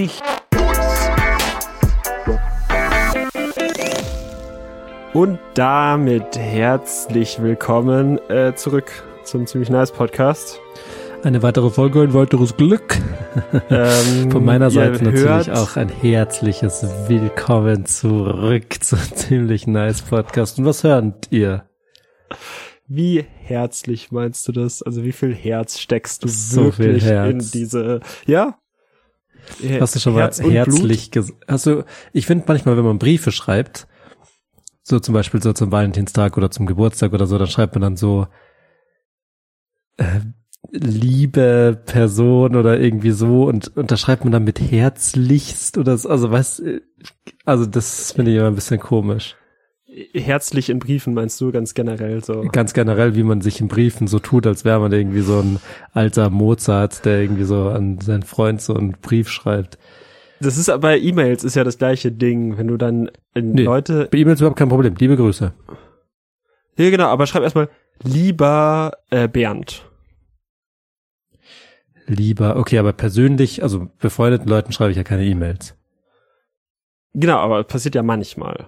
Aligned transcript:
Ziemlich. 0.00 0.20
Und 5.12 5.38
damit 5.54 6.38
herzlich 6.38 7.42
willkommen 7.42 8.18
äh, 8.30 8.54
zurück 8.54 8.90
zum 9.24 9.46
Ziemlich 9.46 9.68
Nice 9.68 9.92
Podcast. 9.92 10.58
Eine 11.22 11.42
weitere 11.42 11.68
Folge, 11.68 12.00
ein 12.00 12.14
weiteres 12.14 12.56
Glück. 12.56 12.96
Ähm, 13.70 14.28
Von 14.32 14.44
meiner 14.44 14.72
Seite 14.72 15.04
natürlich 15.04 15.22
hört- 15.24 15.50
auch 15.50 15.76
ein 15.76 15.88
herzliches 15.88 16.84
Willkommen 17.06 17.86
zurück 17.86 18.82
zum 18.82 18.98
Ziemlich 19.14 19.68
Nice 19.68 20.02
Podcast. 20.02 20.58
Und 20.58 20.64
was 20.64 20.82
hört 20.82 21.28
ihr? 21.30 21.64
Wie 22.88 23.24
herzlich 23.44 24.10
meinst 24.10 24.48
du 24.48 24.52
das? 24.52 24.82
Also 24.82 25.04
wie 25.04 25.12
viel 25.12 25.32
Herz 25.32 25.78
steckst 25.78 26.24
du 26.24 26.28
So 26.28 26.72
viel 26.72 26.86
wirklich 26.86 27.04
Herz. 27.04 27.30
in 27.30 27.38
diese? 27.60 28.00
Ja. 28.26 28.58
Hast 29.80 29.94
du 29.94 30.00
schon 30.00 30.14
mal 30.14 30.22
Herz 30.22 30.40
herzlich 30.40 31.10
gesagt? 31.10 31.48
Also 31.48 31.84
ich 32.12 32.26
finde 32.26 32.44
manchmal, 32.46 32.76
wenn 32.76 32.84
man 32.84 32.98
Briefe 32.98 33.32
schreibt, 33.32 33.86
so 34.82 34.98
zum 34.98 35.14
Beispiel 35.14 35.42
so 35.42 35.52
zum 35.52 35.70
Valentinstag 35.72 36.36
oder 36.36 36.50
zum 36.50 36.66
Geburtstag 36.66 37.12
oder 37.12 37.26
so, 37.26 37.38
dann 37.38 37.48
schreibt 37.48 37.74
man 37.74 37.82
dann 37.82 37.96
so 37.96 38.26
äh, 39.96 40.20
liebe 40.70 41.80
Person 41.86 42.56
oder 42.56 42.78
irgendwie 42.78 43.12
so 43.12 43.44
und, 43.44 43.76
und 43.76 43.90
da 43.90 43.96
schreibt 43.96 44.24
man 44.24 44.32
dann 44.32 44.44
mit 44.44 44.60
herzlichst 44.60 45.78
oder 45.78 45.96
so, 45.96 46.08
also 46.08 46.30
was, 46.30 46.62
also 47.44 47.66
das 47.66 48.12
finde 48.12 48.30
ich 48.30 48.38
immer 48.38 48.48
ein 48.48 48.54
bisschen 48.54 48.80
komisch. 48.80 49.36
Blut? 49.90 50.14
Herzlich 50.14 50.70
in 50.70 50.78
Briefen 50.78 51.14
meinst 51.14 51.40
du 51.40 51.50
ganz 51.52 51.74
generell 51.74 52.22
so? 52.24 52.42
Ganz 52.52 52.72
generell, 52.72 53.14
wie 53.14 53.22
man 53.22 53.40
sich 53.40 53.60
in 53.60 53.68
Briefen 53.68 54.06
so 54.06 54.18
tut, 54.18 54.46
als 54.46 54.64
wäre 54.64 54.80
man 54.80 54.92
irgendwie 54.92 55.20
so 55.20 55.40
ein 55.40 55.58
alter 55.92 56.30
Mozart, 56.30 57.04
der 57.04 57.20
irgendwie 57.20 57.44
so 57.44 57.68
an 57.68 58.00
seinen 58.00 58.22
Freund 58.22 58.60
so 58.60 58.74
einen 58.74 58.92
Brief 59.02 59.28
schreibt. 59.28 59.78
Das 60.40 60.56
ist 60.56 60.70
aber 60.70 60.80
bei 60.80 60.98
E-Mails 60.98 61.44
ist 61.44 61.54
ja 61.56 61.64
das 61.64 61.76
gleiche 61.78 62.10
Ding, 62.12 62.56
wenn 62.56 62.68
du 62.68 62.76
dann 62.78 63.10
in 63.34 63.52
Nee. 63.52 63.62
Leute. 63.64 64.08
Bei 64.10 64.18
E-Mails 64.18 64.40
überhaupt 64.40 64.58
kein 64.58 64.70
Problem. 64.70 64.94
Liebe 64.98 65.16
Grüße. 65.16 65.52
Ja 66.78 66.90
genau, 66.90 67.06
aber 67.08 67.26
schreib 67.26 67.42
erstmal 67.42 67.68
lieber 68.02 68.92
äh, 69.10 69.28
Bernd. 69.28 69.84
Lieber, 72.06 72.56
okay, 72.56 72.78
aber 72.78 72.92
persönlich, 72.92 73.62
also 73.62 73.88
befreundeten 73.98 74.48
Leuten 74.48 74.72
schreibe 74.72 74.90
ich 74.90 74.96
ja 74.96 75.04
keine 75.04 75.24
E-Mails. 75.24 75.76
Genau, 77.12 77.36
aber 77.38 77.62
passiert 77.64 77.94
ja 77.94 78.02
manchmal. 78.02 78.66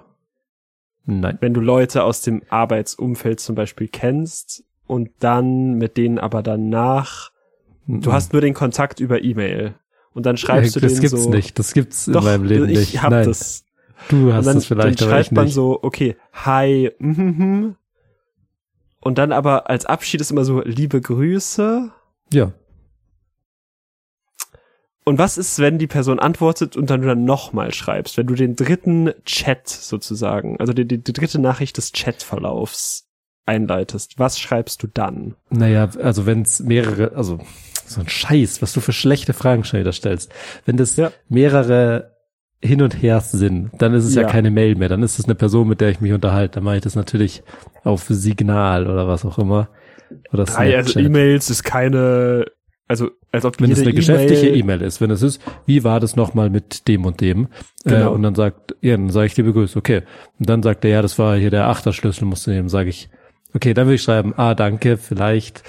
Nein. 1.05 1.39
wenn 1.41 1.53
du 1.55 1.61
Leute 1.61 2.05
aus 2.05 2.21
dem 2.23 2.43
Arbeitsumfeld 2.49 3.41
zum 3.41 3.55
Beispiel 3.55 3.89
kennst 3.89 4.65
und 4.87 5.11
dann 5.19 5.75
mit 5.75 5.97
denen 5.97 6.19
aber 6.19 6.43
danach, 6.43 7.33
du 7.87 8.13
hast 8.13 8.33
nur 8.33 8.41
den 8.43 8.55
Kontakt 8.55 9.01
über 9.01 9.23
E-Mail 9.23 9.75
und 10.15 10.27
dann 10.27 10.37
schreibst 10.37 10.77
du 10.77 10.81
das 10.81 10.93
denen 10.93 11.01
gibt's 11.03 11.23
so, 11.25 11.31
nicht. 11.31 11.59
Das 11.59 11.73
gibt's 11.75 12.07
in 12.07 12.13
doch, 12.13 12.25
meinem 12.25 12.45
Leben 12.45 12.69
ich 12.69 12.79
nicht. 12.79 13.03
hab 13.03 13.11
Nein, 13.11 13.27
das. 13.27 13.65
du 14.09 14.33
hast 14.33 14.47
dann, 14.47 14.59
es 14.59 14.67
vielleicht, 14.67 15.01
dann 15.01 15.09
ich 15.09 15.13
schreibt 15.13 15.33
man 15.33 15.45
nicht. 15.47 15.55
so, 15.55 15.79
okay, 15.83 16.17
hi, 16.33 16.91
mhm, 16.99 17.77
und 19.03 19.19
dann 19.19 19.33
aber 19.33 19.69
als 19.69 19.85
Abschied 19.85 20.21
ist 20.21 20.31
immer 20.31 20.45
so, 20.45 20.63
liebe 20.63 21.01
Grüße. 21.01 21.91
Ja. 22.33 22.53
Und 25.05 25.19
was 25.19 25.37
ist, 25.37 25.59
wenn 25.59 25.79
die 25.79 25.87
Person 25.89 26.19
antwortet 26.21 26.77
und 26.77 26.89
dann 26.91 27.03
du 27.03 27.09
dann 27.09 27.25
nochmal 27.25 27.75
schreibst, 27.75 28.17
wenn 28.17 28.27
du 28.29 28.35
den 28.35 28.55
dritten 28.55 29.11
Chat 29.25 29.69
sozusagen, 29.69 30.59
also 30.61 30.73
die, 30.73 30.87
die, 30.87 30.99
die 31.03 31.13
dritte 31.13 31.41
Nachricht 31.41 31.77
des 31.77 31.93
Chatverlaufs 31.93 33.09
einleitest, 33.45 34.19
was 34.19 34.39
schreibst 34.39 34.83
du 34.83 34.87
dann? 34.87 35.35
Naja, 35.51 35.89
also 36.01 36.27
wenn 36.27 36.43
es 36.43 36.61
mehrere, 36.61 37.17
also 37.17 37.41
so 37.85 38.01
ein 38.01 38.09
Scheiß, 38.09 38.63
was 38.63 38.73
du 38.73 38.81
für 38.81 38.93
schlechte 38.93 39.33
Fragen 39.33 39.65
schon 39.65 39.81
wieder 39.81 39.93
stellst. 39.93 40.33
Wenn 40.67 40.77
das 40.77 40.97
Ja. 40.97 41.11
mehrere 41.29 42.13
hin 42.63 42.81
und 42.81 43.03
her 43.03 43.21
sind, 43.21 43.71
dann 43.79 43.93
ist 43.95 44.05
es 44.05 44.15
ja. 44.15 44.23
Ja. 44.23 44.29
keine 44.29 44.53
Mail 44.53 44.77
mehr. 44.77 44.89
Dann 44.89 45.03
ist 45.03 45.19
es 45.19 45.25
eine 45.25 45.35
Person, 45.35 45.67
mit 45.67 45.81
der 45.81 45.91
ich 45.91 46.01
mich 46.01 46.13
unterhalte. 46.13 46.55
Dann 46.57 46.65
mache 46.65 46.77
ich 46.77 46.83
das 46.83 46.95
natürlich 46.95 47.43
auf 47.83 48.05
Signal 48.09 48.87
oder 48.87 49.09
was 49.09 49.25
auch 49.25 49.39
immer. 49.39 49.69
Oder 50.33 50.45
Drei, 50.45 50.77
also. 50.77 51.01
E-Mails 51.01 51.51
ist 51.51 51.65
keine, 51.65 52.45
also 52.89 53.11
als 53.31 53.45
ob 53.45 53.61
wenn 53.61 53.71
es 53.71 53.81
eine 53.81 53.93
geschäftliche 53.95 54.49
E-Mail- 54.49 54.83
ist, 54.83 55.01
wenn 55.01 55.11
es 55.11 55.23
ist, 55.23 55.41
wie 55.67 55.83
war 55.85 55.99
das 56.01 56.17
nochmal 56.17 56.51
mit 56.51 56.87
dem 56.89 57.05
und 57.07 57.21
dem? 57.21 57.45
Äh, 57.85 57.91
Genau. 57.91 58.13
und 58.13 58.23
dann 58.23 58.35
sagt, 58.35 58.75
ja, 58.83 58.97
dann 58.97 59.11
sage 59.11 59.27
ich 59.27 59.37
liebe 59.37 59.53
Grüße, 59.53 59.79
okay. 59.79 60.03
Und 60.39 60.49
dann 60.49 60.63
sagt 60.63 60.85
er, 60.85 60.91
ja, 60.91 61.03
das 61.03 61.19
war 61.19 61.37
hier 61.37 61.51
der 61.51 61.69
Achterschlüssel, 61.69 62.27
musst 62.27 62.47
du 62.47 62.51
nehmen, 62.51 62.69
sage 62.69 62.91
ich, 62.91 63.09
okay, 63.55 63.73
dann 63.75 63.87
würde 63.87 63.95
ich 63.95 64.03
schreiben, 64.03 64.35
ah, 64.37 64.55
danke, 64.55 64.97
vielleicht. 64.99 65.63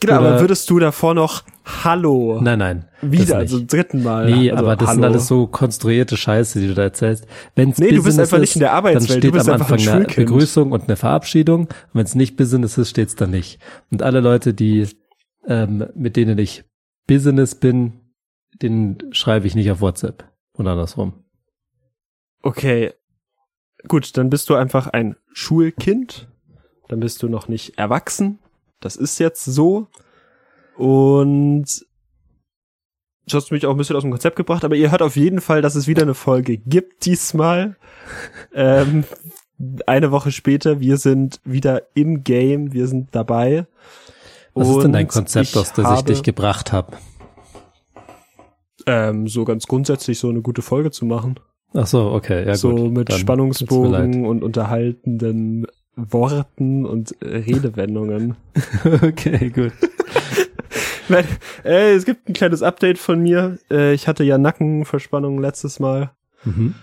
Genau, 0.00 0.18
oder- 0.20 0.28
aber 0.28 0.40
würdest 0.40 0.70
du 0.70 0.78
davor 0.78 1.14
noch 1.14 1.42
Hallo 1.84 2.40
Nein, 2.40 2.60
nein. 2.60 2.84
wieder, 3.02 3.24
nicht. 3.24 3.34
also 3.34 3.58
zum 3.58 3.66
dritten 3.66 4.02
Mal? 4.02 4.30
Nee, 4.30 4.50
also, 4.50 4.64
aber 4.64 4.76
das 4.76 4.88
Hallo. 4.88 4.94
sind 4.94 5.04
alles 5.04 5.26
so 5.26 5.46
konstruierte 5.48 6.16
Scheiße, 6.16 6.60
die 6.60 6.68
du 6.68 6.74
da 6.74 6.82
erzählst. 6.82 7.26
Wenn's 7.56 7.78
Nee, 7.78 7.88
du 7.88 7.94
bist 7.96 8.04
Business 8.06 8.28
einfach 8.28 8.38
nicht 8.38 8.50
ist, 8.50 8.56
in 8.56 8.60
der 8.60 8.72
Arbeitswelt, 8.72 9.10
Dann 9.10 9.14
du 9.16 9.20
steht 9.20 9.32
bist 9.32 9.48
am 9.48 9.54
einfach 9.54 9.68
ein 9.72 9.74
Anfang 9.80 9.94
eine. 10.06 10.14
Begrüßung 10.14 10.72
und 10.72 10.84
eine 10.84 10.96
Verabschiedung. 10.96 11.62
Und 11.62 11.70
wenn 11.92 12.04
es 12.06 12.14
nicht 12.14 12.36
Business 12.38 12.78
ist, 12.78 12.88
steht's 12.90 13.16
dann 13.16 13.30
nicht. 13.32 13.58
Und 13.90 14.02
alle 14.02 14.20
Leute, 14.20 14.54
die 14.54 14.86
ähm, 15.48 15.88
mit 15.94 16.16
denen 16.16 16.38
ich 16.38 16.64
Business 17.06 17.54
bin, 17.54 18.00
denen 18.62 19.12
schreibe 19.12 19.46
ich 19.46 19.54
nicht 19.54 19.70
auf 19.70 19.80
WhatsApp 19.80 20.30
und 20.52 20.68
andersrum. 20.68 21.24
Okay, 22.42 22.92
gut, 23.88 24.16
dann 24.16 24.30
bist 24.30 24.48
du 24.50 24.54
einfach 24.54 24.86
ein 24.88 25.16
Schulkind, 25.32 26.28
dann 26.88 27.00
bist 27.00 27.22
du 27.22 27.28
noch 27.28 27.48
nicht 27.48 27.78
erwachsen, 27.78 28.38
das 28.80 28.94
ist 28.94 29.18
jetzt 29.18 29.44
so 29.44 29.88
und 30.76 31.66
du 33.26 33.36
hast 33.36 33.50
mich 33.50 33.66
auch 33.66 33.72
ein 33.72 33.76
bisschen 33.78 33.96
aus 33.96 34.02
dem 34.02 34.10
Konzept 34.10 34.36
gebracht, 34.36 34.64
aber 34.64 34.76
ihr 34.76 34.90
hört 34.90 35.02
auf 35.02 35.16
jeden 35.16 35.40
Fall, 35.40 35.62
dass 35.62 35.74
es 35.74 35.88
wieder 35.88 36.02
eine 36.02 36.14
Folge 36.14 36.58
gibt 36.58 37.04
diesmal. 37.06 37.76
ähm, 38.54 39.04
eine 39.86 40.12
Woche 40.12 40.30
später, 40.30 40.80
wir 40.80 40.98
sind 40.98 41.40
wieder 41.44 41.82
im 41.94 42.22
Game, 42.22 42.72
wir 42.72 42.86
sind 42.86 43.08
dabei. 43.12 43.66
Was 44.60 44.68
ist 44.68 44.82
denn 44.82 44.92
dein 44.92 45.08
Konzept, 45.08 45.56
aus 45.56 45.72
das 45.72 45.98
ich 45.98 46.04
dich 46.04 46.22
gebracht 46.22 46.72
habe? 46.72 46.96
Ähm, 48.86 49.28
so 49.28 49.44
ganz 49.44 49.66
grundsätzlich 49.66 50.18
so 50.18 50.28
eine 50.28 50.40
gute 50.40 50.62
Folge 50.62 50.90
zu 50.90 51.04
machen. 51.04 51.38
Ach 51.74 51.86
so, 51.86 52.12
okay, 52.12 52.46
ja 52.46 52.54
so 52.54 52.70
gut. 52.70 52.92
mit 52.92 53.08
tut's 53.08 53.18
mir 53.18 53.20
Spannungsbogen 53.20 54.24
und 54.24 54.42
unterhaltenden 54.42 55.66
Worten 55.96 56.86
und 56.86 57.20
äh, 57.20 57.38
Redewendungen. 57.38 58.36
okay, 59.02 59.50
gut. 59.50 59.72
Weil, 61.08 61.24
äh, 61.64 61.94
es 61.94 62.04
gibt 62.04 62.28
ein 62.28 62.32
kleines 62.32 62.62
Update 62.62 62.98
von 62.98 63.20
mir. 63.20 63.58
Äh, 63.70 63.94
ich 63.94 64.08
hatte 64.08 64.24
ja 64.24 64.38
Nackenverspannungen 64.38 65.40
letztes 65.40 65.80
Mal. 65.80 66.12
Mhm. 66.44 66.74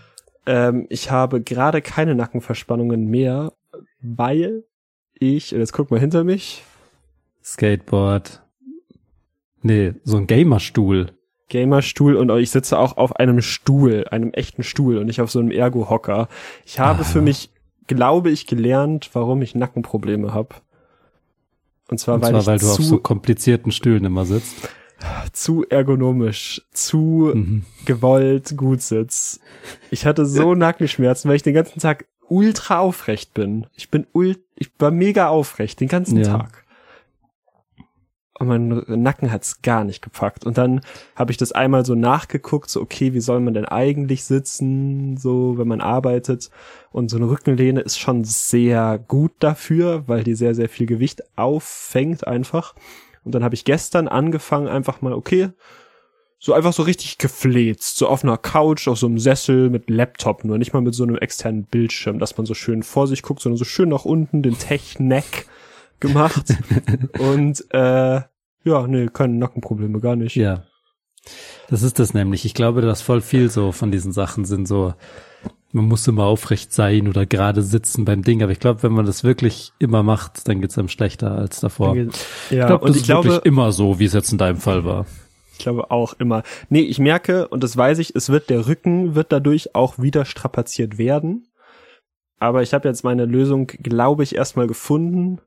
Ähm, 0.45 0.85
ich 0.89 1.11
habe 1.11 1.41
gerade 1.41 1.81
keine 1.81 2.15
Nackenverspannungen 2.15 3.05
mehr, 3.07 3.53
weil 4.01 4.63
ich, 5.13 5.51
jetzt 5.51 5.73
guck 5.73 5.91
mal 5.91 5.99
hinter 5.99 6.23
mich, 6.23 6.63
Skateboard. 7.45 8.41
Nee, 9.61 9.93
so 10.03 10.17
ein 10.17 10.27
Gamerstuhl. 10.27 11.11
Gamerstuhl 11.49 12.15
und 12.15 12.29
ich 12.39 12.49
sitze 12.49 12.77
auch 12.79 12.97
auf 12.97 13.15
einem 13.17 13.41
Stuhl, 13.41 14.05
einem 14.09 14.31
echten 14.33 14.63
Stuhl 14.63 14.97
und 14.97 15.05
nicht 15.05 15.21
auf 15.21 15.29
so 15.31 15.39
einem 15.39 15.51
Ergo-Hocker. 15.51 16.27
Ich 16.65 16.79
habe 16.79 17.01
Ah. 17.01 17.05
für 17.05 17.21
mich, 17.21 17.51
glaube 17.87 18.31
ich, 18.31 18.47
gelernt, 18.47 19.11
warum 19.13 19.41
ich 19.43 19.53
Nackenprobleme 19.53 20.33
habe. 20.33 20.55
Und 21.87 21.99
zwar, 21.99 22.15
Und 22.15 22.21
weil 22.23 22.31
zwar, 22.31 22.39
ich 22.41 22.47
weil 22.47 22.57
du 22.57 22.65
zu, 22.65 22.71
auf 22.81 22.87
so 22.87 22.97
komplizierten 22.97 23.71
Stühlen 23.71 24.05
immer 24.05 24.25
sitzt. 24.25 24.55
zu 25.33 25.65
ergonomisch, 25.69 26.63
zu 26.71 27.31
Mhm. 27.35 27.65
gewollt 27.85 28.57
gut 28.57 28.81
sitz. 28.81 29.39
Ich 29.91 30.05
hatte 30.07 30.25
so 30.25 30.55
Nackenschmerzen, 30.55 31.29
weil 31.29 31.35
ich 31.35 31.43
den 31.43 31.53
ganzen 31.53 31.79
Tag 31.79 32.05
ultra 32.27 32.79
aufrecht 32.79 33.33
bin. 33.35 33.67
Ich 33.75 33.91
bin 33.91 34.07
ult, 34.13 34.39
ich 34.55 34.71
war 34.79 34.89
mega 34.89 35.27
aufrecht 35.27 35.79
den 35.79 35.89
ganzen 35.89 36.17
Ja. 36.17 36.37
Tag. 36.39 36.64
Und 38.37 38.47
mein 38.47 38.83
Nacken 39.01 39.31
hat's 39.31 39.61
gar 39.61 39.85
nicht 39.85 40.01
gepackt. 40.01 40.45
Und 40.45 40.57
dann 40.57 40.81
habe 41.15 41.31
ich 41.31 41.37
das 41.37 41.53
einmal 41.53 41.85
so 41.85 41.95
nachgeguckt, 41.95 42.69
so 42.69 42.81
okay, 42.81 43.13
wie 43.13 43.21
soll 43.21 43.39
man 43.39 43.53
denn 43.53 43.65
eigentlich 43.65 44.25
sitzen, 44.25 45.15
so 45.15 45.57
wenn 45.57 45.69
man 45.69 45.79
arbeitet. 45.79 46.49
Und 46.91 47.09
so 47.09 47.15
eine 47.15 47.29
Rückenlehne 47.29 47.79
ist 47.79 47.97
schon 47.97 48.25
sehr 48.25 48.99
gut 49.07 49.31
dafür, 49.39 50.03
weil 50.07 50.23
die 50.23 50.35
sehr, 50.35 50.53
sehr 50.53 50.67
viel 50.67 50.85
Gewicht 50.85 51.23
auffängt 51.37 52.27
einfach. 52.27 52.75
Und 53.23 53.33
dann 53.33 53.43
habe 53.43 53.55
ich 53.55 53.63
gestern 53.63 54.09
angefangen, 54.09 54.67
einfach 54.67 55.01
mal, 55.01 55.13
okay, 55.13 55.51
so 56.37 56.53
einfach 56.53 56.73
so 56.73 56.83
richtig 56.83 57.17
gefläzt, 57.17 57.97
so 57.97 58.07
auf 58.07 58.23
einer 58.23 58.37
Couch, 58.37 58.87
auf 58.87 58.99
so 58.99 59.07
einem 59.07 59.17
Sessel 59.17 59.69
mit 59.69 59.89
Laptop, 59.89 60.43
nur 60.43 60.57
nicht 60.57 60.73
mal 60.73 60.81
mit 60.81 60.93
so 60.93 61.03
einem 61.03 61.17
externen 61.17 61.63
Bildschirm, 61.63 62.19
dass 62.19 62.37
man 62.37 62.45
so 62.45 62.53
schön 62.53 62.83
vor 62.83 63.07
sich 63.07 63.23
guckt, 63.23 63.41
sondern 63.41 63.57
so 63.57 63.65
schön 63.65 63.89
nach 63.89 64.05
unten, 64.05 64.43
den 64.43 64.59
Tech-Neck 64.59 65.47
gemacht. 66.07 66.53
Und 67.19 67.65
äh, 67.71 68.21
ja, 68.63 68.87
nee, 68.87 69.07
keine 69.13 69.35
Nackenprobleme, 69.35 69.99
gar 69.99 70.15
nicht. 70.15 70.35
Ja. 70.35 70.63
Das 71.69 71.81
ist 71.83 71.99
das 71.99 72.13
nämlich. 72.13 72.45
Ich 72.45 72.53
glaube, 72.53 72.81
dass 72.81 73.01
voll 73.01 73.21
viel 73.21 73.49
so 73.49 73.71
von 73.71 73.91
diesen 73.91 74.11
Sachen 74.11 74.45
sind 74.45 74.67
so, 74.67 74.93
man 75.71 75.85
muss 75.85 76.07
immer 76.07 76.23
aufrecht 76.25 76.73
sein 76.73 77.07
oder 77.07 77.25
gerade 77.25 77.61
sitzen 77.61 78.05
beim 78.05 78.23
Ding. 78.23 78.41
Aber 78.43 78.51
ich 78.51 78.59
glaube, 78.59 78.83
wenn 78.83 78.93
man 78.93 79.05
das 79.05 79.23
wirklich 79.23 79.73
immer 79.79 80.03
macht, 80.03 80.47
dann 80.47 80.61
geht's 80.61 80.77
einem 80.77 80.87
schlechter 80.87 81.31
als 81.31 81.59
davor. 81.59 81.95
Ja, 81.95 82.03
ich 82.03 82.49
glaub, 82.49 82.81
das 82.81 82.89
und 82.89 82.95
ich 82.95 83.01
ist 83.01 83.05
glaube, 83.05 83.29
wirklich 83.29 83.45
immer 83.45 83.71
so, 83.71 83.99
wie 83.99 84.05
es 84.05 84.13
jetzt 84.13 84.31
in 84.31 84.37
deinem 84.37 84.57
Fall 84.59 84.85
war. 84.85 85.05
ich 85.53 85.59
glaube 85.59 85.91
auch 85.91 86.13
immer. 86.19 86.43
Nee, 86.69 86.81
ich 86.81 86.99
merke, 86.99 87.47
und 87.47 87.63
das 87.63 87.75
weiß 87.75 87.99
ich, 87.99 88.15
es 88.15 88.29
wird, 88.29 88.49
der 88.49 88.67
Rücken 88.67 89.15
wird 89.15 89.31
dadurch 89.31 89.75
auch 89.75 89.99
wieder 89.99 90.25
strapaziert 90.25 90.97
werden. 90.97 91.47
Aber 92.39 92.61
ich 92.61 92.73
habe 92.73 92.87
jetzt 92.87 93.03
meine 93.03 93.25
Lösung, 93.25 93.67
glaube 93.67 94.23
ich, 94.23 94.35
erstmal 94.35 94.67
gefunden. 94.67 95.39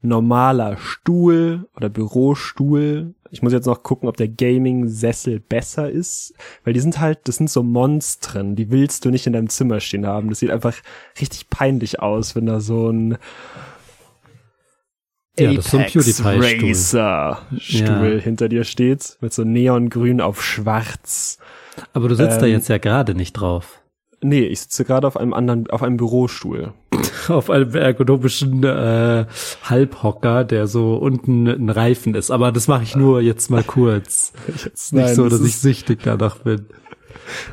Normaler 0.00 0.76
Stuhl 0.76 1.66
oder 1.76 1.88
Bürostuhl. 1.88 3.14
Ich 3.30 3.42
muss 3.42 3.52
jetzt 3.52 3.66
noch 3.66 3.82
gucken, 3.82 4.08
ob 4.08 4.16
der 4.16 4.28
Gaming-Sessel 4.28 5.40
besser 5.40 5.90
ist. 5.90 6.34
Weil 6.64 6.72
die 6.72 6.80
sind 6.80 7.00
halt, 7.00 7.20
das 7.24 7.36
sind 7.36 7.50
so 7.50 7.62
Monstren, 7.62 8.54
die 8.56 8.70
willst 8.70 9.04
du 9.04 9.10
nicht 9.10 9.26
in 9.26 9.32
deinem 9.32 9.48
Zimmer 9.50 9.80
stehen 9.80 10.06
haben. 10.06 10.30
Das 10.30 10.38
sieht 10.38 10.50
einfach 10.50 10.74
richtig 11.20 11.50
peinlich 11.50 12.00
aus, 12.00 12.36
wenn 12.36 12.46
da 12.46 12.60
so 12.60 12.90
ein 12.90 13.18
Ja, 15.38 15.52
das 15.52 15.66
ist 15.66 15.70
so 15.72 15.78
ein 15.78 15.86
PewDiePie-Stuhl. 15.86 16.68
Racer 16.68 17.42
Stuhl 17.58 18.14
Ja. 18.16 18.22
hinter 18.22 18.48
dir 18.48 18.64
steht, 18.64 19.18
mit 19.20 19.32
so 19.32 19.44
neongrün 19.44 20.20
auf 20.20 20.42
schwarz. 20.42 21.38
Aber 21.92 22.08
du 22.08 22.14
sitzt 22.14 22.40
da 22.42 22.46
Ähm, 22.46 22.52
jetzt 22.52 22.68
ja 22.68 22.78
gerade 22.78 23.14
nicht 23.14 23.34
drauf. 23.34 23.80
Nee, 24.20 24.40
ich 24.42 24.60
sitze 24.60 24.84
gerade 24.84 25.06
auf 25.06 25.16
einem 25.16 25.32
anderen, 25.32 25.68
auf 25.70 25.82
einem 25.82 25.96
Bürostuhl. 25.96 26.72
Auf 27.28 27.50
einem 27.50 27.74
ergonomischen 27.74 28.64
äh, 28.64 29.26
Halbhocker, 29.62 30.44
der 30.44 30.66
so 30.66 30.96
unten 30.96 31.46
ein 31.46 31.68
Reifen 31.68 32.14
ist. 32.14 32.30
Aber 32.30 32.52
das 32.52 32.68
mache 32.68 32.82
ich 32.84 32.96
nur 32.96 33.20
jetzt 33.20 33.50
mal 33.50 33.62
kurz. 33.62 34.32
Jetzt, 34.64 34.94
Nicht 34.94 35.14
so, 35.14 35.24
das 35.24 35.38
dass 35.38 35.46
ich 35.46 35.54
ist, 35.54 35.62
süchtig 35.62 36.00
danach 36.02 36.38
bin. 36.38 36.66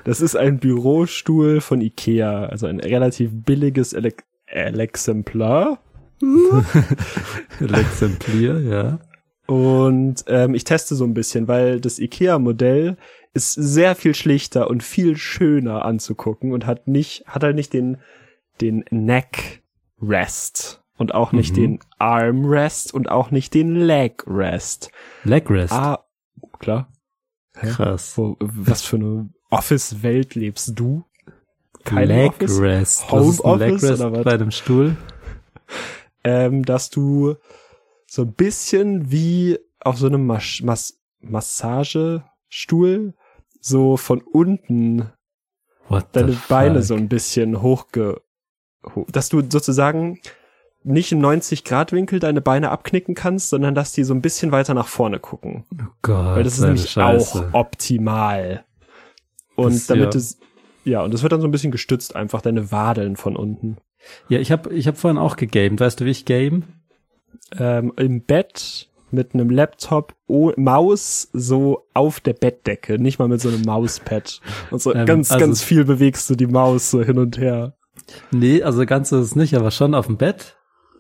das 0.06 0.22
ist 0.22 0.36
ein 0.38 0.60
Bürostuhl 0.60 1.60
von 1.60 1.82
Ikea, 1.82 2.46
also 2.46 2.68
ein 2.68 2.80
relativ 2.80 3.32
billiges 3.34 3.92
Ele 3.94 4.14
Exemplar. 4.48 5.80
Ein 6.22 7.74
Exemplier, 7.74 8.60
ja. 8.62 9.00
Und 9.48 10.24
ähm, 10.28 10.56
ich 10.56 10.64
teste 10.64 10.96
so 10.96 11.04
ein 11.04 11.14
bisschen, 11.14 11.48
weil 11.48 11.80
das 11.82 12.00
Ikea-Modell 12.00 12.98
ist 13.36 13.54
sehr 13.54 13.96
viel 13.96 14.16
schlichter 14.16 14.70
und 14.70 14.82
viel 14.82 15.18
schöner 15.18 15.86
anzugucken 15.86 16.52
und 16.54 16.66
hat 16.66 16.88
nicht, 16.88 17.26
hat 17.28 17.44
halt 17.44 17.56
nicht 17.56 17.74
den, 17.74 17.98
den 18.62 18.84
Neck 18.90 19.62
Rest 20.02 20.84
und 20.98 21.14
auch 21.14 21.32
nicht 21.34 21.52
Mhm. 21.52 21.62
den 21.62 21.80
Arm 22.00 22.46
Rest 22.46 22.94
und 22.94 23.10
auch 23.10 23.30
nicht 23.32 23.54
den 23.54 23.76
Leg 23.76 24.24
Rest. 24.26 24.90
Leg 25.24 25.50
Rest. 25.50 25.74
Ah, 25.74 26.06
klar. 26.60 26.92
Hä? 27.58 27.68
Krass. 27.70 28.18
Wo, 28.18 28.36
was 28.40 28.82
für 28.82 28.96
eine 28.96 29.30
Office-Welt 29.50 30.36
lebst 30.36 30.72
du? 30.80 31.04
Kein 31.84 32.08
Leg 32.08 32.32
Office? 32.34 32.60
Rest. 32.60 33.12
Home 33.12 33.22
Was 33.28 33.34
ist 33.36 33.46
ein 33.46 33.60
Leg 33.60 33.74
Office 33.76 33.90
Rest 33.92 34.02
oder 34.02 34.12
was? 34.18 34.24
bei 34.24 34.32
einem 34.34 34.52
Stuhl? 34.52 34.98
ähm, 36.24 36.64
dass 36.66 36.90
du 36.90 37.36
so 38.08 38.22
ein 38.24 38.34
bisschen 38.34 39.12
wie 39.12 39.60
auf 39.82 39.98
so 39.98 40.08
einem 40.08 40.26
Mas 40.26 40.62
Mas 40.64 41.00
Massagestuhl 41.20 43.14
so 43.66 43.98
von 43.98 44.22
unten 44.22 45.10
What 45.90 46.08
deine 46.14 46.38
Beine 46.48 46.84
so 46.84 46.94
ein 46.96 47.10
bisschen 47.10 47.62
hochge... 47.62 48.22
Ho 48.96 49.06
dass 49.12 49.30
du 49.30 49.42
sozusagen 49.42 50.20
nicht 50.84 51.12
im 51.12 51.20
90-Grad-Winkel 51.20 52.20
deine 52.20 52.42
Beine 52.42 52.70
abknicken 52.70 53.16
kannst, 53.16 53.50
sondern 53.50 53.74
dass 53.74 53.92
die 53.92 54.04
so 54.04 54.14
ein 54.14 54.22
bisschen 54.22 54.52
weiter 54.52 54.76
nach 54.76 54.88
vorne 54.88 55.20
gucken. 55.20 55.66
Oh 55.74 55.84
Gott, 56.04 56.36
Weil 56.36 56.44
das 56.44 56.54
ist 56.54 56.62
nämlich 56.62 56.90
Scheiße. 56.92 57.50
auch 57.50 57.54
optimal. 57.54 58.66
Und 59.56 59.74
Das- 59.74 59.88
damit 59.88 60.14
ja. 60.14 60.20
es... 60.20 60.38
Ja, 60.84 61.02
und 61.02 61.12
das 61.12 61.24
wird 61.24 61.32
dann 61.32 61.42
so 61.42 61.48
ein 61.48 61.52
bisschen 61.52 61.72
gestützt, 61.72 62.16
einfach 62.16 62.42
deine 62.42 62.72
Wadeln 62.72 63.16
von 63.16 63.36
unten. 63.36 63.78
Ja, 64.30 64.38
ich 64.38 64.52
habe 64.52 64.72
ich 64.72 64.86
hab 64.88 64.98
vorhin 64.98 65.18
auch 65.18 65.36
gegamed. 65.38 65.80
Weißt 65.80 66.00
du, 66.00 66.06
wie 66.06 66.12
ich 66.12 66.26
game? 66.26 66.64
ähm, 67.58 67.92
im 67.98 68.22
Bett 68.22 68.90
mit 69.16 69.34
einem 69.34 69.50
Laptop, 69.50 70.14
oh, 70.28 70.52
Maus 70.58 71.30
so 71.34 71.88
auf 71.96 72.20
der 72.20 72.34
Bettdecke, 72.34 73.00
nicht 73.00 73.18
mal 73.18 73.28
mit 73.28 73.42
so 73.42 73.50
einem 73.50 73.64
Mauspad. 73.64 74.40
Und 74.70 74.82
so 74.82 74.94
Ähm, 74.94 75.06
ganz, 75.08 75.32
also- 75.32 75.46
ganz 75.46 75.62
viel 75.64 75.84
bewegst 75.86 76.30
du 76.30 76.36
die 76.36 76.48
Maus 76.48 76.92
so 76.92 77.02
hin 77.02 77.18
und 77.18 77.38
her. 77.40 77.74
Nee, 78.32 78.62
also 78.62 78.86
ganz 78.86 79.12
ist 79.12 79.20
es 79.26 79.36
nicht, 79.36 79.56
aber 79.56 79.72
schon 79.72 79.96
auf 79.96 80.06
dem 80.06 80.18
Bett. 80.18 80.58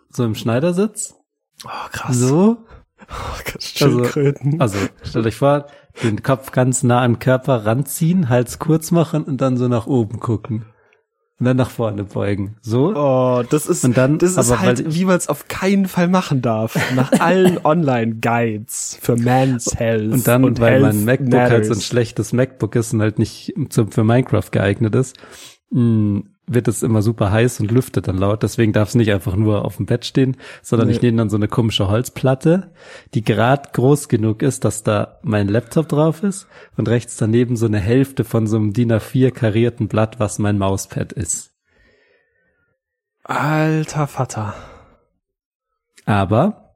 So 0.09 0.23
im 0.23 0.33
Schneidersitz. 0.33 1.13
Oh, 1.65 1.69
krass. 1.91 2.15
So. 2.17 2.57
Oh, 3.01 3.38
ganz 3.44 3.56
Also- 3.81 4.00
Schildkröten. 4.00 4.59
Also, 4.61 4.77
stellt 5.03 5.25
euch 5.27 5.35
vor, 5.35 5.68
den 6.03 6.23
Kopf 6.23 6.51
ganz 6.51 6.81
nah 6.83 7.01
an 7.01 7.13
den 7.13 7.19
Körper 7.19 7.65
ranziehen, 7.65 8.29
Hals 8.29 8.57
kurz 8.59 8.91
machen 8.91 9.23
und 9.25 9.41
dann 9.41 9.57
so 9.57 9.68
nach 9.68 9.85
oben 9.88 10.19
gucken. 10.19 10.65
Und 11.37 11.47
dann 11.47 11.57
nach 11.57 11.69
vorne 11.69 12.05
beugen. 12.05 12.55
So. 12.61 12.95
oh, 12.95 13.43
das 13.49 13.65
ist, 13.65 13.83
Und 13.83 13.97
dann, 13.97 14.19
das 14.19 14.31
ist 14.31 14.37
aber 14.37 14.61
halt, 14.61 14.95
wie 14.95 15.03
man 15.03 15.17
es 15.17 15.27
auf 15.27 15.49
keinen 15.49 15.85
Fall 15.87 16.07
machen 16.07 16.41
darf. 16.41 16.77
Nach 16.95 17.11
allen 17.19 17.59
Online-Guides 17.63 18.99
für 19.01 19.17
Man's 19.17 19.77
Health. 19.77 20.13
Und 20.13 20.27
dann, 20.27 20.45
und 20.45 20.61
weil 20.61 20.81
Health 20.81 20.95
mein 20.95 21.03
MacBook 21.05 21.33
halt 21.39 21.65
so 21.65 21.71
ein 21.73 21.77
Matters. 21.77 21.85
schlechtes 21.85 22.31
MacBook 22.33 22.75
ist 22.75 22.93
und 22.93 23.01
halt 23.01 23.19
nicht 23.19 23.53
zum, 23.69 23.91
für 23.91 24.05
Minecraft 24.05 24.49
geeignet 24.49 24.95
ist, 24.95 25.17
mh, 25.71 26.21
wird 26.47 26.68
es 26.68 26.83
immer 26.83 27.01
super 27.01 27.31
heiß 27.31 27.59
und 27.59 27.71
lüftet 27.71 28.07
dann 28.07 28.18
laut. 28.18 28.44
Deswegen 28.44 28.71
darf 28.71 28.89
es 28.89 28.95
nicht 28.95 29.12
einfach 29.12 29.36
nur 29.36 29.65
auf 29.65 29.77
dem 29.77 29.86
Bett 29.86 30.06
stehen, 30.06 30.38
sondern 30.62 30.89
Nee. 30.89 30.95
ich 30.95 31.01
nehme 31.01 31.18
dann 31.18 31.30
so 31.30 31.38
eine 31.38 31.47
komische 31.47 31.88
Holzplatte, 31.88 32.71
die 33.13 33.24
gerade 33.24 33.69
groß 33.74 34.09
genug 34.09 34.42
ist, 34.42 34.63
dass 34.63 34.83
da 34.83 35.19
mein 35.24 35.47
Laptop 35.47 35.88
drauf 35.88 36.24
ist 36.24 36.47
und 36.77 36.88
rechts 36.88 37.18
daneben 37.18 37.56
so 37.56 37.65
eine 37.65 37.80
Hälfte 37.80 38.24
von 38.24 38.45
so 38.47 38.57
einem 38.57 38.74
DIN 38.74 38.92
A4 38.92 39.31
karierten 39.31 39.88
Blatt, 39.88 40.19
was 40.19 40.38
mein 40.39 40.57
Mauspad 40.57 41.13
ist. 41.13 41.51
Alter 43.24 44.06
Vater. 44.06 44.53
Aber 46.06 46.75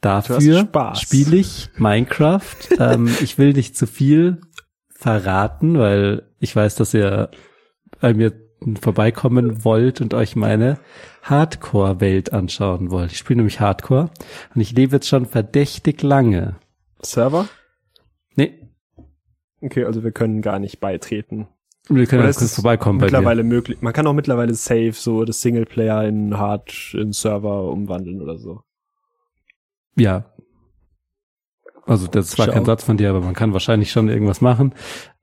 dafür 0.00 0.40
spiele 0.94 1.36
ich 1.36 1.68
Minecraft. 1.76 2.56
ähm, 2.78 3.14
ich 3.20 3.36
will 3.36 3.52
nicht 3.52 3.76
zu 3.76 3.86
viel 3.86 4.40
verraten, 4.88 5.78
weil 5.78 6.30
ich 6.38 6.56
weiß, 6.56 6.76
dass 6.76 6.94
ihr 6.94 7.30
bei 8.00 8.14
mir 8.14 8.45
vorbeikommen 8.74 9.64
wollt 9.64 10.00
und 10.00 10.14
euch 10.14 10.34
meine 10.34 10.78
Hardcore-Welt 11.22 12.32
anschauen 12.32 12.90
wollt. 12.90 13.12
Ich 13.12 13.18
spiele 13.18 13.36
nämlich 13.36 13.60
Hardcore 13.60 14.10
und 14.54 14.60
ich 14.60 14.72
lebe 14.72 14.96
jetzt 14.96 15.06
schon 15.08 15.26
verdächtig 15.26 16.02
lange. 16.02 16.56
Server? 17.02 17.48
Nee, 18.34 18.66
Okay, 19.60 19.84
also 19.84 20.04
wir 20.04 20.12
können 20.12 20.42
gar 20.42 20.58
nicht 20.58 20.80
beitreten. 20.80 21.48
wir 21.88 22.06
können 22.06 22.26
es 22.26 22.54
vorbeikommen 22.54 22.98
bei 22.98 23.06
mittlerweile 23.06 23.42
möglich. 23.42 23.80
Man 23.80 23.92
kann 23.92 24.06
auch 24.06 24.12
mittlerweile 24.12 24.54
safe 24.54 24.92
so 24.92 25.24
das 25.24 25.40
Singleplayer 25.40 26.04
in 26.04 26.36
Hard 26.38 26.94
in 26.94 27.12
Server 27.12 27.64
umwandeln 27.70 28.20
oder 28.20 28.38
so. 28.38 28.62
Ja. 29.96 30.32
Also 31.86 32.06
das 32.06 32.36
war 32.38 32.46
Schau. 32.46 32.52
kein 32.52 32.64
Satz 32.64 32.84
von 32.84 32.96
dir, 32.96 33.10
aber 33.10 33.20
man 33.20 33.34
kann 33.34 33.52
wahrscheinlich 33.52 33.90
schon 33.92 34.08
irgendwas 34.08 34.40
machen. 34.40 34.74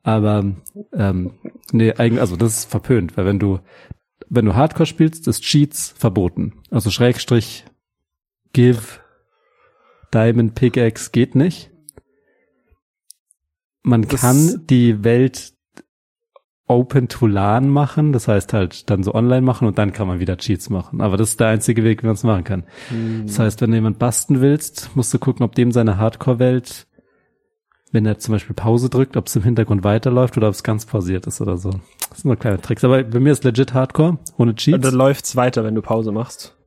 Aber 0.03 0.45
ähm, 0.93 1.31
nee, 1.71 1.93
eigentlich, 1.93 2.19
also 2.21 2.35
das 2.35 2.57
ist 2.59 2.69
verpönt, 2.69 3.15
weil 3.17 3.25
wenn 3.25 3.39
du 3.39 3.59
wenn 4.29 4.45
du 4.45 4.55
Hardcore 4.55 4.85
spielst, 4.87 5.27
ist 5.27 5.43
Cheats 5.43 5.93
verboten. 5.97 6.53
Also 6.71 6.89
Schrägstrich 6.89 7.65
Give 8.53 8.81
Diamond 10.13 10.55
Pickaxe 10.55 11.11
geht 11.11 11.35
nicht. 11.35 11.71
Man 13.83 14.03
Das- 14.03 14.21
kann 14.21 14.63
die 14.69 15.03
Welt 15.03 15.53
Open 16.65 17.09
to 17.09 17.27
LAN 17.27 17.69
machen, 17.69 18.13
das 18.13 18.27
heißt 18.29 18.53
halt 18.53 18.89
dann 18.89 19.03
so 19.03 19.13
online 19.13 19.41
machen 19.41 19.67
und 19.67 19.77
dann 19.77 19.91
kann 19.91 20.07
man 20.07 20.19
wieder 20.21 20.37
Cheats 20.37 20.69
machen. 20.69 21.01
Aber 21.01 21.17
das 21.17 21.31
ist 21.31 21.39
der 21.41 21.47
einzige 21.49 21.83
Weg, 21.83 22.01
wie 22.01 22.07
man 22.07 22.15
es 22.15 22.23
machen 22.23 22.45
kann. 22.45 22.63
Das 23.25 23.37
heißt, 23.37 23.61
wenn 23.61 23.71
du 23.71 23.75
jemand 23.75 23.99
basten 23.99 24.39
willst, 24.39 24.95
musst 24.95 25.13
du 25.13 25.19
gucken, 25.19 25.43
ob 25.45 25.53
dem 25.55 25.71
seine 25.73 25.97
Hardcore-Welt, 25.97 26.87
wenn 27.93 28.05
er 28.05 28.19
zum 28.19 28.33
Beispiel 28.33 28.55
Pause 28.55 28.89
drückt, 28.89 29.15
ob 29.15 29.27
es 29.27 29.35
im 29.37 29.43
Hintergrund 29.43 29.83
weiterläuft 29.85 30.35
oder 30.35 30.47
ob 30.49 30.53
es 30.53 30.63
ganz 30.63 30.85
pausiert 30.85 31.25
ist 31.27 31.39
oder 31.39 31.57
so. 31.57 31.69
Das 32.09 32.17
sind 32.19 32.25
nur 32.25 32.35
kleine 32.35 32.59
Tricks. 32.59 32.83
Aber 32.83 33.01
bei 33.03 33.19
mir 33.21 33.31
ist 33.31 33.43
legit 33.45 33.73
Hardcore, 33.73 34.17
ohne 34.37 34.51
Und 34.51 34.57
Cheats. 34.59 34.81
dann 34.81 34.93
läuft's 34.95 35.35
weiter, 35.37 35.63
wenn 35.63 35.75
du 35.75 35.81
Pause 35.81 36.11
machst. 36.11 36.57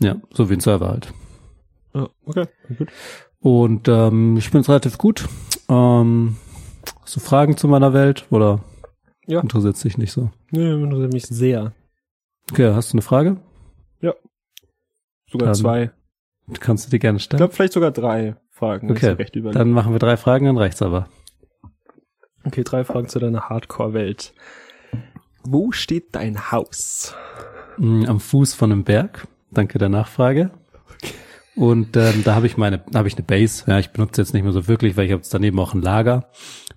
Ja, 0.00 0.16
so 0.34 0.50
wie 0.50 0.54
ein 0.54 0.60
Server 0.60 0.88
halt. 0.88 1.12
Ja, 1.94 2.08
okay, 2.26 2.46
gut. 2.76 2.88
Und 3.40 3.88
ähm, 3.88 4.36
ich 4.36 4.50
bin 4.50 4.60
jetzt 4.60 4.68
relativ 4.68 4.98
gut. 4.98 5.28
Ähm, 5.68 6.36
hast 7.02 7.16
du 7.16 7.20
Fragen 7.20 7.56
zu 7.56 7.68
meiner 7.68 7.92
Welt 7.92 8.26
oder 8.30 8.60
Ja. 9.26 9.40
interessiert 9.40 9.82
dich 9.82 9.98
nicht 9.98 10.12
so? 10.12 10.30
Nee, 10.50 10.72
interessiert 10.72 11.12
mich 11.12 11.26
sehr. 11.26 11.72
Okay, 12.50 12.72
hast 12.74 12.92
du 12.92 12.96
eine 12.96 13.02
Frage? 13.02 13.38
Sogar 15.30 15.48
Ähm, 15.48 15.54
zwei. 15.54 15.90
Kannst 16.60 16.86
du 16.86 16.90
dir 16.90 16.98
gerne 16.98 17.16
Ich 17.18 17.24
stellen. 17.24 17.38
glaube 17.38 17.54
vielleicht 17.54 17.72
sogar 17.72 17.90
drei 17.92 18.36
Fragen. 18.50 18.94
ich 18.94 19.02
Okay. 19.04 19.26
Dann 19.52 19.70
machen 19.70 19.92
wir 19.92 19.98
drei 19.98 20.16
Fragen, 20.16 20.46
dann 20.46 20.58
reicht's 20.58 20.82
aber. 20.82 21.08
Okay, 22.44 22.64
drei 22.64 22.84
Fragen 22.84 23.08
zu 23.08 23.18
deiner 23.18 23.48
Hardcore-Welt. 23.48 24.34
Wo 25.44 25.72
steht 25.72 26.14
dein 26.14 26.50
Haus? 26.52 27.14
Mm, 27.78 28.04
Am 28.06 28.20
Fuß 28.20 28.54
von 28.54 28.72
einem 28.72 28.84
Berg. 28.84 29.26
Danke 29.50 29.78
der 29.78 29.88
Nachfrage. 29.88 30.50
Und 31.54 31.96
ähm, 31.96 32.22
da 32.24 32.34
habe 32.34 32.46
ich 32.46 32.56
meine, 32.56 32.82
habe 32.94 33.08
ich 33.08 33.14
eine 33.14 33.24
Base. 33.24 33.64
Ja, 33.66 33.78
ich 33.78 33.90
benutze 33.90 34.20
jetzt 34.22 34.32
nicht 34.32 34.42
mehr 34.42 34.52
so 34.52 34.66
wirklich, 34.68 34.96
weil 34.96 35.04
ich 35.06 35.12
habe 35.12 35.20
jetzt 35.20 35.34
daneben 35.34 35.58
auch 35.58 35.74
ein 35.74 35.82
Lager 35.82 36.30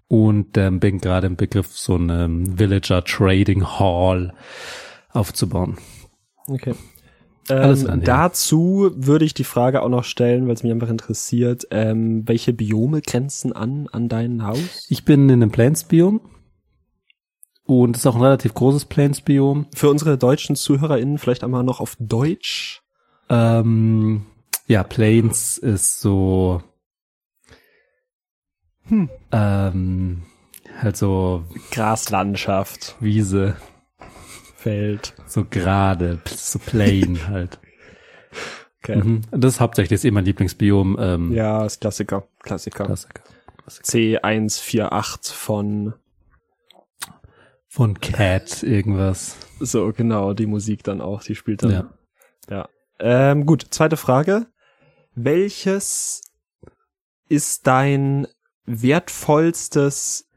und 0.08 0.58
ähm, 0.58 0.80
bin 0.80 1.00
gerade 1.00 1.28
im 1.28 1.38
Begriff, 1.38 1.68
so 1.72 1.96
eine 1.96 2.28
Villager 2.30 3.04
Trading 3.04 3.66
Hall 3.80 4.34
aufzubauen. 5.12 5.78
Okay. 6.48 6.76
Ähm, 7.50 8.02
dazu 8.04 8.92
würde 8.96 9.26
ich 9.26 9.34
die 9.34 9.44
Frage 9.44 9.84
auch 9.84 9.90
noch 9.90 10.04
stellen, 10.04 10.48
weil 10.48 10.56
es 10.56 10.64
mich 10.64 10.72
einfach 10.72 10.90
interessiert, 10.90 11.68
ähm, 11.72 12.28
welche 12.28 12.54
Biome 12.54 13.02
grenzen 13.02 13.54
an 13.54 13.88
an 13.92 14.10
dein 14.10 14.44
Haus? 14.44 14.88
Ich 14.90 15.06
bin 15.06 15.30
in 15.30 15.44
einem 15.44 15.52
Plains-Biom 15.52 16.22
und 17.66 17.96
es 17.96 18.02
ist 18.02 18.08
auch 18.08 18.16
ein 18.16 18.22
relativ 18.22 18.54
großes 18.54 18.86
Plains-Biom. 18.86 19.68
Für 19.76 19.90
unsere 19.90 20.18
deutschen 20.18 20.56
ZuhörerInnen 20.56 21.18
vielleicht 21.18 21.44
einmal 21.44 21.64
noch 21.64 21.80
auf 21.80 21.96
Deutsch. 22.00 22.82
Ähm, 23.30 24.26
ja, 24.68 24.84
Plains 24.84 25.58
ist 25.58 26.00
so 26.00 26.64
Hm. 28.88 29.10
ähm, 29.32 30.24
halt 30.80 30.98
so 30.98 31.44
Graslandschaft, 31.72 32.96
Wiese, 33.00 33.56
Feld. 34.66 35.14
so 35.28 35.46
gerade, 35.46 36.20
so 36.26 36.58
plain 36.58 37.20
halt. 37.28 37.60
Okay. 38.84 38.96
Mhm. 38.98 39.22
Das 39.32 39.54
ist 39.56 39.60
hauptsächlich 39.60 39.92
ist 39.94 40.06
eh 40.06 40.12
mein 40.12 40.26
Lieblingsbiom. 40.26 40.98
Ähm, 41.00 41.32
Ja, 41.34 41.64
ist 41.66 41.82
Klassiker. 41.82 42.28
Klassiker. 42.42 42.86
Klassiker. 42.86 43.22
C148 43.68 45.32
von 45.34 45.94
Von 47.68 48.00
Cat 48.00 48.64
irgendwas. 48.64 49.38
so 49.60 49.92
genau 49.94 50.34
die 50.34 50.46
Musik 50.48 50.84
dann 50.84 51.00
auch, 51.02 51.24
die 51.24 51.36
spielt 51.36 51.62
dann. 51.64 51.72
Ja. 51.72 51.94
ja. 52.50 52.70
Ähm, 53.00 53.46
gut, 53.46 53.68
zweite 53.70 53.98
Frage. 53.98 54.48
Welches 55.14 56.22
ist 57.30 57.68
dein 57.68 58.28
wertvollstes, 58.66 60.28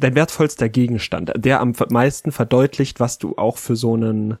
dein 0.00 0.14
wertvollster 0.14 0.68
Gegenstand, 0.68 1.32
der 1.36 1.60
am 1.60 1.74
meisten 1.90 2.32
verdeutlicht, 2.32 3.00
was 3.00 3.18
du 3.18 3.36
auch 3.36 3.58
für 3.58 3.76
so 3.76 3.94
einen, 3.94 4.38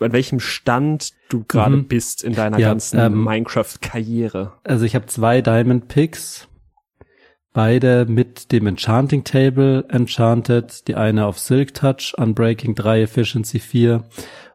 an 0.00 0.12
welchem 0.12 0.40
Stand 0.40 1.12
du 1.28 1.44
gerade 1.44 1.76
Mhm. 1.76 1.88
bist 1.88 2.22
in 2.22 2.34
deiner 2.34 2.58
Ja, 2.58 2.68
ganzen 2.68 2.98
ähm, 3.00 3.24
Minecraft-Karriere? 3.24 4.52
Also 4.64 4.84
ich 4.84 4.94
habe 4.94 5.06
zwei 5.06 5.40
Diamond 5.40 5.88
Picks, 5.88 6.48
beide 7.52 8.06
mit 8.06 8.52
dem 8.52 8.66
Enchanting 8.66 9.24
Table 9.24 9.84
enchanted, 9.88 10.86
die 10.86 10.94
eine 10.94 11.26
auf 11.26 11.38
Silk 11.38 11.74
Touch, 11.74 12.14
Unbreaking 12.16 12.74
3, 12.74 13.02
Efficiency 13.02 13.58
4 13.58 14.04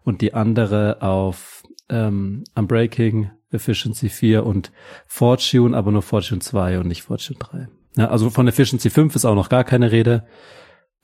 und 0.04 0.22
die 0.22 0.34
andere 0.34 1.02
auf 1.02 1.64
ähm, 1.90 2.44
Unbreaking, 2.56 3.32
Efficiency 3.52 4.10
4 4.10 4.46
und 4.46 4.72
Fortune, 5.06 5.76
aber 5.76 5.92
nur 5.92 6.02
Fortune 6.02 6.40
2 6.40 6.80
und 6.80 6.88
nicht 6.88 7.04
Fortune 7.04 7.38
3. 7.40 7.68
Ja, 7.96 8.10
also 8.10 8.30
von 8.30 8.48
Efficiency 8.48 8.90
5 8.90 9.16
ist 9.16 9.26
auch 9.26 9.36
noch 9.36 9.50
gar 9.50 9.64
keine 9.64 9.92
Rede. 9.92 10.26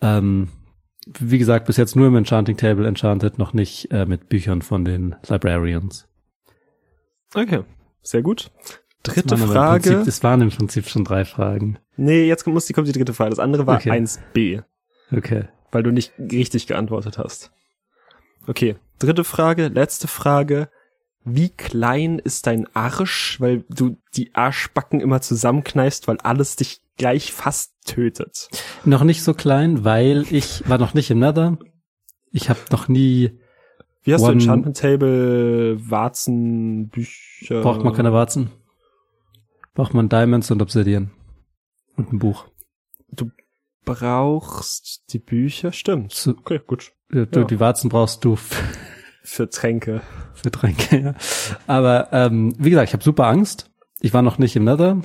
Ähm, 0.01 0.50
wie 1.19 1.38
gesagt, 1.38 1.65
bis 1.65 1.77
jetzt 1.77 1.96
nur 1.96 2.08
im 2.08 2.15
Enchanting 2.15 2.58
Table 2.58 2.88
enchanted, 2.88 3.38
noch 3.38 3.53
nicht 3.53 3.91
äh, 3.91 4.05
mit 4.05 4.29
Büchern 4.29 4.62
von 4.62 4.86
den 4.86 5.15
Librarians. 5.27 6.08
Okay, 7.34 7.62
sehr 8.01 8.22
gut. 8.22 8.51
Dritte 9.03 9.29
Das 9.29 9.41
Frage. 9.43 9.89
Prinzip, 9.89 10.05
das 10.05 10.24
waren 10.24 10.41
im 10.41 10.50
Prinzip 10.50 10.88
schon 10.88 11.05
drei 11.05 11.25
Fragen. 11.25 11.79
nee, 11.96 12.27
jetzt 12.27 12.46
muss 12.48 12.65
die, 12.65 12.74
kommt 12.74 12.88
die 12.88 12.91
dritte 12.91 13.13
Frage. 13.13 13.29
Das 13.29 13.39
andere 13.39 13.65
war 13.65 13.77
Okay. 13.77 13.91
1b. 13.91 14.63
Okay. 15.12 15.46
weil 15.72 15.84
du 15.84 15.91
nicht 15.91 16.12
richtig 16.19 16.67
geantwortet 16.67 17.17
hast. 17.17 17.51
Okay, 18.48 18.75
dritte 19.00 19.24
Frage, 19.24 19.67
letzte 19.67 20.08
Frage. 20.08 20.69
Wie 21.36 21.50
klein 21.50 22.19
ist 22.19 22.48
dein 22.48 22.67
Arsch, 22.75 23.39
weil 23.39 23.63
du 23.69 23.98
die 24.15 24.33
Arschbacken 24.36 25.00
immer 25.01 25.21
zusammenkneifst, 25.21 26.07
weil 26.07 26.17
alles 26.19 26.55
dich 26.55 26.81
gleich 26.98 27.31
fast 27.33 27.74
tötet? 27.86 28.50
Noch 28.86 29.03
nicht 29.03 29.24
so 29.24 29.33
klein, 29.33 29.83
weil 29.83 30.25
ich 30.31 30.67
war 30.69 30.77
noch 30.77 30.93
nicht 30.93 31.09
im 31.12 31.19
Nether. 31.19 31.57
Ich 32.31 32.50
habe 32.50 32.59
noch 32.71 32.88
nie, 32.88 33.31
Wie 34.03 34.13
hast 34.13 34.21
One- 34.21 34.33
du 34.33 34.39
Enchantment 34.39 34.77
Table, 34.77 35.77
Warzen, 35.89 36.89
Bücher? 36.89 37.62
braucht 37.62 37.83
man 37.83 37.93
keine 37.93 38.13
Warzen. 38.13 38.51
Braucht 39.74 39.93
man 39.93 40.09
Diamonds 40.09 40.51
und 40.51 40.62
Obsidian. 40.62 41.12
Und 41.95 42.12
ein 42.13 42.19
Buch. 42.19 42.45
Brauchst 43.86 45.03
die 45.13 45.19
Bücher? 45.19 45.71
Stimmt. 45.71 46.13
So, 46.13 46.31
Okay, 46.31 46.59
gut. 46.65 46.91
du, 47.09 47.19
Ja. 47.19 47.43
Die 47.45 47.59
Warzen 47.59 47.89
brauchst 47.89 48.24
du 48.24 48.38
Für 49.29 49.48
Tränke. 49.48 50.01
für 50.33 50.50
Tränke, 50.50 51.00
ja. 51.00 51.13
Aber 51.67 52.09
ähm, 52.12 52.55
wie 52.57 52.71
gesagt, 52.71 52.89
ich 52.89 52.93
habe 52.93 53.03
super 53.03 53.27
Angst. 53.27 53.69
Ich 54.01 54.12
war 54.12 54.24
noch 54.24 54.39
nicht 54.39 54.55
im 54.55 54.63
Nether. 54.63 54.98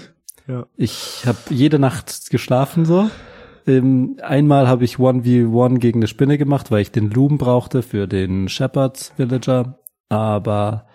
Ja. 0.49 0.67
Ich 0.77 1.25
habe 1.27 1.37
jede 1.51 1.79
Nacht 1.79 2.31
geschlafen 2.31 2.87
so. 2.87 3.11
Ähm, 3.67 4.17
einmal 4.23 4.67
habe 4.67 4.85
ich 4.85 4.97
1v1 4.97 5.79
gegen 5.79 5.99
eine 5.99 6.07
Spinne 6.07 6.39
gemacht, 6.39 6.71
weil 6.71 6.81
ich 6.81 6.91
den 6.91 7.11
Loom 7.11 7.37
brauchte 7.37 7.83
für 7.83 8.07
den 8.07 8.49
Shepherd 8.49 9.13
Villager. 9.19 9.79
Aber 10.09 10.87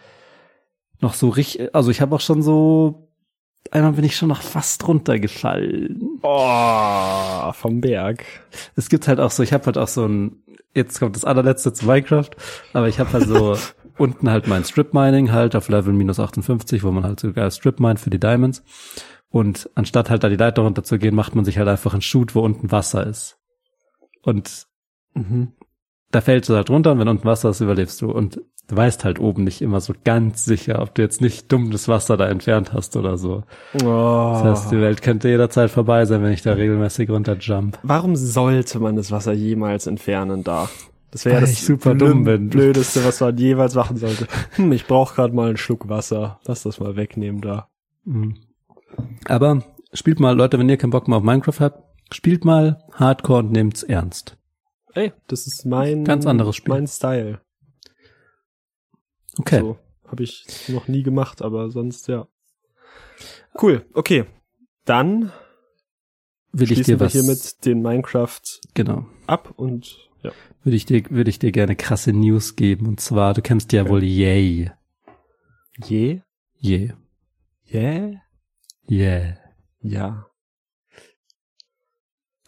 noch 1.00 1.13
so 1.13 1.29
richtig, 1.29 1.74
also 1.75 1.91
ich 1.91 2.01
habe 2.01 2.15
auch 2.15 2.21
schon 2.21 2.41
so, 2.41 3.09
einmal 3.69 3.93
bin 3.93 4.05
ich 4.05 4.15
schon 4.15 4.29
noch 4.29 4.41
fast 4.41 4.88
runtergefallen. 4.88 6.19
Oh, 6.24 7.51
vom 7.53 7.79
Berg. 7.79 8.25
Es 8.75 8.89
gibt 8.89 9.07
halt 9.07 9.19
auch 9.19 9.31
so, 9.31 9.43
ich 9.43 9.53
habe 9.53 9.67
halt 9.67 9.77
auch 9.77 9.88
so 9.88 10.05
ein, 10.05 10.43
jetzt 10.73 10.99
kommt 10.99 11.15
das 11.15 11.25
allerletzte 11.25 11.73
zu 11.73 11.85
Minecraft, 11.85 12.29
aber 12.73 12.88
ich 12.88 12.99
habe 12.99 13.11
halt 13.13 13.27
so 13.27 13.57
unten 13.97 14.29
halt 14.29 14.47
mein 14.47 14.63
Strip 14.63 14.93
Mining 14.93 15.31
halt 15.31 15.55
auf 15.55 15.67
Level 15.69 15.93
minus 15.93 16.19
58, 16.19 16.83
wo 16.83 16.91
man 16.91 17.03
halt 17.03 17.19
sogar 17.19 17.49
Strip 17.51 17.79
Mine 17.79 17.97
für 17.97 18.09
die 18.09 18.19
Diamonds. 18.19 18.63
Und 19.29 19.69
anstatt 19.75 20.09
halt 20.09 20.23
da 20.23 20.29
die 20.29 20.38
Leiter 20.38 20.61
runterzugehen, 20.63 21.13
macht 21.13 21.35
man 21.35 21.45
sich 21.45 21.57
halt 21.57 21.67
einfach 21.67 21.93
einen 21.93 22.01
Shoot, 22.01 22.33
wo 22.33 22.41
unten 22.41 22.71
Wasser 22.71 23.05
ist. 23.05 23.38
Und 24.23 24.67
Mhm. 25.13 25.53
da 26.11 26.21
fällst 26.21 26.49
du 26.49 26.55
halt 26.55 26.69
runter 26.69 26.91
und 26.91 26.99
wenn 26.99 27.07
unten 27.07 27.25
Wasser 27.25 27.49
ist, 27.49 27.61
überlebst 27.61 28.01
du. 28.01 28.11
Und 28.11 28.41
du 28.69 28.77
weißt 28.77 29.03
halt 29.03 29.19
oben 29.19 29.43
nicht 29.43 29.61
immer 29.61 29.81
so 29.81 29.93
ganz 30.05 30.45
sicher, 30.45 30.81
ob 30.81 30.95
du 30.95 31.01
jetzt 31.01 31.21
nicht 31.21 31.51
dumm 31.51 31.71
das 31.71 31.88
Wasser 31.88 32.15
da 32.17 32.29
entfernt 32.29 32.71
hast 32.71 32.95
oder 32.95 33.17
so. 33.17 33.43
Oh. 33.83 34.31
Das 34.33 34.43
heißt, 34.43 34.71
die 34.71 34.79
Welt 34.79 35.01
könnte 35.01 35.27
jederzeit 35.27 35.69
vorbei 35.71 36.05
sein, 36.05 36.23
wenn 36.23 36.31
ich 36.31 36.43
da 36.43 36.53
regelmäßig 36.53 37.09
runterjump. 37.09 37.79
Warum 37.83 38.15
sollte 38.15 38.79
man 38.79 38.95
das 38.95 39.11
Wasser 39.11 39.33
jemals 39.33 39.88
entfernen 39.88 40.43
da? 40.43 40.69
Das 41.11 41.25
wäre 41.25 41.35
ja 41.35 41.41
das 41.41 41.65
super 41.65 41.95
dumm 41.95 42.23
bin. 42.23 42.49
blödeste, 42.49 43.03
was 43.03 43.19
man 43.19 43.35
jeweils 43.38 43.73
machen 43.73 43.97
sollte. 43.97 44.27
Hm, 44.51 44.71
ich 44.71 44.85
brauche 44.85 45.15
gerade 45.15 45.33
mal 45.33 45.47
einen 45.47 45.57
Schluck 45.57 45.89
Wasser. 45.89 46.39
Lass 46.45 46.63
das 46.63 46.79
mal 46.79 46.95
wegnehmen 46.95 47.41
da. 47.41 47.67
Mhm. 48.05 48.38
Aber 49.25 49.63
spielt 49.93 50.19
mal, 50.19 50.35
Leute, 50.35 50.59
wenn 50.59 50.69
ihr 50.69 50.77
keinen 50.77 50.91
Bock 50.91 51.07
mehr 51.07 51.17
auf 51.17 51.23
Minecraft 51.23 51.59
habt, 51.59 51.83
spielt 52.13 52.45
mal 52.45 52.83
Hardcore 52.93 53.39
und 53.39 53.51
nehmt's 53.51 53.81
ernst. 53.81 54.38
Ey, 54.93 55.11
das 55.27 55.47
ist 55.47 55.65
mein 55.65 56.03
Ganz 56.03 56.27
anderes 56.27 56.55
Spiel. 56.55 56.73
Mein 56.73 56.88
Style. 56.88 57.39
Okay. 59.38 59.59
So 59.59 59.77
habe 60.07 60.24
ich 60.24 60.45
noch 60.67 60.88
nie 60.88 61.03
gemacht, 61.03 61.41
aber 61.41 61.69
sonst 61.69 62.07
ja. 62.07 62.27
Cool. 63.62 63.86
Okay, 63.93 64.25
dann 64.86 65.31
Will 66.51 66.71
ich 66.71 66.81
dir 66.81 67.00
wir 67.00 67.05
was, 67.05 67.12
hiermit 67.12 67.65
den 67.65 67.81
Minecraft 67.81 68.41
genau. 68.74 69.05
ab 69.27 69.53
und 69.55 70.09
ja. 70.24 70.31
Würde 70.63 70.75
ich 70.75 70.86
dir, 70.86 71.03
würde 71.09 71.29
ich 71.29 71.39
dir 71.39 71.51
gerne 71.51 71.75
krasse 71.75 72.12
News 72.12 72.55
geben. 72.55 72.88
Und 72.88 73.00
zwar, 73.00 73.33
du 73.33 73.41
kennst 73.41 73.71
ja 73.71 73.83
Okay. 73.83 73.91
wohl 73.91 74.03
Yay. 74.03 74.71
Je? 75.86 76.21
Yay. 76.57 76.93
Yeah? 77.71 78.21
Yeah. 78.89 79.38
Ja. 79.81 80.25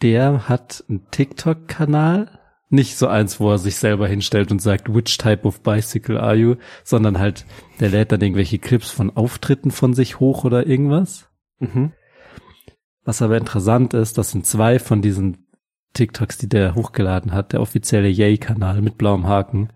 Der 0.01 0.49
hat 0.49 0.83
einen 0.89 1.09
TikTok-Kanal. 1.11 2.39
Nicht 2.73 2.97
so 2.97 3.07
eins, 3.07 3.41
wo 3.41 3.51
er 3.51 3.57
sich 3.57 3.75
selber 3.75 4.07
hinstellt 4.07 4.49
und 4.49 4.61
sagt, 4.61 4.93
which 4.93 5.17
type 5.17 5.45
of 5.45 5.59
bicycle 5.61 6.17
are 6.17 6.35
you? 6.35 6.55
Sondern 6.85 7.19
halt, 7.19 7.45
der 7.81 7.89
lädt 7.89 8.13
dann 8.13 8.21
irgendwelche 8.21 8.59
Clips 8.59 8.89
von 8.89 9.15
Auftritten 9.15 9.71
von 9.71 9.93
sich 9.93 10.21
hoch 10.21 10.45
oder 10.45 10.65
irgendwas. 10.65 11.29
Mhm. 11.59 11.91
Was 13.03 13.21
aber 13.21 13.35
interessant 13.35 13.93
ist, 13.93 14.17
das 14.17 14.31
sind 14.31 14.45
zwei 14.45 14.79
von 14.79 15.01
diesen 15.01 15.45
TikToks, 15.93 16.37
die 16.37 16.47
der 16.47 16.73
hochgeladen 16.73 17.33
hat. 17.33 17.51
Der 17.51 17.59
offizielle 17.59 18.07
Yay-Kanal 18.07 18.81
mit 18.81 18.97
blauem 18.97 19.27
Haken 19.27 19.73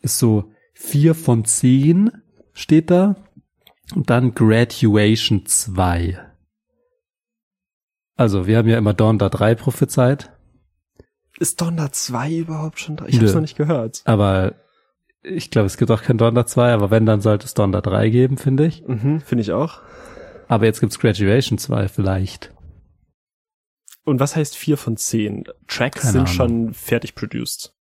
ist 0.00 0.18
so 0.18 0.52
vier 0.74 1.14
von 1.14 1.46
zehn 1.46 2.10
steht 2.52 2.90
da 2.90 3.16
und 3.94 4.10
dann 4.10 4.34
Graduation 4.34 5.46
2. 5.46 6.18
Also, 8.14 8.46
wir 8.46 8.58
haben 8.58 8.68
ja 8.68 8.76
immer 8.76 8.92
Donda 8.92 9.30
3 9.30 9.54
prophezeit, 9.54 10.30
Ist 11.40 11.60
Donda 11.60 11.90
2 11.90 12.32
überhaupt 12.36 12.78
schon 12.78 12.96
da? 12.96 13.06
Ich 13.06 13.16
hab's 13.16 13.30
Nö. 13.30 13.34
noch 13.34 13.40
nicht 13.40 13.56
gehört. 13.56 14.02
aber 14.04 14.54
ich 15.22 15.50
glaube, 15.50 15.66
es 15.66 15.76
gibt 15.76 15.90
auch 15.90 16.02
kein 16.02 16.16
Donda 16.16 16.46
2, 16.46 16.72
aber 16.72 16.90
wenn, 16.90 17.04
dann 17.04 17.20
sollte 17.20 17.44
es 17.46 17.54
Donda 17.54 17.80
3 17.80 18.08
geben, 18.10 18.38
finde 18.38 18.66
ich. 18.66 18.86
Mhm, 18.86 19.20
finde 19.20 19.42
ich 19.42 19.52
auch. 19.52 19.80
Aber 20.48 20.64
jetzt 20.66 20.80
gibt's 20.80 20.98
Graduation 20.98 21.58
2 21.58 21.88
vielleicht. 21.88 22.52
Und 24.04 24.20
was 24.20 24.36
heißt 24.36 24.56
4 24.56 24.76
von 24.76 24.96
10? 24.96 25.44
Tracks 25.66 26.00
Keine 26.02 26.12
sind 26.12 26.20
Ahnung. 26.22 26.32
schon 26.32 26.74
fertig 26.74 27.14
produced. 27.14 27.74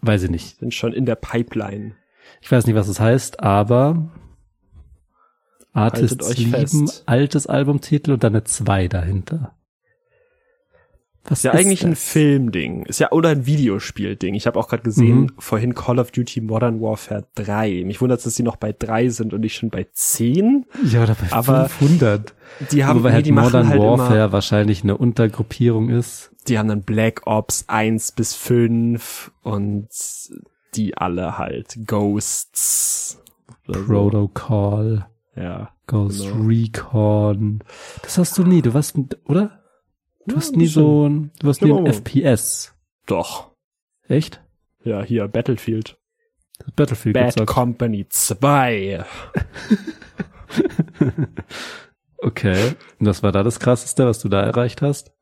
Weiß 0.00 0.22
ich 0.24 0.30
nicht. 0.30 0.58
Sind 0.58 0.74
schon 0.74 0.92
in 0.92 1.06
der 1.06 1.14
Pipeline. 1.14 1.94
Ich 2.40 2.50
weiß 2.50 2.66
nicht, 2.66 2.74
was 2.74 2.88
es 2.88 2.98
heißt, 2.98 3.40
aber 3.40 4.10
Artists 5.72 6.36
lieben, 6.36 6.90
altes 7.06 7.46
Albumtitel 7.46 8.12
und 8.12 8.24
dann 8.24 8.34
eine 8.34 8.44
2 8.44 8.88
dahinter. 8.88 9.54
Was 11.28 11.40
Ist 11.40 11.44
ja 11.44 11.52
eigentlich 11.52 11.84
ein 11.84 11.90
das? 11.90 12.04
Filmding. 12.04 12.84
Ist 12.86 13.00
ja 13.00 13.12
oder 13.12 13.28
ein 13.28 13.44
Videospielding. 13.46 14.34
Ich 14.34 14.46
habe 14.46 14.58
auch 14.58 14.68
gerade 14.68 14.82
gesehen, 14.82 15.20
Mhm. 15.20 15.30
vorhin 15.38 15.74
Call 15.74 15.98
of 15.98 16.10
Duty 16.10 16.40
Modern 16.40 16.80
Warfare 16.80 17.26
3. 17.34 17.82
Mich 17.84 18.00
wundert, 18.00 18.24
dass 18.24 18.34
sie 18.34 18.42
noch 18.42 18.56
bei 18.56 18.72
3 18.76 19.08
sind 19.10 19.34
und 19.34 19.40
nicht 19.42 19.54
schon 19.56 19.70
bei 19.70 19.86
10. 19.92 20.64
Ja, 20.90 21.02
oder 21.02 21.14
bei 21.14 21.30
Aber 21.36 21.68
500. 21.68 22.34
Die 22.72 22.84
haben, 22.84 23.00
Wobei 23.00 23.10
nee, 23.10 23.14
halt 23.16 23.26
die 23.26 23.32
Modern 23.32 23.68
halt 23.68 23.80
Warfare 23.80 24.14
immer, 24.16 24.32
wahrscheinlich 24.32 24.82
eine 24.82 24.96
Untergruppierung 24.96 25.90
ist. 25.90 26.30
die 26.48 26.58
haben 26.58 26.68
dann 26.68 26.82
Black 26.82 27.26
Ops 27.26 27.64
1 27.68 28.12
bis 28.12 28.34
5 28.34 29.30
und 29.42 29.88
die 30.74 30.96
alle 30.96 31.36
halt 31.36 31.78
Ghosts. 31.86 33.20
Protocol, 33.66 35.04
Ja. 35.36 35.70
Ghost 35.86 36.22
Genau. 36.26 36.46
Recon. 36.46 37.60
Das 38.02 38.18
hast 38.18 38.36
du 38.38 38.44
nie, 38.44 38.60
du 38.62 38.74
warst, 38.74 38.94
oder? 39.26 39.57
Du 40.28 40.36
hast 40.36 40.56
nie 40.56 40.66
so 40.66 41.08
ein, 41.08 41.30
du 41.40 41.50
Ja, 41.50 41.66
nie 41.66 41.72
ein 41.72 41.86
FPS. 41.86 42.74
Doch. 43.06 43.50
Echt? 44.08 44.42
Ja, 44.84 45.02
hier, 45.02 45.26
Battlefield. 45.28 45.98
Battlefield 46.76 47.14
Bad 47.14 47.34
gezockt. 47.34 47.50
Company 47.50 48.06
2. 48.08 49.04
Okay. 52.20 52.74
Und 52.98 53.06
was 53.06 53.22
war 53.22 53.32
da 53.32 53.42
das 53.44 53.60
krasseste, 53.60 54.04
was 54.06 54.18
du 54.18 54.28
da 54.28 54.42
erreicht 54.42 54.82
hast? 54.82 55.12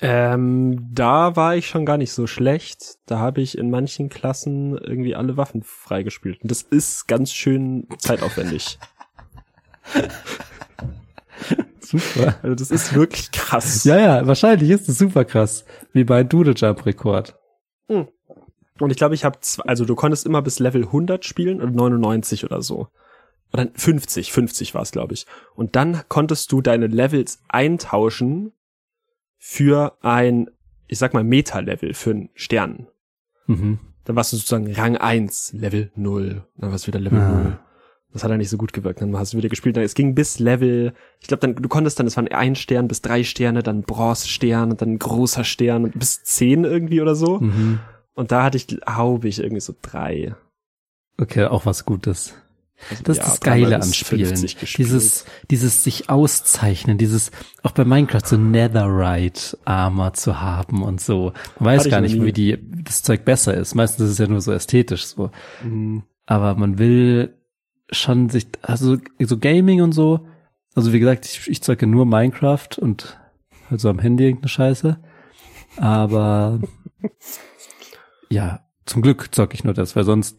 Ähm, 0.00 0.88
da 0.92 1.36
war 1.36 1.56
ich 1.56 1.68
schon 1.68 1.86
gar 1.86 1.96
nicht 1.96 2.12
so 2.12 2.26
schlecht. 2.26 2.98
Da 3.06 3.18
habe 3.18 3.40
ich 3.40 3.56
in 3.56 3.70
manchen 3.70 4.08
Klassen 4.08 4.76
irgendwie 4.76 5.14
alle 5.14 5.36
Waffen 5.36 5.62
freigespielt. 5.62 6.42
Und 6.42 6.50
das 6.50 6.62
ist 6.62 7.06
ganz 7.06 7.32
schön 7.32 7.86
zeitaufwendig. 7.98 8.78
Super. 11.90 12.36
Also 12.42 12.54
das 12.54 12.70
ist 12.70 12.94
wirklich 12.94 13.30
krass. 13.32 13.84
Ja, 13.84 13.98
ja, 13.98 14.26
wahrscheinlich 14.26 14.70
ist 14.70 14.88
es 14.88 14.98
super 14.98 15.24
krass. 15.24 15.64
Wie 15.92 16.04
bei 16.04 16.22
Doodle 16.24 16.54
Jump 16.54 16.86
Rekord. 16.86 17.36
Und 17.88 18.90
ich 18.90 18.96
glaube, 18.96 19.14
ich 19.14 19.24
habe, 19.24 19.38
also 19.66 19.84
du 19.84 19.94
konntest 19.94 20.24
immer 20.24 20.40
bis 20.40 20.58
Level 20.58 20.84
100 20.84 21.24
spielen 21.24 21.60
oder 21.60 21.70
99 21.70 22.44
oder 22.44 22.62
so. 22.62 22.88
Oder 23.52 23.68
50, 23.74 24.32
50 24.32 24.74
war 24.74 24.82
es, 24.82 24.92
glaube 24.92 25.12
ich. 25.12 25.26
Und 25.54 25.76
dann 25.76 26.02
konntest 26.08 26.50
du 26.52 26.62
deine 26.62 26.86
Levels 26.86 27.42
eintauschen 27.48 28.52
für 29.36 29.98
ein, 30.02 30.48
ich 30.86 30.98
sag 30.98 31.12
mal, 31.12 31.24
Meta-Level, 31.24 31.92
für 31.94 32.10
einen 32.10 32.30
Stern. 32.34 32.86
Mhm. 33.46 33.80
Dann 34.04 34.16
warst 34.16 34.32
du 34.32 34.36
sozusagen 34.36 34.72
Rang 34.72 34.96
1, 34.96 35.52
Level 35.52 35.90
0. 35.96 36.46
Dann 36.56 36.70
warst 36.70 36.84
du 36.84 36.88
wieder 36.88 37.00
Level 37.00 37.18
Ah. 37.18 37.42
0. 37.42 37.58
Das 38.12 38.24
hat 38.24 38.30
ja 38.30 38.36
nicht 38.36 38.50
so 38.50 38.56
gut 38.56 38.72
gewirkt. 38.72 39.00
Dann 39.00 39.16
hast 39.16 39.32
du 39.32 39.38
wieder 39.38 39.48
gespielt. 39.48 39.76
Dann, 39.76 39.84
es 39.84 39.94
ging 39.94 40.14
bis 40.14 40.38
Level, 40.38 40.94
ich 41.20 41.28
glaube, 41.28 41.40
dann, 41.40 41.54
du 41.54 41.68
konntest 41.68 41.98
dann, 41.98 42.06
es 42.06 42.16
waren 42.16 42.28
ein 42.28 42.56
Stern 42.56 42.88
bis 42.88 43.02
drei 43.02 43.22
Sterne, 43.22 43.62
dann 43.62 43.82
Bronze-Stern 43.82 44.70
und 44.72 44.82
dann 44.82 44.98
großer 44.98 45.44
Stern 45.44 45.84
und 45.84 45.98
bis 45.98 46.22
zehn 46.24 46.64
irgendwie 46.64 47.00
oder 47.00 47.14
so. 47.14 47.38
Mhm. 47.38 47.80
Und 48.14 48.32
da 48.32 48.42
hatte 48.42 48.56
ich, 48.56 48.66
glaube 48.66 49.28
ich, 49.28 49.38
irgendwie 49.38 49.60
so 49.60 49.74
drei. 49.80 50.34
Okay, 51.18 51.44
auch 51.44 51.66
was 51.66 51.84
Gutes. 51.84 52.34
Also, 52.88 53.02
Das 53.04 53.16
ja, 53.18 53.22
ist 53.24 53.30
das 53.32 53.40
Geile 53.40 53.76
an 53.76 53.92
Spielen. 53.92 54.26
50 54.26 54.58
gespielt. 54.58 54.88
Dieses, 54.88 55.24
dieses 55.50 55.84
sich 55.84 56.08
auszeichnen, 56.08 56.98
dieses, 56.98 57.30
auch 57.62 57.72
bei 57.72 57.84
Minecraft 57.84 58.24
so 58.24 58.36
Netherite 58.36 59.58
Armor 59.64 60.14
zu 60.14 60.40
haben 60.40 60.82
und 60.82 61.00
so. 61.00 61.32
Man 61.58 61.74
weiß 61.74 61.80
Hatte 61.80 61.90
gar 61.90 62.00
nicht, 62.00 62.16
nie. 62.16 62.24
wie 62.24 62.32
die, 62.32 62.58
das 62.84 63.02
Zeug 63.02 63.24
besser 63.24 63.54
ist. 63.54 63.74
Meistens 63.74 64.06
ist 64.06 64.12
es 64.12 64.18
ja 64.18 64.26
nur 64.26 64.40
so 64.40 64.52
ästhetisch 64.52 65.06
so. 65.06 65.30
Mhm. 65.62 66.02
Aber 66.26 66.54
man 66.54 66.78
will 66.78 67.34
schon 67.90 68.28
sich, 68.28 68.48
also 68.62 68.98
so 69.18 69.38
Gaming 69.38 69.82
und 69.82 69.92
so. 69.92 70.26
Also 70.74 70.92
wie 70.92 71.00
gesagt, 71.00 71.26
ich, 71.26 71.48
ich 71.48 71.62
zocke 71.62 71.86
nur 71.86 72.06
Minecraft 72.06 72.68
und 72.78 73.18
halt 73.68 73.80
so 73.80 73.88
am 73.88 73.98
Handy 73.98 74.24
irgendeine 74.24 74.48
Scheiße. 74.48 74.98
Aber 75.76 76.60
ja, 78.30 78.60
zum 78.86 79.02
Glück 79.02 79.34
zocke 79.34 79.54
ich 79.54 79.64
nur 79.64 79.74
das, 79.74 79.96
weil 79.96 80.04
sonst, 80.04 80.38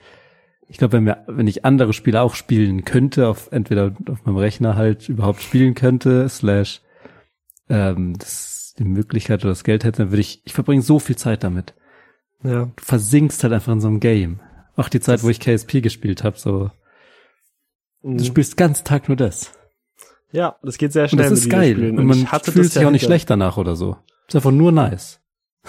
ich 0.67 0.77
glaube, 0.77 0.93
wenn 0.93 1.05
wir, 1.05 1.23
wenn 1.27 1.47
ich 1.47 1.65
andere 1.65 1.93
Spiele 1.93 2.21
auch 2.21 2.35
spielen 2.35 2.85
könnte, 2.85 3.27
auf 3.27 3.51
entweder 3.51 3.93
auf 4.09 4.25
meinem 4.25 4.37
Rechner 4.37 4.75
halt 4.75 5.09
überhaupt 5.09 5.41
spielen 5.41 5.73
könnte, 5.73 6.27
slash 6.29 6.81
ähm, 7.69 8.17
das 8.17 8.73
die 8.79 8.85
Möglichkeit 8.85 9.41
oder 9.41 9.51
das 9.51 9.63
Geld 9.63 9.83
hätte, 9.83 10.03
dann 10.03 10.11
würde 10.11 10.21
ich, 10.21 10.41
ich 10.45 10.53
verbringe 10.53 10.81
so 10.81 10.99
viel 10.99 11.15
Zeit 11.15 11.43
damit. 11.43 11.73
Ja. 12.43 12.65
Du 12.65 12.83
versinkst 12.83 13.43
halt 13.43 13.53
einfach 13.53 13.73
in 13.73 13.81
so 13.81 13.87
einem 13.87 13.99
Game. 13.99 14.39
Auch 14.75 14.89
die 14.89 15.01
Zeit, 15.01 15.23
wo 15.23 15.29
ich 15.29 15.39
KSP 15.39 15.81
gespielt 15.81 16.23
habe, 16.23 16.39
so 16.39 16.71
Du 18.03 18.09
Mhm. 18.09 18.19
spielst 18.23 18.57
ganz 18.57 18.83
Tag 18.83 19.07
nur 19.07 19.17
das. 19.17 19.51
Ja, 20.31 20.57
das 20.63 20.77
geht 20.77 20.93
sehr 20.93 21.03
Und 21.03 21.09
schnell. 21.09 21.29
das 21.29 21.39
ist 21.39 21.49
geil. 21.49 21.71
Videospielen. 21.75 21.99
Und 21.99 22.05
man 22.05 22.31
hatte 22.31 22.51
fühlt 22.51 22.71
sich 22.71 22.81
ja 22.81 22.87
auch 22.87 22.91
nicht 22.91 23.05
schlecht 23.05 23.29
danach 23.29 23.57
oder 23.57 23.75
so. 23.75 23.97
Ist 24.27 24.35
einfach 24.35 24.51
nur 24.51 24.71
nice. 24.71 25.19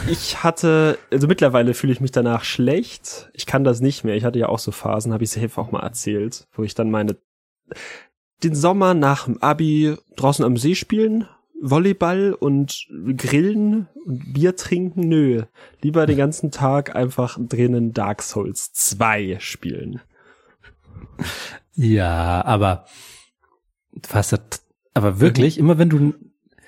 Ich 0.09 0.43
hatte, 0.43 0.99
also 1.11 1.27
mittlerweile 1.27 1.75
fühle 1.75 1.93
ich 1.93 2.01
mich 2.01 2.13
danach 2.13 2.45
schlecht. 2.45 3.29
Ich 3.35 3.45
kann 3.45 3.65
das 3.65 3.81
nicht 3.81 4.05
mehr. 4.05 4.15
Ich 4.17 4.25
hatte 4.25 4.39
ja 4.39 4.49
auch 4.49 4.59
so 4.61 4.71
Phasen, 4.71 5.13
habe 5.13 5.25
ich 5.25 5.31
safe 5.31 5.61
auch 5.61 5.71
mal 5.71 5.83
erzählt, 5.83 6.47
wo 6.53 6.63
ich 6.63 6.75
dann 6.75 6.91
meine, 6.91 7.17
den 8.43 8.55
Sommer 8.55 8.95
nach 8.95 9.25
dem 9.27 9.43
Abi 9.43 9.97
draußen 10.17 10.45
am 10.45 10.57
See 10.57 10.75
spielen, 10.75 11.29
Volleyball 11.61 12.33
und 12.33 12.87
grillen 13.17 13.89
und 14.07 14.33
Bier 14.33 14.57
trinken, 14.57 15.09
nö. 15.09 15.43
Lieber 15.83 16.07
den 16.07 16.17
ganzen 16.17 16.51
Tag 16.51 16.97
einfach 16.97 17.39
drinnen 17.39 17.93
Dark 17.93 18.23
Souls 18.23 18.73
2 18.73 19.37
spielen. 19.41 20.01
Ja, 21.75 22.45
aber 22.45 22.85
was 24.11 24.33
hat, 24.33 24.61
aber 24.95 25.21
wirklich, 25.21 25.59
immer 25.59 25.79
wenn 25.79 25.91
du, 25.91 26.15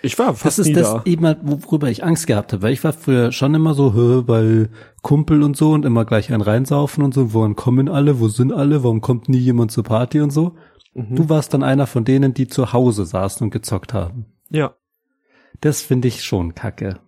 Ich 0.03 0.19
war 0.19 0.29
das 0.33 0.41
fast 0.41 0.59
ist 0.59 0.67
nie 0.69 0.73
das 0.75 0.89
da. 0.89 1.03
eben 1.05 1.27
halt, 1.27 1.39
worüber 1.43 1.89
ich 1.89 2.05
Angst 2.05 2.27
gehabt 2.27 2.53
habe, 2.53 2.63
weil 2.63 2.73
ich 2.73 2.85
war 2.85 2.93
früher 2.93 3.33
schon 3.33 3.55
immer 3.55 3.75
so, 3.75 4.25
bei 4.27 4.69
Kumpel 5.03 5.43
und 5.43 5.57
so 5.57 5.73
und 5.73 5.85
immer 5.85 6.05
gleich 6.05 6.33
einen 6.33 6.43
reinsaufen 6.43 7.03
und 7.05 7.15
so, 7.15 7.33
wohin 7.33 7.57
kommen 7.57 7.89
alle, 7.89 8.21
wo 8.21 8.29
sind 8.29 8.53
alle, 8.53 8.83
warum 8.83 9.01
kommt 9.01 9.29
nie 9.29 9.39
jemand 9.39 9.73
zur 9.73 9.85
Party 9.85 10.21
und 10.21 10.31
so. 10.31 10.57
Mhm. 10.95 11.17
Du 11.17 11.29
warst 11.29 11.53
dann 11.55 11.63
einer 11.63 11.87
von 11.87 12.05
denen, 12.05 12.35
die 12.35 12.47
zu 12.49 12.73
Hause 12.73 13.05
saßen 13.05 13.45
und 13.45 13.51
gezockt 13.51 13.93
haben. 13.95 14.27
Ja. 14.51 14.75
Das 15.61 15.83
finde 15.83 16.09
ich 16.09 16.23
schon 16.25 16.55
kacke. 16.55 16.99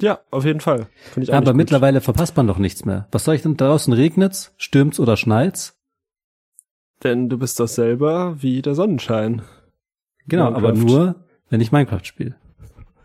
Ja, 0.00 0.20
auf 0.30 0.44
jeden 0.44 0.60
Fall. 0.60 0.88
Aber 1.30 1.54
mittlerweile 1.54 2.00
verpasst 2.02 2.36
man 2.36 2.46
doch 2.46 2.58
nichts 2.58 2.84
mehr. 2.84 3.08
Was 3.12 3.24
soll 3.24 3.34
ich 3.34 3.42
denn 3.42 3.56
draußen 3.56 3.92
regnet's, 3.92 4.52
stürmt's 4.58 5.00
oder 5.00 5.16
schneit's? 5.16 5.75
Denn 7.02 7.28
du 7.28 7.38
bist 7.38 7.60
doch 7.60 7.68
selber 7.68 8.42
wie 8.42 8.62
der 8.62 8.74
Sonnenschein. 8.74 9.42
Genau, 10.26 10.46
aber 10.46 10.72
Minecraft. 10.72 10.86
nur, 10.86 11.24
wenn 11.50 11.60
ich 11.60 11.72
Minecraft 11.72 12.04
spiele. 12.04 12.36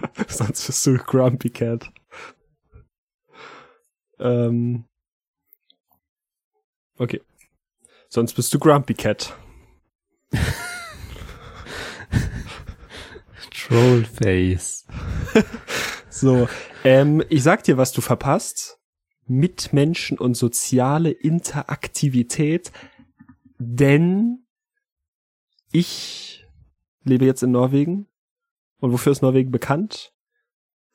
Sonst 0.27 0.65
bist 0.65 0.85
du 0.85 0.97
Grumpy 0.97 1.49
Cat. 1.49 1.91
Ähm. 4.19 4.85
Okay. 6.97 7.21
Sonst 8.09 8.33
bist 8.33 8.53
du 8.53 8.59
Grumpy 8.59 8.93
Cat. 8.93 9.35
Trollface. 13.51 14.85
So, 16.13 16.47
ähm, 16.83 17.23
ich 17.29 17.41
sag 17.41 17.63
dir, 17.63 17.77
was 17.77 17.93
du 17.93 18.01
verpasst. 18.01 18.77
Mitmenschen 19.25 20.19
und 20.19 20.35
soziale 20.35 21.09
Interaktivität, 21.09 22.71
denn 23.61 24.45
ich 25.71 26.45
lebe 27.03 27.25
jetzt 27.25 27.43
in 27.43 27.51
Norwegen. 27.51 28.07
Und 28.79 28.91
wofür 28.91 29.11
ist 29.11 29.21
Norwegen 29.21 29.51
bekannt? 29.51 30.13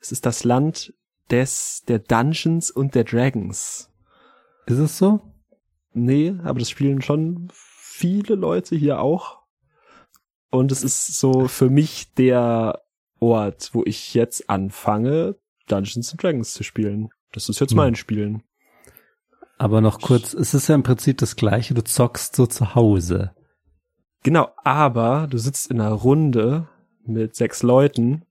Es 0.00 0.12
ist 0.12 0.26
das 0.26 0.44
Land 0.44 0.92
des, 1.30 1.84
der 1.86 1.98
Dungeons 2.00 2.70
und 2.70 2.94
der 2.94 3.04
Dragons. 3.04 3.90
Ist 4.66 4.78
es 4.78 4.98
so? 4.98 5.20
Nee, 5.92 6.34
aber 6.42 6.58
das 6.58 6.68
spielen 6.68 7.00
schon 7.00 7.48
viele 7.52 8.34
Leute 8.34 8.76
hier 8.76 9.00
auch. 9.00 9.42
Und 10.50 10.72
es 10.72 10.82
ist 10.82 11.18
so 11.18 11.48
für 11.48 11.70
mich 11.70 12.12
der 12.14 12.82
Ort, 13.18 13.70
wo 13.72 13.82
ich 13.84 14.14
jetzt 14.14 14.50
anfange, 14.50 15.36
Dungeons 15.68 16.10
and 16.10 16.22
Dragons 16.22 16.52
zu 16.52 16.62
spielen. 16.64 17.08
Das 17.32 17.48
ist 17.48 17.60
jetzt 17.60 17.70
Hm. 17.70 17.76
mein 17.76 17.94
Spielen. 17.94 18.42
Aber 19.58 19.80
noch 19.80 20.00
kurz, 20.00 20.34
es 20.34 20.52
ist 20.54 20.68
ja 20.68 20.74
im 20.74 20.82
Prinzip 20.82 21.18
das 21.18 21.36
gleiche, 21.36 21.74
du 21.74 21.82
zockst 21.82 22.36
so 22.36 22.46
zu 22.46 22.74
Hause. 22.74 23.32
Genau, 24.22 24.48
aber 24.64 25.26
du 25.30 25.38
sitzt 25.38 25.70
in 25.70 25.80
einer 25.80 25.92
Runde 25.92 26.68
mit 27.04 27.36
sechs 27.36 27.62
Leuten 27.62 28.24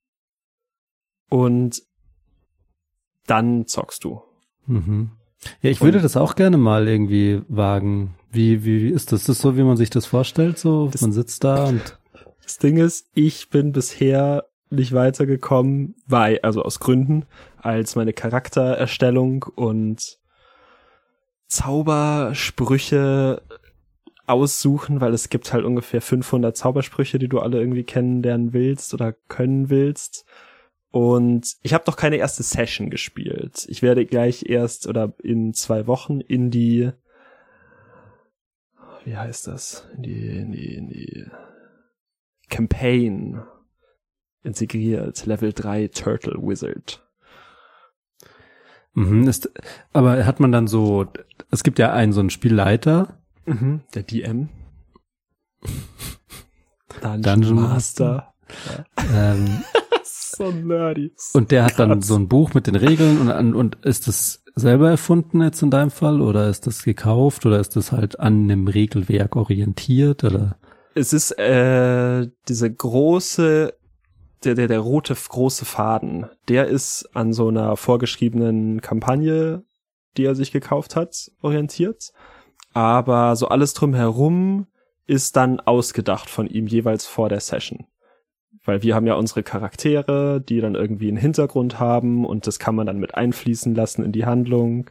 und 1.30 1.82
dann 3.26 3.66
zockst 3.68 4.04
du. 4.04 4.22
Mhm. 4.68 5.12
Ja, 5.62 5.70
ich 5.70 5.82
Und- 5.82 5.88
würde 5.88 6.02
das 6.02 6.18
auch 6.18 6.36
gerne 6.36 6.58
mal 6.58 6.88
irgendwie 6.88 7.42
wagen. 7.48 8.16
Wie, 8.32 8.64
wie 8.66 8.90
ist 8.90 9.12
das? 9.12 9.22
Ist 9.22 9.30
das 9.30 9.40
so, 9.40 9.58
wie 9.58 9.64
man 9.64 9.78
sich 9.78 9.90
das 9.90 10.06
vorstellt? 10.06 10.58
So, 10.60 10.88
Das- 10.90 11.02
man 11.02 11.12
sitzt 11.12 11.44
da 11.44 11.66
und 11.66 11.98
Das 12.44 12.60
Ding 12.60 12.78
ist, 12.78 13.08
ich 13.16 13.50
bin 13.50 13.72
bisher 13.72 14.46
nicht 14.70 14.94
weitergekommen, 14.94 15.96
weil, 16.06 16.40
also 16.44 16.62
aus 16.62 16.80
Gründen, 16.80 17.26
als 17.58 17.96
meine 17.96 18.14
Charaktererstellung 18.14 19.44
und 19.56 20.20
Zaubersprüche 21.48 23.42
aussuchen, 24.28 25.02
weil 25.02 25.14
es 25.14 25.30
gibt 25.30 25.54
halt 25.54 25.66
ungefähr 25.66 26.02
500 26.02 26.56
Zaubersprüche, 26.58 27.20
die 27.20 27.28
du 27.28 27.40
alle 27.40 27.60
irgendwie 27.60 27.84
kennenlernen 27.84 28.54
willst 28.54 28.94
oder 28.94 29.14
können 29.14 29.70
willst. 29.70 30.26
Und 30.92 31.58
ich 31.62 31.74
habe 31.74 31.84
noch 31.88 31.98
keine 31.98 32.16
erste 32.16 32.42
Session 32.42 32.90
gespielt. 32.90 33.66
Ich 33.70 33.82
werde 33.82 34.06
gleich 34.06 34.46
erst 34.48 34.88
oder 34.88 35.14
in 35.22 35.54
zwei 35.54 35.88
Wochen 35.88 36.22
in 36.22 36.52
die, 36.52 36.92
wie 39.04 39.18
heißt 39.18 39.48
das? 39.48 39.88
In 39.96 40.04
die, 40.04 40.28
in 40.28 40.52
die, 40.52 40.76
in 40.76 40.88
die 40.88 41.26
Campaign 42.50 43.44
integriert. 44.44 45.26
Level 45.26 45.52
3 45.54 45.90
Turtle 45.90 46.38
Wizard. 46.42 47.05
Mhm, 48.96 49.28
ist, 49.28 49.52
aber 49.94 50.26
hat 50.26 50.40
man 50.40 50.52
dann 50.52 50.68
so, 50.68 51.06
es 51.52 51.64
gibt 51.64 51.80
ja 51.80 51.94
einen 51.94 52.14
so 52.14 52.22
einen 52.22 52.30
Spielleiter. 52.30 53.20
Mhm, 53.46 53.82
der 53.94 54.04
DM. 54.04 54.50
Dungeon, 57.02 57.22
Dungeon 57.22 57.56
Master. 57.56 58.34
Ja. 58.68 59.34
Ähm, 59.34 59.64
so 60.04 60.50
nerdy. 60.52 61.14
Und 61.34 61.52
der 61.52 61.66
hat 61.66 61.78
dann 61.78 62.02
so 62.02 62.16
ein 62.16 62.28
Buch 62.28 62.54
mit 62.54 62.68
den 62.68 62.76
Regeln 62.76 63.30
und, 63.30 63.54
und 63.54 63.76
ist 63.84 64.08
das 64.08 64.44
selber 64.56 64.90
erfunden 64.90 65.42
jetzt 65.42 65.62
in 65.62 65.72
deinem 65.72 65.92
Fall 65.92 66.22
oder 66.22 66.48
ist 66.48 66.66
das 66.66 66.84
gekauft 66.84 67.46
oder 67.46 67.60
ist 67.60 67.76
das 67.76 67.92
halt 67.92 68.20
an 68.20 68.44
einem 68.44 68.68
Regelwerk 68.68 69.36
orientiert 69.36 70.24
oder? 70.24 70.58
Es 70.94 71.12
ist 71.12 71.32
äh, 71.38 72.28
diese 72.48 72.74
große 72.74 73.74
der, 74.46 74.56
der, 74.56 74.68
der 74.68 74.80
rote 74.80 75.16
große 75.16 75.66
Faden, 75.66 76.28
der 76.48 76.68
ist 76.68 77.10
an 77.14 77.34
so 77.34 77.50
einer 77.50 77.76
vorgeschriebenen 77.78 78.82
Kampagne, 78.82 79.64
die 80.18 80.26
er 80.26 80.36
sich 80.36 80.52
gekauft 80.52 80.96
hat, 80.96 81.32
orientiert. 81.42 82.12
Aber 82.74 83.36
so 83.36 83.48
alles 83.48 83.74
drumherum 83.74 84.68
ist 85.08 85.36
dann 85.36 85.60
ausgedacht 85.60 86.30
von 86.30 86.48
ihm 86.48 86.68
jeweils 86.68 87.06
vor 87.06 87.30
der 87.30 87.40
Session. 87.40 87.86
Weil 88.64 88.82
wir 88.82 88.96
haben 88.96 89.06
ja 89.06 89.14
unsere 89.14 89.44
Charaktere, 89.44 90.42
die 90.42 90.60
dann 90.60 90.76
irgendwie 90.76 91.08
einen 91.08 91.18
Hintergrund 91.18 91.80
haben 91.80 92.26
und 92.26 92.48
das 92.48 92.58
kann 92.58 92.76
man 92.76 92.88
dann 92.88 92.98
mit 92.98 93.16
einfließen 93.16 93.76
lassen 93.76 94.04
in 94.04 94.12
die 94.12 94.26
Handlung. 94.26 94.90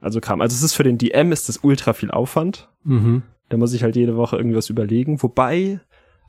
Also 0.00 0.20
kam. 0.20 0.40
Also 0.40 0.54
es 0.54 0.62
ist 0.62 0.74
für 0.74 0.84
den 0.84 0.96
DM 0.96 1.32
ist 1.32 1.48
das 1.48 1.58
ultra 1.58 1.92
viel 1.92 2.10
Aufwand. 2.10 2.68
Mhm. 2.84 3.22
Da 3.48 3.56
muss 3.56 3.74
ich 3.74 3.82
halt 3.82 3.96
jede 3.96 4.16
Woche 4.16 4.36
irgendwas 4.36 4.70
überlegen. 4.70 5.22
Wobei 5.22 5.80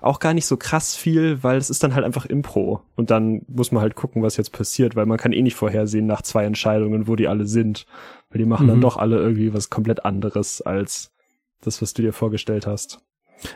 auch 0.01 0.19
gar 0.19 0.33
nicht 0.33 0.47
so 0.47 0.57
krass 0.57 0.95
viel, 0.95 1.43
weil 1.43 1.57
es 1.57 1.69
ist 1.69 1.83
dann 1.83 1.93
halt 1.93 2.05
einfach 2.05 2.25
Impro. 2.25 2.81
Und 2.95 3.11
dann 3.11 3.43
muss 3.47 3.71
man 3.71 3.81
halt 3.81 3.95
gucken, 3.95 4.23
was 4.23 4.35
jetzt 4.35 4.51
passiert, 4.51 4.95
weil 4.95 5.05
man 5.05 5.17
kann 5.17 5.31
eh 5.31 5.41
nicht 5.41 5.55
vorhersehen 5.55 6.07
nach 6.07 6.23
zwei 6.23 6.43
Entscheidungen, 6.43 7.07
wo 7.07 7.15
die 7.15 7.27
alle 7.27 7.45
sind. 7.45 7.85
Weil 8.29 8.39
die 8.39 8.45
machen 8.45 8.65
mhm. 8.65 8.71
dann 8.71 8.81
doch 8.81 8.97
alle 8.97 9.17
irgendwie 9.17 9.53
was 9.53 9.69
komplett 9.69 10.03
anderes 10.03 10.61
als 10.61 11.11
das, 11.61 11.81
was 11.81 11.93
du 11.93 12.01
dir 12.01 12.13
vorgestellt 12.13 12.65
hast. 12.65 12.99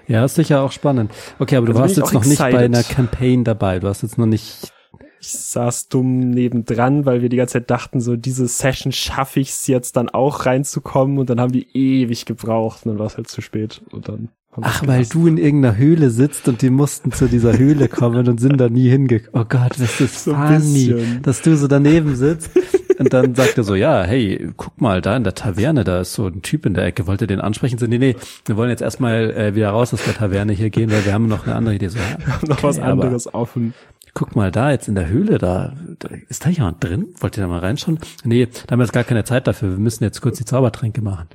Ja, 0.07 0.25
ist 0.25 0.35
sicher 0.35 0.61
auch 0.61 0.71
spannend. 0.71 1.11
Okay, 1.39 1.57
aber 1.57 1.65
du 1.65 1.71
also 1.73 1.81
warst 1.81 1.97
jetzt 1.97 2.13
noch 2.13 2.21
excited. 2.21 2.45
nicht 2.45 2.57
bei 2.57 2.65
einer 2.65 2.83
Campaign 2.83 3.43
dabei. 3.43 3.79
Du 3.79 3.87
hast 3.87 4.03
jetzt 4.03 4.17
noch 4.17 4.25
nicht 4.25 4.71
ich 5.19 5.31
saß 5.31 5.89
dumm 5.89 6.29
nebendran, 6.29 7.05
weil 7.05 7.21
wir 7.21 7.29
die 7.29 7.37
ganze 7.37 7.53
Zeit 7.53 7.71
dachten, 7.71 7.99
so 7.99 8.15
diese 8.15 8.47
Session 8.47 8.91
schaffe 8.91 9.39
ich 9.39 9.49
es 9.49 9.65
jetzt 9.65 9.95
dann 9.95 10.09
auch 10.09 10.45
reinzukommen 10.45 11.17
und 11.17 11.29
dann 11.29 11.39
haben 11.39 11.51
die 11.51 11.67
ewig 11.75 12.25
gebraucht 12.25 12.85
und 12.85 12.91
dann 12.91 12.99
war 12.99 13.07
es 13.07 13.17
halt 13.17 13.27
zu 13.27 13.41
spät 13.41 13.81
und 13.91 14.07
dann 14.07 14.29
Ach, 14.61 14.87
weil 14.87 15.05
du 15.05 15.27
in 15.27 15.37
irgendeiner 15.37 15.77
Höhle 15.77 16.09
sitzt 16.09 16.47
und 16.47 16.61
die 16.61 16.69
mussten 16.69 17.11
zu 17.11 17.27
dieser 17.27 17.57
Höhle 17.57 17.87
kommen 17.87 18.27
und 18.27 18.39
sind 18.39 18.57
da 18.57 18.69
nie 18.69 18.89
hingekommen. 18.89 19.31
Oh 19.33 19.45
Gott, 19.47 19.79
was 19.79 19.99
ist 19.99 20.23
so 20.23 20.33
funny, 20.33 20.95
dass 21.21 21.41
du 21.41 21.57
so 21.57 21.67
daneben 21.67 22.15
sitzt. 22.15 22.51
Und 22.97 23.13
dann 23.13 23.35
sagt 23.35 23.57
er 23.57 23.63
so, 23.63 23.75
ja, 23.75 24.03
hey, 24.03 24.49
guck 24.55 24.79
mal, 24.79 25.01
da 25.01 25.17
in 25.17 25.23
der 25.23 25.35
Taverne, 25.35 25.83
da 25.83 26.01
ist 26.01 26.13
so 26.13 26.27
ein 26.27 26.41
Typ 26.41 26.65
in 26.65 26.73
der 26.73 26.85
Ecke, 26.85 27.07
wollt 27.07 27.21
ihr 27.21 27.27
den 27.27 27.41
ansprechen? 27.41 27.77
So, 27.77 27.87
nee, 27.87 27.97
nee, 27.97 28.15
wir 28.45 28.55
wollen 28.55 28.69
jetzt 28.69 28.81
erstmal 28.81 29.31
äh, 29.31 29.55
wieder 29.55 29.71
raus 29.71 29.93
aus 29.93 30.03
der 30.03 30.13
Taverne 30.13 30.53
hier 30.53 30.69
gehen, 30.69 30.91
weil 30.91 31.05
wir 31.05 31.13
haben 31.13 31.27
noch 31.27 31.45
eine 31.45 31.55
andere 31.55 31.75
Idee. 31.75 31.89
So, 31.89 31.99
ja, 31.99 32.17
wir 32.17 32.33
haben 32.33 32.47
noch 32.47 32.57
okay, 32.57 32.67
was 32.67 32.79
anderes 32.79 33.33
offen. 33.33 33.73
Guck 34.13 34.35
mal, 34.37 34.49
da 34.49 34.71
jetzt 34.71 34.87
in 34.87 34.95
der 34.95 35.09
Höhle, 35.09 35.39
da, 35.39 35.73
da 35.99 36.07
ist 36.29 36.45
da 36.45 36.49
jemand 36.49 36.81
drin? 36.81 37.07
Wollt 37.19 37.37
ihr 37.37 37.41
da 37.41 37.49
mal 37.49 37.59
reinschauen? 37.59 37.99
Nee, 38.23 38.45
da 38.45 38.71
haben 38.71 38.79
wir 38.79 38.85
jetzt 38.85 38.93
gar 38.93 39.03
keine 39.03 39.25
Zeit 39.25 39.45
dafür. 39.45 39.71
Wir 39.71 39.77
müssen 39.77 40.05
jetzt 40.05 40.21
kurz 40.21 40.37
die 40.37 40.45
Zaubertränke 40.45 41.01
machen. 41.01 41.27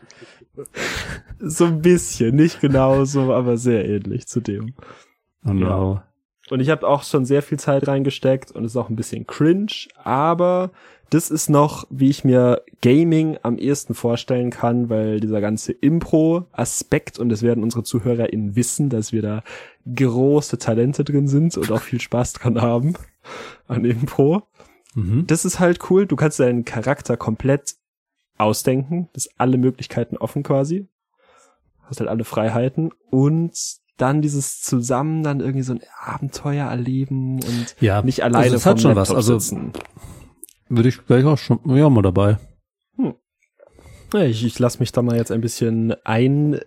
So 1.38 1.64
ein 1.64 1.80
bisschen, 1.80 2.36
nicht 2.36 2.60
genauso, 2.60 3.32
aber 3.32 3.56
sehr 3.56 3.88
ähnlich 3.88 4.26
zu 4.26 4.40
dem. 4.40 4.74
Oh 5.46 5.52
no. 5.52 5.94
Ja. 5.94 6.04
Und 6.50 6.60
ich 6.60 6.68
habe 6.68 6.86
auch 6.86 7.04
schon 7.04 7.24
sehr 7.24 7.42
viel 7.42 7.58
Zeit 7.58 7.86
reingesteckt 7.86 8.50
und 8.50 8.64
es 8.64 8.72
ist 8.72 8.76
auch 8.76 8.90
ein 8.90 8.96
bisschen 8.96 9.26
cringe, 9.26 9.88
aber 10.02 10.70
das 11.08 11.30
ist 11.30 11.48
noch, 11.48 11.86
wie 11.90 12.08
ich 12.08 12.24
mir 12.24 12.62
Gaming 12.82 13.36
am 13.42 13.58
ehesten 13.58 13.94
vorstellen 13.94 14.50
kann, 14.50 14.88
weil 14.88 15.20
dieser 15.20 15.40
ganze 15.40 15.72
Impro-Aspekt, 15.72 17.18
und 17.18 17.28
das 17.28 17.42
werden 17.42 17.64
unsere 17.64 17.82
ZuhörerInnen 17.82 18.54
wissen, 18.54 18.90
dass 18.90 19.12
wir 19.12 19.22
da 19.22 19.42
große 19.92 20.58
Talente 20.58 21.02
drin 21.04 21.26
sind 21.26 21.56
und 21.56 21.70
auch 21.72 21.82
viel 21.82 22.00
Spaß 22.00 22.34
dran 22.34 22.60
haben 22.60 22.94
an 23.66 23.84
Impro. 23.84 24.42
Mhm. 24.94 25.26
Das 25.26 25.44
ist 25.44 25.58
halt 25.58 25.90
cool. 25.90 26.06
Du 26.06 26.16
kannst 26.16 26.38
deinen 26.38 26.64
Charakter 26.64 27.16
komplett 27.16 27.74
ausdenken. 28.40 29.08
Das 29.12 29.26
ist 29.26 29.34
alle 29.38 29.58
Möglichkeiten 29.58 30.16
offen 30.16 30.42
quasi. 30.42 30.88
Hast 31.82 32.00
halt 32.00 32.10
alle 32.10 32.24
Freiheiten 32.24 32.90
und 33.10 33.52
dann 34.00 34.22
dieses 34.22 34.62
zusammen 34.62 35.22
dann 35.22 35.40
irgendwie 35.40 35.62
so 35.62 35.74
ein 35.74 35.82
Abenteuer 35.98 36.66
erleben 36.66 37.34
und 37.34 37.76
ja, 37.80 38.00
nicht 38.02 38.22
alleine 38.22 38.44
also 38.44 38.56
das 38.56 38.66
hat 38.66 38.80
schon 38.80 38.94
Laptop 38.94 39.16
was. 39.16 39.28
Also 39.28 39.38
sitzen. 39.38 39.72
würde 40.68 40.88
ich 40.88 41.04
gleich 41.06 41.24
auch 41.24 41.36
schon 41.36 41.60
ja 41.66 41.90
mal 41.90 42.02
dabei. 42.02 42.38
Hm. 42.96 43.14
Ja, 44.14 44.22
ich, 44.22 44.44
ich 44.44 44.58
lasse 44.58 44.78
mich 44.78 44.92
da 44.92 45.02
mal 45.02 45.16
jetzt 45.16 45.30
ein 45.30 45.42
bisschen 45.42 45.94
einleiten, 46.04 46.64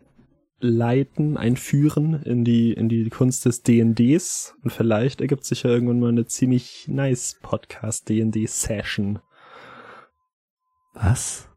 einführen 1.37 2.21
in 2.23 2.45
die 2.45 2.73
in 2.73 2.87
die 2.87 3.09
Kunst 3.09 3.45
des 3.45 3.63
D&Ds 3.63 4.55
und 4.63 4.71
vielleicht 4.71 5.21
ergibt 5.21 5.45
sich 5.45 5.63
ja 5.63 5.71
irgendwann 5.71 5.99
mal 5.99 6.09
eine 6.09 6.25
ziemlich 6.27 6.87
nice 6.87 7.39
Podcast 7.41 8.09
D&D 8.09 8.45
Session. 8.45 9.19
Was? 10.93 11.49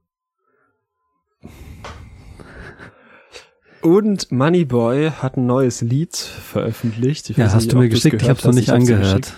Und 3.86 4.32
Moneyboy 4.32 5.12
hat 5.22 5.36
ein 5.36 5.46
neues 5.46 5.80
Lied 5.80 6.16
veröffentlicht. 6.16 7.30
Ich 7.30 7.36
ja, 7.36 7.44
hast 7.44 7.54
nicht, 7.54 7.72
du 7.72 7.78
mir 7.78 7.88
geschickt? 7.88 8.20
Ich 8.20 8.28
habe 8.28 8.36
es 8.36 8.44
noch 8.44 8.52
nicht 8.52 8.70
angehört. 8.70 9.32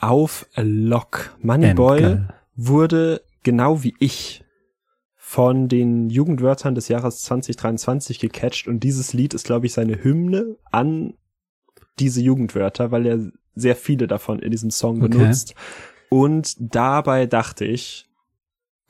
Auf 0.00 0.46
Lock. 0.56 1.36
Moneyboy 1.42 2.20
wurde 2.56 3.20
genau 3.42 3.82
wie 3.82 3.94
ich 3.98 4.42
von 5.16 5.68
den 5.68 6.08
Jugendwörtern 6.08 6.74
des 6.74 6.88
Jahres 6.88 7.24
2023 7.24 8.20
gecatcht 8.20 8.68
und 8.68 8.80
dieses 8.80 9.12
Lied 9.12 9.34
ist, 9.34 9.44
glaube 9.44 9.66
ich, 9.66 9.74
seine 9.74 10.02
Hymne 10.02 10.56
an 10.72 11.12
diese 11.98 12.22
Jugendwörter, 12.22 12.90
weil 12.90 13.04
er 13.04 13.18
sehr 13.54 13.76
viele 13.76 14.06
davon 14.06 14.38
in 14.38 14.50
diesem 14.50 14.70
Song 14.70 15.02
okay. 15.02 15.18
benutzt. 15.18 15.54
Und 16.08 16.56
dabei 16.58 17.26
dachte 17.26 17.66
ich, 17.66 18.08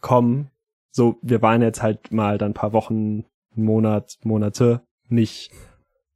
komm, 0.00 0.50
so, 0.92 1.18
wir 1.20 1.42
waren 1.42 1.62
jetzt 1.62 1.82
halt 1.82 2.12
mal 2.12 2.38
dann 2.38 2.52
ein 2.52 2.54
paar 2.54 2.72
Wochen 2.72 3.24
Monat, 3.56 4.18
Monate 4.22 4.86
nicht 5.08 5.52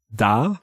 da. 0.09 0.61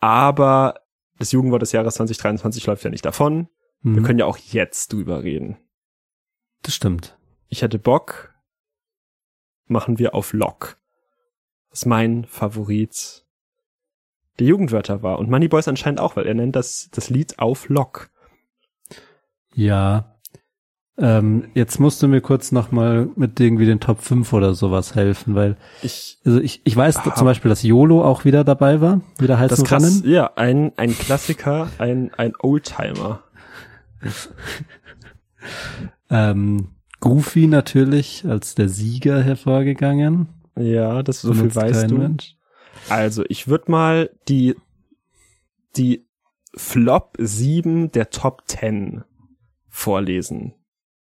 Aber 0.00 0.80
das 1.18 1.32
Jugendwort 1.32 1.62
des 1.62 1.72
Jahres 1.72 1.94
2023 1.94 2.66
läuft 2.66 2.84
ja 2.84 2.90
nicht 2.90 3.04
davon. 3.04 3.48
Mhm. 3.82 3.96
Wir 3.96 4.02
können 4.02 4.18
ja 4.18 4.26
auch 4.26 4.38
jetzt 4.38 4.92
drüber 4.92 5.22
reden. 5.22 5.58
Das 6.62 6.74
stimmt. 6.74 7.18
Ich 7.48 7.62
hätte 7.62 7.78
Bock. 7.78 8.34
Machen 9.66 9.98
wir 9.98 10.14
auf 10.14 10.32
Lock. 10.32 10.78
Was 11.70 11.86
mein 11.86 12.24
Favorit 12.24 13.24
der 14.38 14.46
Jugendwörter 14.46 15.02
war. 15.02 15.18
Und 15.18 15.30
Moneyboys 15.30 15.68
anscheinend 15.68 16.00
auch, 16.00 16.16
weil 16.16 16.26
er 16.26 16.34
nennt 16.34 16.56
das, 16.56 16.88
das 16.92 17.10
Lied 17.10 17.38
auf 17.38 17.68
Lock. 17.68 18.10
Ja, 19.54 20.19
ähm, 20.98 21.48
jetzt 21.54 21.80
musst 21.80 22.02
du 22.02 22.08
mir 22.08 22.20
kurz 22.20 22.52
nochmal 22.52 23.08
mit 23.16 23.40
irgendwie 23.40 23.66
den 23.66 23.80
Top 23.80 24.02
5 24.02 24.32
oder 24.32 24.54
sowas 24.54 24.94
helfen, 24.94 25.34
weil 25.34 25.56
ich, 25.82 26.18
also 26.24 26.40
ich, 26.40 26.60
ich 26.64 26.76
weiß 26.76 26.98
aha. 26.98 27.14
zum 27.14 27.24
Beispiel, 27.24 27.48
dass 27.48 27.62
YOLO 27.62 28.04
auch 28.04 28.24
wieder 28.24 28.44
dabei 28.44 28.80
war, 28.80 29.00
wieder 29.18 29.38
heißen 29.38 29.56
das 29.56 29.64
krass, 29.64 29.82
Rennen. 29.82 30.02
Ja, 30.04 30.32
ein, 30.36 30.72
ein 30.76 30.92
Klassiker, 30.92 31.68
ein, 31.78 32.12
ein 32.14 32.32
Oldtimer. 32.38 33.22
ähm, 36.10 36.68
Goofy 37.00 37.46
natürlich 37.46 38.26
als 38.26 38.54
der 38.54 38.68
Sieger 38.68 39.22
hervorgegangen. 39.22 40.28
Ja, 40.58 41.02
das 41.02 41.22
so 41.22 41.32
viel 41.32 41.54
weißt 41.54 41.90
du. 41.90 41.96
Mensch. 41.96 42.36
Also, 42.88 43.24
ich 43.28 43.48
würde 43.48 43.70
mal 43.70 44.10
die, 44.28 44.54
die 45.76 46.06
Flop 46.54 47.16
7 47.18 47.90
der 47.92 48.10
Top 48.10 48.42
10 48.46 49.04
vorlesen. 49.68 50.54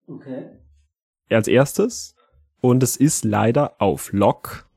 Okay. 0.09 0.51
Als 1.31 1.49
erstes. 1.49 2.15
Und 2.61 2.83
es 2.83 2.97
ist 2.97 3.25
leider 3.25 3.81
auf 3.81 4.13
Lock. 4.13 4.69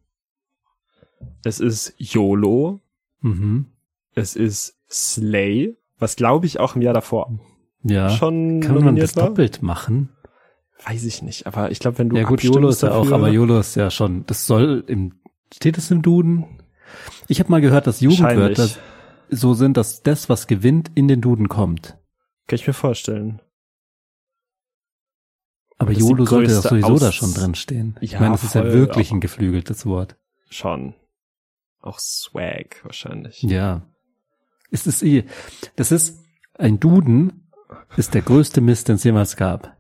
Es 1.43 1.59
ist 1.59 1.95
YOLO. 1.97 2.81
Mhm. 3.21 3.71
Es 4.13 4.35
ist 4.35 4.77
Slay, 4.89 5.77
was 5.97 6.15
glaube 6.15 6.45
ich 6.45 6.59
auch 6.59 6.75
im 6.75 6.81
Jahr 6.81 6.93
davor 6.93 7.31
ja. 7.83 8.09
schon 8.09 8.61
Kann 8.61 8.83
man 8.83 8.95
das 8.95 9.15
war? 9.15 9.27
doppelt 9.27 9.61
machen? 9.61 10.09
Weiß 10.85 11.03
ich 11.05 11.21
nicht, 11.21 11.45
aber 11.45 11.71
ich 11.71 11.79
glaube, 11.79 11.99
wenn 11.99 12.09
du 12.09 12.17
Ja 12.17 12.23
gut, 12.23 12.43
YOLO 12.43 12.69
ist 12.69 12.81
ja 12.81 12.91
auch, 12.91 13.11
aber 13.11 13.29
YOLO 13.29 13.59
ist 13.59 13.75
ja 13.75 13.91
schon, 13.91 14.25
das 14.25 14.45
soll 14.47 14.83
im 14.87 15.13
Steht 15.53 15.77
es 15.77 15.91
im 15.91 16.01
Duden? 16.01 16.45
Ich 17.27 17.39
habe 17.39 17.51
mal 17.51 17.61
gehört, 17.61 17.85
dass 17.85 17.99
Jugendwörter 17.99 18.69
so 19.29 19.53
sind, 19.53 19.75
dass 19.75 20.01
das, 20.01 20.29
was 20.29 20.47
gewinnt, 20.47 20.91
in 20.95 21.09
den 21.09 21.19
Duden 21.21 21.49
kommt. 21.49 21.97
Kann 22.47 22.55
ich 22.55 22.67
mir 22.67 22.73
vorstellen. 22.73 23.41
Aber 25.81 25.93
Das 25.93 25.97
die 26.03 26.07
YOLO 26.09 26.25
sollte 26.25 26.53
doch 26.53 26.63
sowieso 26.63 26.97
da 26.99 27.11
schon 27.11 27.33
drin 27.33 27.55
stehen. 27.55 27.97
Ich 28.01 28.11
Ja, 28.13 28.19
meine, 28.19 28.33
das 28.33 28.43
ist 28.43 28.55
ja 28.55 28.63
wirklich 28.63 29.11
ein 29.11 29.19
geflügeltes 29.19 29.85
Wort. 29.85 30.15
Schon. 30.49 30.93
Auch 31.81 31.99
Swag 31.99 32.81
wahrscheinlich. 32.83 33.41
Ja. 33.41 33.81
Es 34.69 34.85
ist 34.87 35.01
eh, 35.03 35.25
das 35.75 35.91
ist, 35.91 36.19
ein 36.57 36.79
Duden 36.79 37.47
ist 37.97 38.13
der 38.13 38.21
größte 38.21 38.61
Mist, 38.61 38.87
den 38.87 38.95
es 38.95 39.03
jemals 39.03 39.35
gab. 39.35 39.75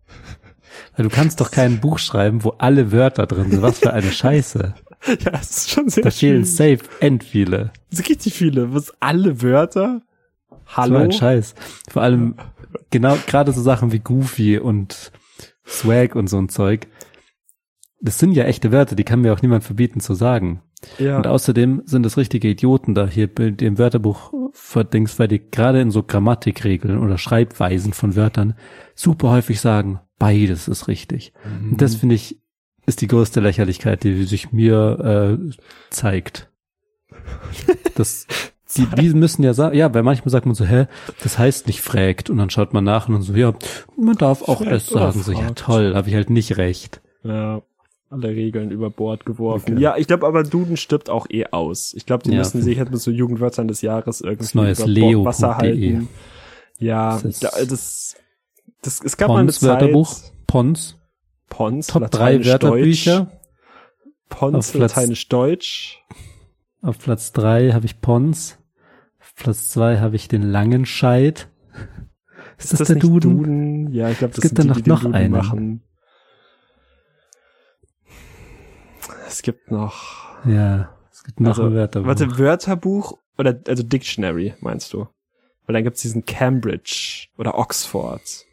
Weil 0.95 1.03
du 1.07 1.09
kannst 1.09 1.39
doch 1.39 1.51
kein 1.51 1.79
Buch 1.79 1.99
schreiben, 1.99 2.43
wo 2.43 2.49
alle 2.57 2.91
Wörter 2.91 3.27
drin 3.27 3.51
sind. 3.51 3.61
Was 3.61 3.79
für 3.79 3.93
eine 3.93 4.11
Scheiße. 4.11 4.73
Ja, 5.07 5.31
es 5.33 5.49
ist 5.49 5.71
schon 5.71 5.89
sehr 5.89 6.03
Da 6.03 6.11
fehlen 6.11 6.45
safe 6.45 6.81
end 6.99 7.23
viele. 7.23 7.71
Es 7.89 7.97
gibt 7.97 8.09
richtig 8.09 8.35
viele. 8.35 8.71
Was 8.75 8.93
alle 8.99 9.41
Wörter? 9.41 10.03
So 10.51 10.57
Hallo? 10.77 10.97
ein 10.99 11.11
Scheiß. 11.11 11.55
Vor 11.89 12.03
allem 12.03 12.35
genau 12.91 13.17
gerade 13.25 13.51
so 13.51 13.63
Sachen 13.63 13.91
wie 13.91 13.97
Goofy 13.97 14.59
und 14.59 15.11
Swag 15.67 16.15
und 16.15 16.27
so 16.27 16.37
ein 16.37 16.49
Zeug. 16.49 16.87
Das 17.99 18.17
sind 18.17 18.31
ja 18.33 18.45
echte 18.45 18.71
Wörter, 18.71 18.95
die 18.95 19.03
kann 19.03 19.21
mir 19.21 19.31
auch 19.33 19.41
niemand 19.41 19.63
verbieten 19.63 19.99
zu 19.99 20.13
sagen. 20.15 20.61
ja. 20.97 21.17
Und 21.17 21.27
außerdem 21.27 21.83
sind 21.85 22.05
es 22.05 22.17
richtige 22.17 22.47
Idioten 22.47 22.95
da 22.95 23.07
hier 23.07 23.29
im 23.37 23.77
Wörterbuch 23.77 24.33
verdings, 24.53 25.19
weil 25.19 25.27
die 25.27 25.39
gerade 25.51 25.79
in 25.81 25.91
so 25.91 26.01
Grammatikregeln 26.03 26.97
oder 26.99 27.17
Schreibweisen 27.17 27.93
von 27.93 28.15
Wörtern 28.15 28.55
super 28.95 29.29
häufig 29.29 29.61
sagen, 29.61 29.99
beides 30.17 30.67
ist 30.67 30.87
richtig. 30.87 31.33
Und 31.45 31.71
Mhm. 31.73 31.77
das 31.77 31.95
finde 31.95 32.15
ich 32.15 32.39
ist 32.87 33.01
die 33.01 33.07
größte 33.07 33.39
Lächerlichkeit, 33.41 34.03
die 34.03 34.23
sich 34.23 34.51
mir 34.51 35.37
äh, 35.39 35.51
zeigt. 35.91 36.49
Das, 37.95 38.25
die, 38.77 38.85
die 38.87 39.09
müssen 39.13 39.43
ja 39.43 39.53
sagen, 39.53 39.75
ja, 39.75 39.93
weil 39.93 40.03
manchmal 40.03 40.29
sagt 40.29 40.45
man 40.45 40.55
so, 40.55 40.65
hä, 40.65 40.87
das 41.23 41.37
heißt 41.37 41.67
nicht 41.67 41.81
fragt 41.81 42.29
und 42.29 42.37
dann 42.37 42.49
schaut 42.49 42.73
man 42.73 42.83
nach 42.83 43.07
und 43.07 43.15
dann 43.15 43.21
so, 43.23 43.33
ja, 43.33 43.53
man 43.97 44.15
darf 44.17 44.41
auch 44.43 44.59
Fragt 44.59 44.71
es 44.71 44.87
sagen, 44.87 45.21
so, 45.21 45.31
ja 45.31 45.51
toll, 45.51 45.93
habe 45.95 46.09
ich 46.09 46.15
halt 46.15 46.29
nicht 46.29 46.57
recht. 46.57 47.01
Ja, 47.23 47.61
alle 48.09 48.29
Regeln 48.29 48.71
über 48.71 48.89
Bord 48.89 49.25
geworfen. 49.25 49.73
Okay. 49.73 49.81
Ja, 49.81 49.95
ich 49.97 50.07
glaube 50.07 50.27
aber 50.27 50.43
Duden 50.43 50.75
stirbt 50.77 51.09
auch 51.09 51.27
eh 51.29 51.45
aus. 51.51 51.93
Ich 51.95 52.05
glaube, 52.05 52.23
die 52.23 52.31
Ja, 52.31 52.39
müssen 52.39 52.61
sich 52.61 52.77
halt 52.77 52.91
mit 52.91 52.99
so 52.99 53.09
Jugendwörtern 53.11 53.67
des 53.67 53.81
Jahres 53.81 54.21
irgendwie 54.21 54.57
neues 54.57 54.79
über. 54.85 54.99
Bord 55.13 55.25
Wasser 55.25 55.57
halten. 55.57 56.09
Ja, 56.79 57.13
Das 57.13 57.23
ist- 57.25 57.43
das, 57.43 58.15
das, 58.81 59.01
es 59.03 59.15
gab 59.17 59.29
mal 59.29 59.37
eine 59.37 59.45
Pons 59.47 59.59
Zeit. 59.59 59.69
Wörterbuch, 59.81 60.15
Pons, 60.47 60.97
Pons, 61.49 61.87
Top 61.87 62.09
drei 62.11 62.43
Wörterbücher. 62.43 63.19
Deutsch. 63.19 63.31
Pons, 64.29 64.73
Lateinisch, 64.73 65.27
Deutsch. 65.29 65.99
Auf 66.81 66.97
Platz 66.99 67.31
drei 67.31 67.71
habe 67.73 67.85
ich 67.85 68.01
Pons. 68.01 68.57
Auf 69.31 69.35
Platz 69.35 69.69
zwei 69.69 69.99
habe 69.99 70.15
ich 70.15 70.27
den 70.27 70.43
Langenscheid. 70.43 71.47
Ist, 72.57 72.79
das, 72.79 72.87
der 72.87 72.97
nicht 72.97 73.03
Duden? 73.03 73.91
Ja, 73.91 74.09
ich 74.09 74.19
glaube, 74.19 74.33
das 74.35 74.41
gibt 74.41 74.59
dann 74.59 74.73
die, 74.73 74.87
noch 74.87 75.01
Duden 75.01 75.15
einen. 75.15 75.31
machen. 75.31 75.83
Es 79.27 79.41
gibt 79.41 79.71
noch. 79.71 80.45
Ja, 80.45 80.95
es 81.11 81.23
gibt 81.23 81.39
noch 81.39 81.49
also, 81.49 81.63
ein 81.63 81.73
Wörterbuch. 81.73 82.07
Warte, 82.07 82.37
Wörterbuch 82.37 83.17
oder 83.37 83.59
also 83.67 83.83
Dictionary 83.83 84.53
meinst 84.59 84.93
du? 84.93 85.07
Weil 85.65 85.73
dann 85.73 85.83
gibt's 85.83 86.01
diesen 86.01 86.25
Cambridge 86.25 87.27
oder 87.37 87.57
Oxford. 87.57 88.45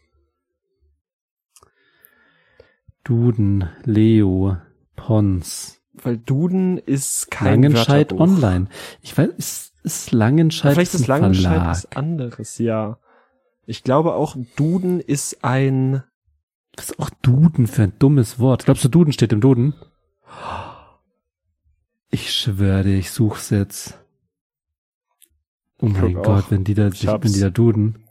Duden, 3.05 3.69
Leo, 3.85 4.57
Pons, 4.95 5.78
Weil 6.03 6.19
Duden 6.19 6.79
ist 6.79 7.31
kein 7.31 7.63
Langenscheid 7.63 8.11
Wörterbuch. 8.13 8.21
Online. 8.21 8.69
Ich 9.03 9.17
weiß, 9.17 9.29
ist, 9.37 9.75
ist 9.83 10.13
Langenscheid 10.13 10.75
Vielleicht 10.75 10.95
ist 10.95 11.07
Langenscheid 11.07 11.55
Verlag? 11.55 11.69
was 11.71 11.93
anderes, 11.93 12.59
ja. 12.59 12.99
Ich 13.67 13.83
glaube 13.85 14.15
auch, 14.15 14.37
Duden 14.57 15.01
ist 15.01 15.45
ein 15.45 16.03
Was 16.77 16.91
ist 16.91 16.99
auch 16.99 17.11
Duden 17.23 17.67
für 17.67 17.83
ein 17.85 17.93
dummes 17.99 18.39
Wort? 18.39 18.65
Glaubst 18.65 18.85
du, 18.85 18.89
Duden 18.89 19.13
steht 19.13 19.33
im 19.33 19.41
Duden? 19.41 19.75
Ich 22.11 22.33
schwöre 22.33 22.85
dir, 22.85 22.97
ich 22.99 23.11
such's 23.11 23.51
jetzt. 23.51 23.99
Oh 25.81 25.87
mein 25.87 26.15
Gott, 26.15 26.27
auch. 26.47 26.51
wenn 26.51 26.65
die 26.65 26.75
da, 26.75 26.89
Ich 26.89 27.05
wenn 27.05 27.11
hab's. 27.11 27.33
die 27.33 27.41
da 27.41 27.51
Duden. 27.51 28.05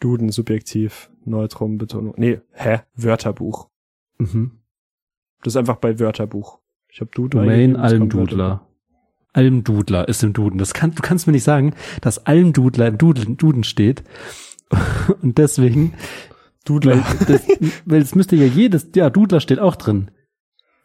Duden 0.00 0.30
subjektiv, 0.30 1.10
Neutrum, 1.24 1.78
Betonung. 1.78 2.14
Nee, 2.18 2.40
hä? 2.52 2.80
Wörterbuch. 2.94 3.68
Mhm. 4.18 4.58
Das 5.42 5.52
ist 5.54 5.56
einfach 5.56 5.76
bei 5.76 5.98
Wörterbuch. 5.98 6.58
Ich 6.96 7.00
habe 7.02 7.10
Duden 7.14 7.40
Domain 7.42 7.76
Almdudler. 7.76 8.66
Almdudler 9.34 10.08
ist 10.08 10.24
im 10.24 10.32
Duden. 10.32 10.56
Das 10.56 10.72
kann, 10.72 10.94
du 10.94 11.02
kannst 11.02 11.26
mir 11.26 11.34
nicht 11.34 11.44
sagen, 11.44 11.74
dass 12.00 12.24
Almdudler 12.24 12.86
im 12.86 12.96
Duden, 12.96 13.36
Duden 13.36 13.64
steht. 13.64 14.02
Und 15.20 15.36
deswegen, 15.36 15.92
Dudler. 16.64 16.96
weil, 16.96 17.26
das, 17.26 17.42
weil 17.84 18.00
es 18.00 18.14
müsste 18.14 18.36
ja 18.36 18.46
jedes, 18.46 18.88
ja, 18.94 19.10
Dudler 19.10 19.40
steht 19.40 19.58
auch 19.58 19.76
drin. 19.76 20.10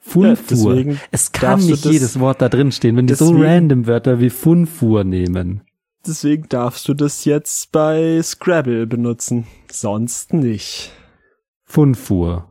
Funfuhr. 0.02 0.36
deswegen 0.50 1.00
es 1.12 1.32
kann 1.32 1.62
nicht 1.62 1.86
das- 1.86 1.94
jedes 1.94 2.20
Wort 2.20 2.42
da 2.42 2.50
drin 2.50 2.74
stehen, 2.74 2.98
wenn 2.98 3.08
die 3.08 3.14
so 3.14 3.32
random 3.34 3.88
Wörter 3.88 4.20
wie 4.20 4.30
Funfuhr 4.30 5.06
nehmen. 5.06 5.62
Deswegen 6.06 6.50
darfst 6.50 6.90
du 6.90 6.94
das 6.94 7.24
jetzt 7.24 7.72
bei 7.72 8.22
Scrabble 8.22 8.86
benutzen. 8.86 9.48
Sonst 9.72 10.34
nicht. 10.34 10.92
Funfuhr. 11.64 12.51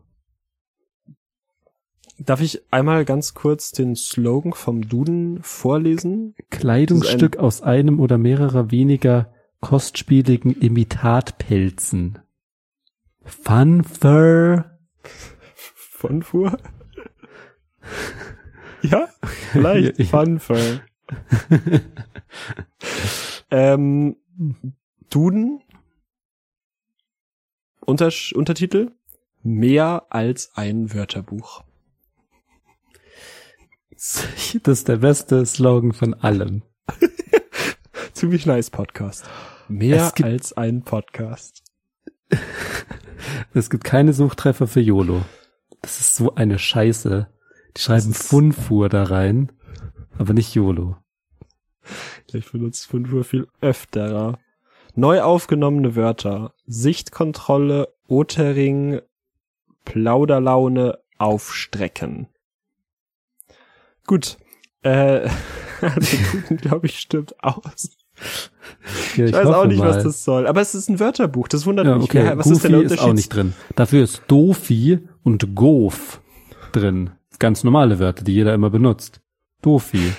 Darf 2.22 2.42
ich 2.42 2.60
einmal 2.70 3.06
ganz 3.06 3.32
kurz 3.32 3.72
den 3.72 3.96
Slogan 3.96 4.52
vom 4.52 4.86
Duden 4.86 5.42
vorlesen? 5.42 6.34
Kleidungsstück 6.50 7.38
aus 7.38 7.62
einem 7.62 7.98
oder 7.98 8.18
mehrerer 8.18 8.70
weniger 8.70 9.32
kostspieligen 9.60 10.52
Imitatpelzen. 10.52 12.18
Funfur. 13.24 14.66
Von 15.74 16.22
Fuhr? 16.22 16.58
ja, 18.82 19.08
vielleicht. 19.52 19.98
Ja. 19.98 20.04
Funfair. 20.04 20.80
ähm, 23.50 24.16
Duden. 25.08 25.62
Untersch 27.80 28.32
Untertitel. 28.34 28.90
Mehr 29.42 30.06
als 30.10 30.52
ein 30.54 30.92
Wörterbuch. 30.92 31.64
Das 34.62 34.78
ist 34.78 34.88
der 34.88 34.96
beste 34.96 35.44
Slogan 35.44 35.92
von 35.92 36.14
allem. 36.14 36.62
Ziemlich 38.14 38.46
nice 38.46 38.70
Podcast. 38.70 39.24
Mehr 39.68 40.10
gibt- 40.14 40.28
als 40.28 40.52
ein 40.54 40.82
Podcast. 40.82 41.62
Es 43.52 43.68
gibt 43.68 43.84
keine 43.84 44.12
Suchtreffer 44.12 44.66
für 44.66 44.80
YOLO. 44.80 45.22
Das 45.82 46.00
ist 46.00 46.16
so 46.16 46.34
eine 46.34 46.58
Scheiße. 46.58 47.28
Die 47.76 47.80
schreiben 47.80 48.14
Funfuhr 48.14 48.88
da 48.88 49.04
rein, 49.04 49.52
aber 50.18 50.32
nicht 50.32 50.54
YOLO. 50.54 50.96
Ich 52.32 52.50
benutze 52.50 52.88
5 52.88 53.12
Uhr 53.12 53.24
viel 53.24 53.48
öfterer. 53.60 54.38
Neu 54.94 55.20
aufgenommene 55.22 55.94
Wörter. 55.96 56.54
Sichtkontrolle, 56.66 57.88
Otering, 58.08 59.00
Plauderlaune, 59.84 60.98
Aufstrecken. 61.18 62.28
Gut. 64.10 64.38
Äh, 64.82 65.28
also 65.80 66.16
Duden, 66.32 66.56
glaube 66.56 66.86
ich, 66.86 66.98
stimmt 66.98 67.34
aus. 67.44 67.90
Ja, 69.16 69.26
Ich, 69.26 69.32
weiß 69.32 69.46
auch 69.46 69.66
nicht, 69.66 69.78
mal. 69.78 69.90
was 69.94 70.02
das 70.02 70.24
soll. 70.24 70.48
Aber 70.48 70.60
es 70.60 70.74
ist 70.74 70.90
ein 70.90 70.98
Wörterbuch, 70.98 71.46
das 71.46 71.64
wundert 71.64 71.86
Ja, 71.86 71.94
mich. 71.94 72.04
okay. 72.04 72.32
Was 72.36 72.44
Goofy 72.48 72.56
ist 72.56 72.64
denn 72.64 72.72
der 72.72 72.80
ist 72.80 72.90
Unterschied? 72.90 73.08
auch 73.08 73.14
nicht 73.14 73.28
drin. 73.28 73.52
Dafür 73.76 74.02
ist 74.02 74.22
Dofi 74.26 74.98
und 75.22 75.54
Goof 75.54 76.20
drin. 76.72 77.10
Ganz 77.38 77.62
normale 77.62 78.00
Wörter, 78.00 78.24
die 78.24 78.34
jeder 78.34 78.52
immer 78.52 78.68
benutzt. 78.70 79.20
Dofi. 79.62 80.12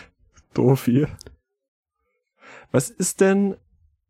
Dovi. 0.54 1.06
Was 2.71 2.89
ist 2.89 3.19
denn, 3.19 3.56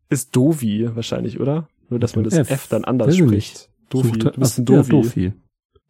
ist 0.08 0.36
Dovi 0.36 0.88
wahrscheinlich, 0.94 1.40
oder? 1.40 1.68
Nur, 1.90 1.98
dass 1.98 2.14
man 2.14 2.24
das 2.24 2.34
F. 2.34 2.50
F, 2.50 2.68
dann 2.68 2.84
anders 2.84 3.14
ich 3.14 3.20
spricht. 3.20 3.68
Dovi, 3.90 4.08
Sucht- 4.10 4.24
du 4.36 4.40
bist 4.40 4.58
ein 4.58 4.64
Ach, 4.68 4.72
ja. 4.74 4.82
Dofi. 4.82 5.32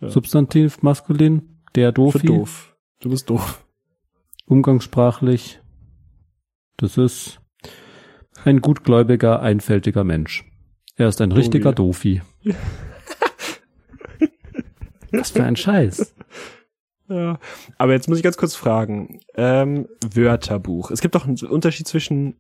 Ja. 0.01 0.09
Substantiv 0.09 0.83
maskulin, 0.83 1.59
der 1.75 1.91
Für 1.91 1.93
Dofi. 1.93 2.27
doof. 2.27 2.75
Du 3.01 3.11
bist 3.11 3.29
doof. 3.31 3.65
Umgangssprachlich. 4.53 5.61
Das 6.77 6.99
ist 6.99 7.41
ein 8.45 8.61
gutgläubiger, 8.61 9.41
einfältiger 9.41 10.05
Mensch. 10.05 10.45
Er 10.97 11.09
ist 11.09 11.23
ein 11.23 11.33
richtiger 11.33 11.73
Dofi. 11.73 12.21
Was 15.11 15.31
für 15.31 15.43
ein 15.43 15.57
Scheiß. 15.57 16.15
Ja. 17.09 17.39
Aber 17.79 17.93
jetzt 17.93 18.11
muss 18.11 18.19
ich 18.19 18.25
ganz 18.25 18.37
kurz 18.37 18.55
fragen. 18.55 19.21
Ähm, 19.37 19.89
Wörterbuch. 20.05 20.91
Es 20.91 21.01
gibt 21.01 21.15
doch 21.15 21.27
einen 21.27 21.39
Unterschied 21.39 21.89
zwischen 21.89 22.37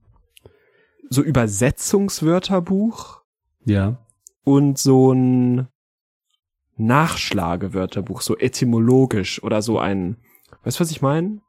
so 1.08 1.22
Übersetzungswörterbuch 1.22 3.22
Ja. 3.64 4.04
und 4.44 4.76
so 4.78 5.14
ein 5.14 5.68
Nachschlagewörterbuch, 6.76 8.20
so 8.20 8.36
etymologisch 8.36 9.42
oder 9.42 9.62
so 9.62 9.78
ein, 9.78 10.18
weißt 10.64 10.78
du, 10.78 10.82
was 10.82 10.90
ich 10.90 11.00
meine? 11.00 11.40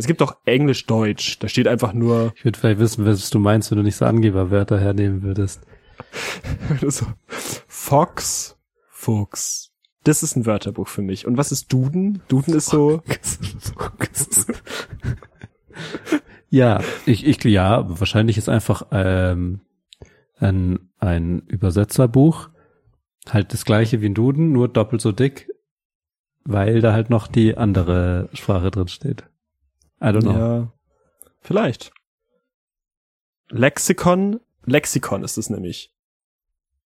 Es 0.00 0.06
gibt 0.06 0.22
auch 0.22 0.36
Englisch-Deutsch. 0.46 1.38
Da 1.38 1.48
steht 1.48 1.68
einfach 1.68 1.92
nur 1.92 2.32
Ich 2.36 2.44
würde 2.44 2.58
vielleicht 2.58 2.80
wissen, 2.80 3.04
was 3.04 3.30
du 3.30 3.38
meinst, 3.38 3.70
wenn 3.70 3.78
du 3.78 3.84
nicht 3.84 3.96
so 3.96 4.06
Angeberwörter 4.06 4.80
hernehmen 4.80 5.22
würdest. 5.22 5.66
so, 6.86 7.06
Fox, 7.26 8.56
Fuchs. 8.88 9.72
Das 10.04 10.22
ist 10.22 10.36
ein 10.36 10.46
Wörterbuch 10.46 10.88
für 10.88 11.02
mich. 11.02 11.26
Und 11.26 11.36
was 11.36 11.52
ist 11.52 11.70
Duden? 11.70 12.22
Duden 12.28 12.54
ist 12.54 12.70
so, 12.70 13.02
ja, 16.48 16.80
ich, 17.04 17.26
ich, 17.26 17.44
ja, 17.44 17.84
wahrscheinlich 17.86 18.38
ist 18.38 18.48
einfach 18.48 18.86
ähm, 18.92 19.60
ein, 20.38 20.90
ein 20.98 21.40
Übersetzerbuch 21.40 22.48
halt 23.28 23.52
das 23.52 23.66
gleiche 23.66 24.00
wie 24.00 24.06
ein 24.06 24.14
Duden, 24.14 24.52
nur 24.52 24.68
doppelt 24.68 25.02
so 25.02 25.12
dick, 25.12 25.50
weil 26.44 26.80
da 26.80 26.94
halt 26.94 27.10
noch 27.10 27.26
die 27.26 27.56
andere 27.56 28.30
Sprache 28.32 28.70
drin 28.70 28.88
steht. 28.88 29.24
I 30.00 30.06
don't 30.06 30.22
know. 30.22 30.32
ja, 30.38 30.72
vielleicht. 31.40 31.92
Lexikon, 33.48 34.40
Lexikon 34.64 35.24
ist 35.24 35.36
es 35.38 35.50
nämlich. 35.50 35.92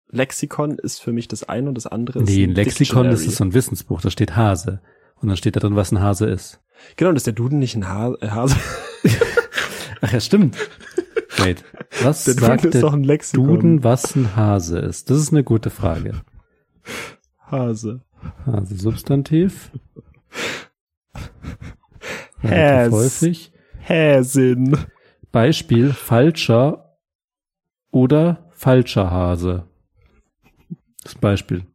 Lexikon 0.10 0.78
ist 0.80 1.02
für 1.02 1.12
mich 1.12 1.28
das 1.28 1.44
eine 1.44 1.70
und 1.70 1.76
das 1.76 1.86
andere 1.86 2.20
ist 2.20 2.30
nee, 2.30 2.44
ein 2.46 2.52
Lexikon, 2.56 3.04
Dictionary. 3.04 3.14
ist 3.28 3.36
so 3.36 3.44
ein 3.44 3.54
Wissensbuch, 3.54 4.02
da 4.02 4.10
steht 4.10 4.36
Hase. 4.36 4.82
Und 5.16 5.28
dann 5.30 5.38
steht 5.38 5.56
da 5.56 5.60
drin, 5.60 5.76
was 5.76 5.92
ein 5.92 6.00
Hase 6.02 6.28
ist. 6.28 6.62
Genau, 6.96 7.10
und 7.10 7.16
ist 7.16 7.26
der 7.26 7.34
Duden 7.34 7.60
nicht 7.60 7.76
ein 7.76 7.88
Ha- 7.90 8.16
äh, 8.22 8.30
Hase? 8.30 8.56
Ach 10.02 10.14
ja, 10.14 10.20
stimmt. 10.20 10.56
Wait, 11.38 11.64
was 12.04 12.24
Der 12.24 12.36
sagt 12.36 12.64
Duden 12.64 12.68
ist 12.70 12.74
der 12.76 12.82
doch 12.82 12.94
ein 12.94 13.04
Lexikon. 13.04 13.48
Duden, 13.48 13.84
was 13.84 14.16
ein 14.16 14.36
Hase 14.36 14.80
ist? 14.80 15.10
Das 15.10 15.18
ist 15.18 15.32
eine 15.32 15.44
gute 15.44 15.70
Frage. 15.70 16.22
Hase. 17.40 18.02
Hase, 18.46 18.76
Substantiv. 18.76 19.72
Häs. 22.40 22.52
Relativ 22.52 22.94
häufig. 22.94 23.52
Häsin. 23.80 24.78
Beispiel 25.32 25.94
falscher 25.94 26.98
oder 27.92 28.50
falscher 28.52 29.12
Hase. 29.12 29.68
Das 31.04 31.16
Beispiel. 31.16 31.66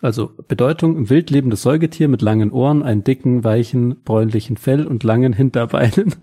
Also 0.00 0.32
Bedeutung, 0.48 0.96
ein 0.98 1.10
wild 1.10 1.30
lebendes 1.30 1.62
Säugetier 1.62 2.08
mit 2.08 2.22
langen 2.22 2.50
Ohren, 2.50 2.82
einem 2.82 3.04
dicken, 3.04 3.42
weichen, 3.42 4.02
bräunlichen 4.02 4.56
Fell 4.56 4.86
und 4.86 5.02
langen 5.02 5.32
Hinterbeinen. 5.32 6.14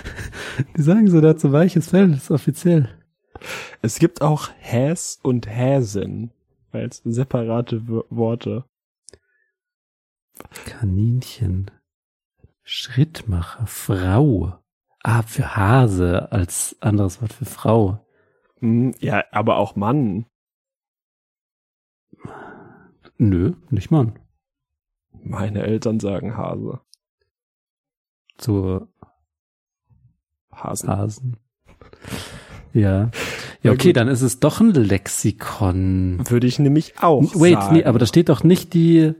Die 0.76 0.82
sagen 0.82 1.08
so, 1.08 1.20
so 1.36 1.52
weiches 1.52 1.88
Fell, 1.90 2.08
das 2.08 2.24
ist 2.24 2.30
offiziell. 2.30 2.88
Es 3.82 3.98
gibt 3.98 4.22
auch 4.22 4.48
Häs 4.58 5.18
und 5.22 5.48
Häsin 5.48 6.30
als 6.72 7.02
separate 7.04 7.88
W 7.88 8.02
Worte. 8.10 8.64
Kaninchen. 10.64 11.70
Schrittmacher, 12.72 13.66
Frau. 13.66 14.54
Ah, 15.02 15.22
für 15.22 15.56
Hase 15.56 16.30
als 16.30 16.76
anderes 16.78 17.20
Wort 17.20 17.32
für 17.32 17.44
Frau. 17.44 18.06
Hm, 18.60 18.94
ja, 19.00 19.24
aber 19.32 19.56
auch 19.56 19.74
Mann. 19.74 20.26
Nö, 23.18 23.54
nicht 23.70 23.90
Mann. 23.90 24.20
Meine 25.24 25.64
Eltern 25.64 25.98
sagen 25.98 26.36
Hase. 26.36 26.78
So 28.40 28.86
Hasen. 30.52 30.88
Hasen. 30.90 31.36
Ja. 32.72 33.10
Ja, 33.62 33.72
okay, 33.72 33.92
dann 33.92 34.06
ist 34.06 34.22
es 34.22 34.38
doch 34.38 34.60
ein 34.60 34.72
Lexikon. 34.74 36.20
Würde 36.24 36.46
ich 36.46 36.60
nämlich 36.60 37.02
auch 37.02 37.34
Wait, 37.34 37.54
sagen. 37.54 37.74
nee, 37.74 37.84
aber 37.84 37.98
da 37.98 38.06
steht 38.06 38.28
doch 38.28 38.44
nicht 38.44 38.74
die. 38.74 39.12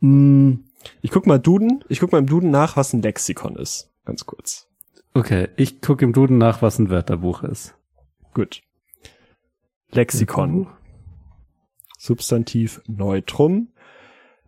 Mh, 0.00 0.60
Ich 1.02 1.10
guck 1.10 1.26
mal 1.26 1.38
Duden, 1.38 1.84
ich 1.88 2.00
guck 2.00 2.12
mal 2.12 2.18
im 2.18 2.26
Duden 2.26 2.50
nach, 2.50 2.76
was 2.76 2.92
ein 2.92 3.02
Lexikon 3.02 3.56
ist. 3.56 3.90
Ganz 4.04 4.26
kurz. 4.26 4.68
okay, 5.14 5.48
ich 5.56 5.80
gucke 5.80 6.04
im 6.04 6.12
Duden 6.12 6.38
nach, 6.38 6.62
was 6.62 6.78
ein 6.78 6.90
Wörterbuch 6.90 7.42
ist. 7.42 7.74
Gut. 8.34 8.62
Lexikon. 9.90 10.68
Substantiv 11.98 12.80
Neutrum. 12.86 13.68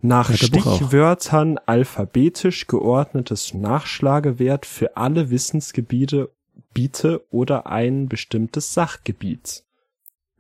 Nach. 0.00 0.33
Stichwörtern 0.33 1.59
alphabetisch 1.66 2.66
geordnetes 2.66 3.53
Nachschlagewert 3.53 4.64
für 4.64 4.96
alle 4.96 5.31
Wissensgebiete 5.31 6.31
Biete 6.72 7.24
oder 7.31 7.66
ein 7.66 8.09
bestimmtes 8.09 8.72
Sachgebiet. 8.72 9.64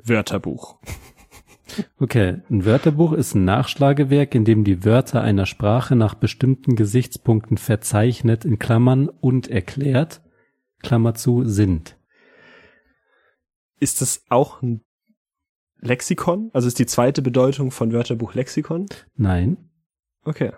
Wörterbuch. 0.02 0.78
Okay, 1.98 2.42
ein 2.50 2.64
Wörterbuch 2.64 3.12
ist 3.12 3.34
ein 3.34 3.44
Nachschlagewerk, 3.44 4.34
in 4.34 4.44
dem 4.44 4.64
die 4.64 4.84
Wörter 4.84 5.22
einer 5.22 5.46
Sprache 5.46 5.96
nach 5.96 6.14
bestimmten 6.14 6.76
Gesichtspunkten 6.76 7.58
verzeichnet, 7.58 8.44
in 8.44 8.58
Klammern 8.58 9.08
und 9.08 9.48
erklärt, 9.48 10.22
Klammer 10.82 11.14
zu, 11.14 11.44
sind. 11.44 11.96
Ist 13.78 14.00
das 14.00 14.24
auch 14.28 14.62
ein 14.62 14.82
Lexikon? 15.80 16.50
Also 16.52 16.68
ist 16.68 16.78
die 16.78 16.86
zweite 16.86 17.22
Bedeutung 17.22 17.70
von 17.70 17.92
Wörterbuch 17.92 18.34
Lexikon? 18.34 18.86
Nein. 19.16 19.56
Okay. 20.24 20.52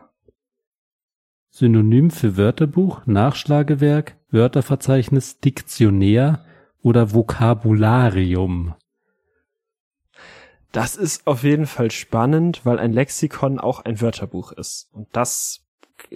Synonym 1.50 2.10
für 2.10 2.36
Wörterbuch, 2.36 3.06
Nachschlagewerk, 3.06 4.16
Wörterverzeichnis, 4.30 5.40
Diktionär 5.40 6.44
oder 6.80 7.12
Vokabularium. 7.12 8.74
Das 10.72 10.96
ist 10.96 11.26
auf 11.26 11.42
jeden 11.44 11.66
Fall 11.66 11.90
spannend, 11.90 12.62
weil 12.64 12.78
ein 12.78 12.92
Lexikon 12.92 13.58
auch 13.58 13.84
ein 13.84 14.00
Wörterbuch 14.00 14.52
ist. 14.52 14.88
Und 14.92 15.06
das 15.12 15.60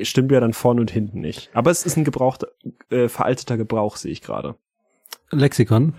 stimmt 0.02 0.32
ja 0.32 0.40
dann 0.40 0.54
vorne 0.54 0.80
und 0.80 0.90
hinten 0.90 1.20
nicht. 1.20 1.50
Aber 1.52 1.70
es 1.70 1.84
ist 1.84 1.96
ein 1.96 2.04
gebrauchter, 2.04 2.48
äh, 2.90 3.08
veralteter 3.08 3.56
Gebrauch, 3.58 3.96
sehe 3.96 4.12
ich 4.12 4.22
gerade. 4.22 4.56
Lexikon? 5.30 5.94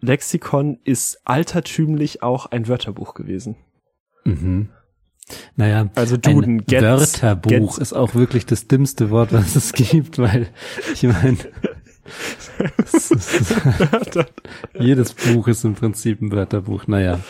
Lexikon 0.00 0.78
ist 0.84 1.20
altertümlich 1.24 2.22
auch 2.22 2.46
ein 2.46 2.68
Wörterbuch 2.68 3.14
gewesen. 3.14 3.56
Mhm. 4.24 4.68
Naja, 5.56 5.88
Also 5.94 6.16
Duden, 6.16 6.56
ein 6.56 6.66
Get- 6.66 6.82
Wörterbuch 6.82 7.76
Get- 7.76 7.78
ist 7.78 7.92
auch 7.92 8.14
wirklich 8.14 8.44
das 8.44 8.66
dümmste 8.68 9.10
Wort, 9.10 9.32
was 9.32 9.56
es 9.56 9.72
gibt, 9.72 10.18
weil 10.18 10.48
ich 10.92 11.04
meine, 11.04 11.38
jedes 14.78 15.14
Buch 15.14 15.48
ist 15.48 15.64
im 15.64 15.74
Prinzip 15.74 16.20
ein 16.20 16.32
Wörterbuch. 16.32 16.86
Naja. 16.86 17.20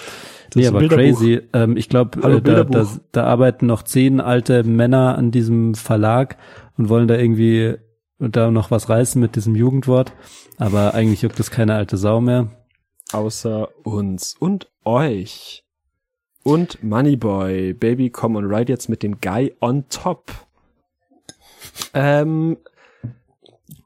Nee, 0.54 0.62
ist 0.62 0.68
ein 0.68 0.76
aber 0.76 0.88
crazy. 0.88 1.40
Ähm, 1.52 1.76
ich 1.76 1.88
glaube, 1.88 2.20
äh, 2.28 2.40
da, 2.40 2.64
da, 2.64 2.86
da 3.12 3.24
arbeiten 3.24 3.66
noch 3.66 3.82
zehn 3.82 4.20
alte 4.20 4.64
Männer 4.64 5.16
an 5.16 5.30
diesem 5.30 5.74
Verlag 5.74 6.36
und 6.76 6.88
wollen 6.88 7.08
da 7.08 7.16
irgendwie 7.16 7.76
da 8.18 8.50
noch 8.50 8.70
was 8.70 8.88
reißen 8.88 9.20
mit 9.20 9.36
diesem 9.36 9.54
Jugendwort. 9.56 10.12
Aber 10.58 10.94
eigentlich 10.94 11.22
juckt 11.22 11.38
das 11.38 11.50
keine 11.50 11.74
alte 11.74 11.96
Sau 11.96 12.20
mehr. 12.20 12.50
Außer 13.12 13.68
uns 13.84 14.34
und 14.38 14.70
euch. 14.84 15.64
Und 16.44 16.82
Moneyboy, 16.82 17.72
Baby, 17.74 18.10
come 18.10 18.38
on 18.38 18.44
ride 18.52 18.72
jetzt 18.72 18.88
mit 18.88 19.02
dem 19.02 19.20
Guy 19.20 19.54
on 19.60 19.84
top. 19.88 20.32
Ähm, 21.94 22.58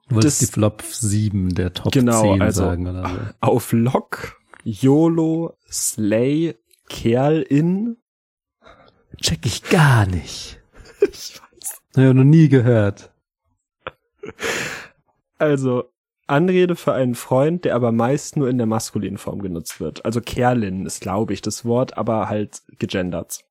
Du 0.09 0.14
wolltest 0.14 0.40
Das- 0.40 0.48
die 0.48 0.52
Flop 0.55 0.83
7 0.83 1.52
der 1.55 1.72
Top 1.72 1.92
Genau, 1.92 2.22
10 2.22 2.40
also- 2.40 2.62
sagen 2.62 2.87
oder 2.87 3.09
so. 3.09 3.16
auf 3.40 3.72
Lock, 3.72 4.37
YOLO, 4.68 5.57
Slay, 5.70 6.57
Kerl 6.88 7.42
in. 7.42 7.98
Check 9.22 9.46
ich 9.46 9.62
gar 9.62 10.07
nicht. 10.07 10.61
Ich 11.02 11.40
weiß. 11.40 11.83
Naja, 11.94 12.14
noch 12.14 12.24
nie 12.24 12.48
gehört. 12.48 13.12
Also, 15.38 15.92
Anrede 16.26 16.74
für 16.74 16.94
einen 16.94 17.14
Freund, 17.14 17.64
der 17.64 17.76
aber 17.76 17.92
meist 17.92 18.37
nur 18.37 18.48
in 18.48 18.59
der 18.59 18.66
maskulinen 18.66 19.18
Form 19.18 19.40
genutzt 19.40 19.79
wird. 19.79 20.05
Also 20.05 20.20
Kerlin 20.20 20.85
ist, 20.85 21.00
glaube 21.00 21.33
ich, 21.33 21.42
das 21.42 21.64
Wort, 21.64 21.96
aber 21.96 22.29
halt 22.29 22.62
gegendert. 22.79 23.44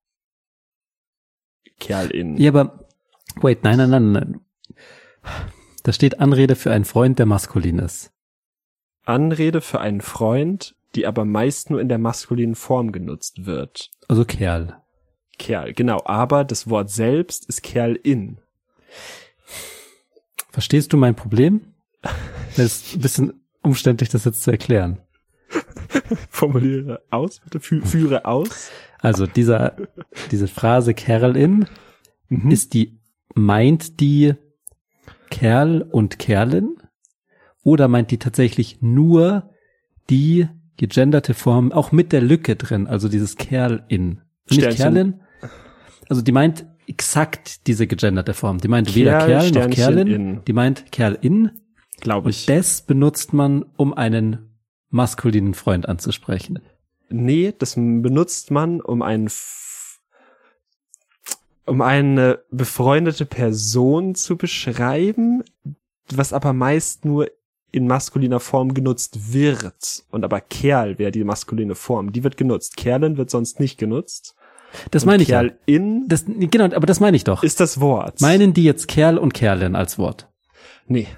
Kerlin. 1.80 2.36
Ja, 2.36 2.50
aber 2.50 2.86
wait, 3.36 3.64
nein, 3.64 3.78
nein, 3.78 3.90
nein, 3.90 4.12
nein. 4.12 4.40
Da 5.82 5.92
steht 5.92 6.20
Anrede 6.20 6.56
für 6.56 6.72
einen 6.72 6.84
Freund, 6.84 7.18
der 7.18 7.26
maskulin 7.26 7.78
ist. 7.78 8.12
Anrede 9.04 9.60
für 9.62 9.80
einen 9.80 10.02
Freund, 10.02 10.75
die 10.96 11.06
aber 11.06 11.24
meist 11.24 11.70
nur 11.70 11.80
in 11.80 11.88
der 11.88 11.98
maskulinen 11.98 12.54
Form 12.54 12.90
genutzt 12.92 13.46
wird. 13.46 13.90
Also 14.08 14.24
Kerl. 14.24 14.76
Kerl, 15.38 15.72
genau. 15.74 16.02
Aber 16.04 16.44
das 16.44 16.68
Wort 16.68 16.90
selbst 16.90 17.46
ist 17.46 17.62
Kerlin. 17.62 18.38
Verstehst 20.50 20.92
du 20.92 20.96
mein 20.96 21.14
Problem? 21.14 21.60
Das 22.56 22.58
ist 22.58 22.94
ein 22.96 23.00
bisschen 23.00 23.44
umständlich, 23.62 24.08
das 24.08 24.24
jetzt 24.24 24.42
zu 24.42 24.50
erklären. 24.50 24.98
Formuliere 26.30 27.02
aus, 27.10 27.40
bitte. 27.40 27.60
Fü 27.60 27.82
führe 27.82 28.24
aus. 28.24 28.70
Also 29.00 29.26
dieser, 29.26 29.76
diese 30.30 30.48
Phrase 30.48 30.94
Kerlin, 30.94 31.66
Mhm. 32.28 32.50
ist 32.50 32.74
die, 32.74 32.98
meint 33.34 34.00
die 34.00 34.34
Kerl 35.30 35.82
und 35.82 36.18
Kerlin? 36.18 36.76
Oder 37.62 37.88
meint 37.88 38.10
die 38.10 38.18
tatsächlich 38.18 38.80
nur 38.80 39.50
die 40.10 40.48
gegenderte 40.76 41.34
Form, 41.34 41.72
auch 41.72 41.92
mit 41.92 42.12
der 42.12 42.20
Lücke 42.20 42.56
drin, 42.56 42.86
also 42.86 43.08
dieses 43.08 43.36
Kerlin? 43.36 44.22
Nicht 44.48 44.60
Sternchen. 44.60 44.76
Kerlin? 44.76 45.20
Also 46.08 46.22
die 46.22 46.32
meint 46.32 46.66
exakt 46.86 47.66
diese 47.66 47.86
gegenderte 47.86 48.34
Form. 48.34 48.58
Die 48.58 48.68
meint 48.68 48.94
weder 48.94 49.18
Kerl, 49.18 49.26
Kerl 49.26 49.38
noch 49.38 49.48
Sternchen 49.48 49.74
Kerlin. 49.74 50.06
in. 50.08 50.44
Die 50.44 50.52
meint 50.52 50.92
Kerl 50.92 51.18
in. 51.20 51.50
Glaube 52.00 52.30
ich. 52.30 52.48
Und 52.48 52.56
das 52.56 52.82
benutzt 52.82 53.32
man, 53.32 53.64
um 53.76 53.94
einen 53.94 54.50
maskulinen 54.90 55.54
Freund 55.54 55.88
anzusprechen. 55.88 56.60
Nee, 57.08 57.54
das 57.56 57.74
benutzt 57.74 58.50
man, 58.50 58.80
um 58.80 59.02
einen 59.02 59.28
um 61.66 61.82
eine 61.82 62.40
befreundete 62.50 63.26
Person 63.26 64.14
zu 64.14 64.36
beschreiben, 64.36 65.42
was 66.14 66.32
aber 66.32 66.52
meist 66.52 67.04
nur 67.04 67.28
in 67.72 67.86
maskuliner 67.86 68.40
Form 68.40 68.74
genutzt 68.74 69.32
wird. 69.32 70.04
Und 70.10 70.24
aber 70.24 70.40
Kerl 70.40 70.98
wäre 70.98 71.10
die 71.12 71.24
maskuline 71.24 71.74
Form. 71.74 72.12
Die 72.12 72.24
wird 72.24 72.36
genutzt. 72.36 72.76
Kerlin 72.76 73.16
wird 73.16 73.30
sonst 73.30 73.60
nicht 73.60 73.78
genutzt. 73.78 74.34
Das 74.90 75.04
Und 75.04 75.08
meine 75.08 75.22
ich 75.22 75.28
ja. 75.28 75.40
Kerl 75.40 75.58
in 75.66 76.06
Das, 76.08 76.24
genau, 76.26 76.64
aber 76.64 76.86
das 76.86 77.00
meine 77.00 77.16
ich 77.16 77.24
doch. 77.24 77.42
ist 77.42 77.60
das 77.60 77.80
Wort. 77.80 78.20
Meinen 78.20 78.52
die 78.52 78.64
jetzt 78.64 78.88
Kerl 78.88 79.18
und 79.18 79.32
Kerlin 79.34 79.76
als 79.76 79.98
Wort? 79.98 80.28
nee, 80.86 81.08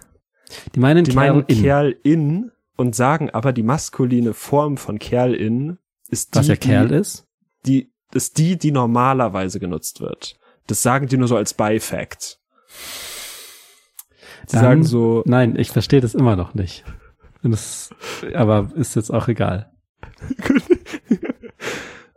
Die 0.75 0.81
meinen 0.81 1.05
die 1.05 1.13
Kerl 1.13 1.33
meinen 1.33 1.45
in. 1.47 1.63
Kerl 1.63 1.97
in 2.03 2.53
und 2.77 2.95
sagen 2.95 3.31
aber 3.31 3.53
die 3.53 3.63
maskuline 3.63 4.33
Form 4.35 4.77
von 4.77 4.99
Kerl 4.99 5.35
in 5.35 5.79
ist 6.09 6.35
die, 6.35 6.39
was 6.39 6.49
ja 6.49 6.57
Kerl 6.57 6.89
die, 6.89 6.95
ist. 6.95 7.27
die 7.67 7.93
ist 8.13 8.39
die, 8.39 8.57
die 8.57 8.71
normalerweise 8.71 9.61
genutzt 9.61 10.01
wird. 10.01 10.39
Das 10.67 10.83
sagen 10.83 11.07
die 11.07 11.17
nur 11.19 11.29
so 11.29 11.37
als 11.37 11.55
Beifact. 11.55 12.39
Sie 14.47 14.57
Dann- 14.57 14.65
sagen 14.65 14.85
so, 14.85 15.23
Nein, 15.27 15.57
ich 15.57 15.71
verstehe 15.71 16.01
das 16.01 16.15
immer 16.15 16.37
noch 16.37 16.55
nicht. 16.55 16.85
Das, 17.43 17.91
aber 18.35 18.71
ist 18.75 18.97
jetzt 18.97 19.11
auch 19.13 19.29
egal. 19.29 19.71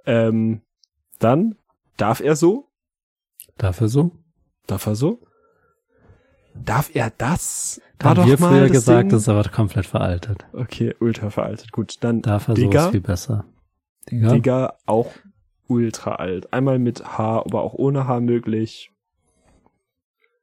ähm, 0.06 0.62
dann 1.20 1.56
darf 1.98 2.20
er 2.20 2.36
so, 2.36 2.68
Dafür 3.58 3.90
so? 3.90 4.12
darf 4.66 4.88
er 4.88 4.96
so, 4.96 5.22
darf 6.56 6.90
er 6.96 7.12
das? 7.16 7.80
Da 8.00 8.10
haben 8.10 8.26
wir 8.26 8.40
mal 8.40 8.50
früher 8.50 8.62
das 8.64 8.72
gesagt, 8.72 9.02
Ding. 9.04 9.10
das 9.10 9.22
ist 9.24 9.30
aber 9.30 9.44
komplett 9.50 9.86
veraltet. 9.86 10.46
okay, 10.54 10.96
ultra 11.00 11.30
veraltet. 11.30 11.72
Gut, 11.72 11.98
dann 12.02 12.22
Dafür 12.22 12.56
so 12.56 12.62
Digga, 12.62 12.86
ist 12.86 12.92
viel 12.92 13.02
besser. 13.02 13.46
Digga. 14.10 14.34
Digga 14.34 14.74
auch 14.88 15.12
ultra 15.68 16.16
alt. 16.16 16.52
Einmal 16.52 16.80
mit 16.80 17.18
H, 17.18 17.44
aber 17.46 17.62
auch 17.62 17.74
ohne 17.76 18.08
H 18.08 18.20
möglich. 18.20 18.91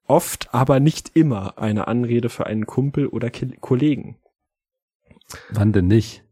Oft, 0.08 0.52
aber 0.54 0.80
nicht 0.80 1.12
immer 1.14 1.58
eine 1.58 1.86
Anrede 1.86 2.28
für 2.30 2.46
einen 2.46 2.66
Kumpel 2.66 3.06
oder 3.06 3.30
Ki 3.30 3.56
Kollegen. 3.60 4.16
Wann 5.50 5.72
denn 5.72 5.86
nicht? 5.86 6.24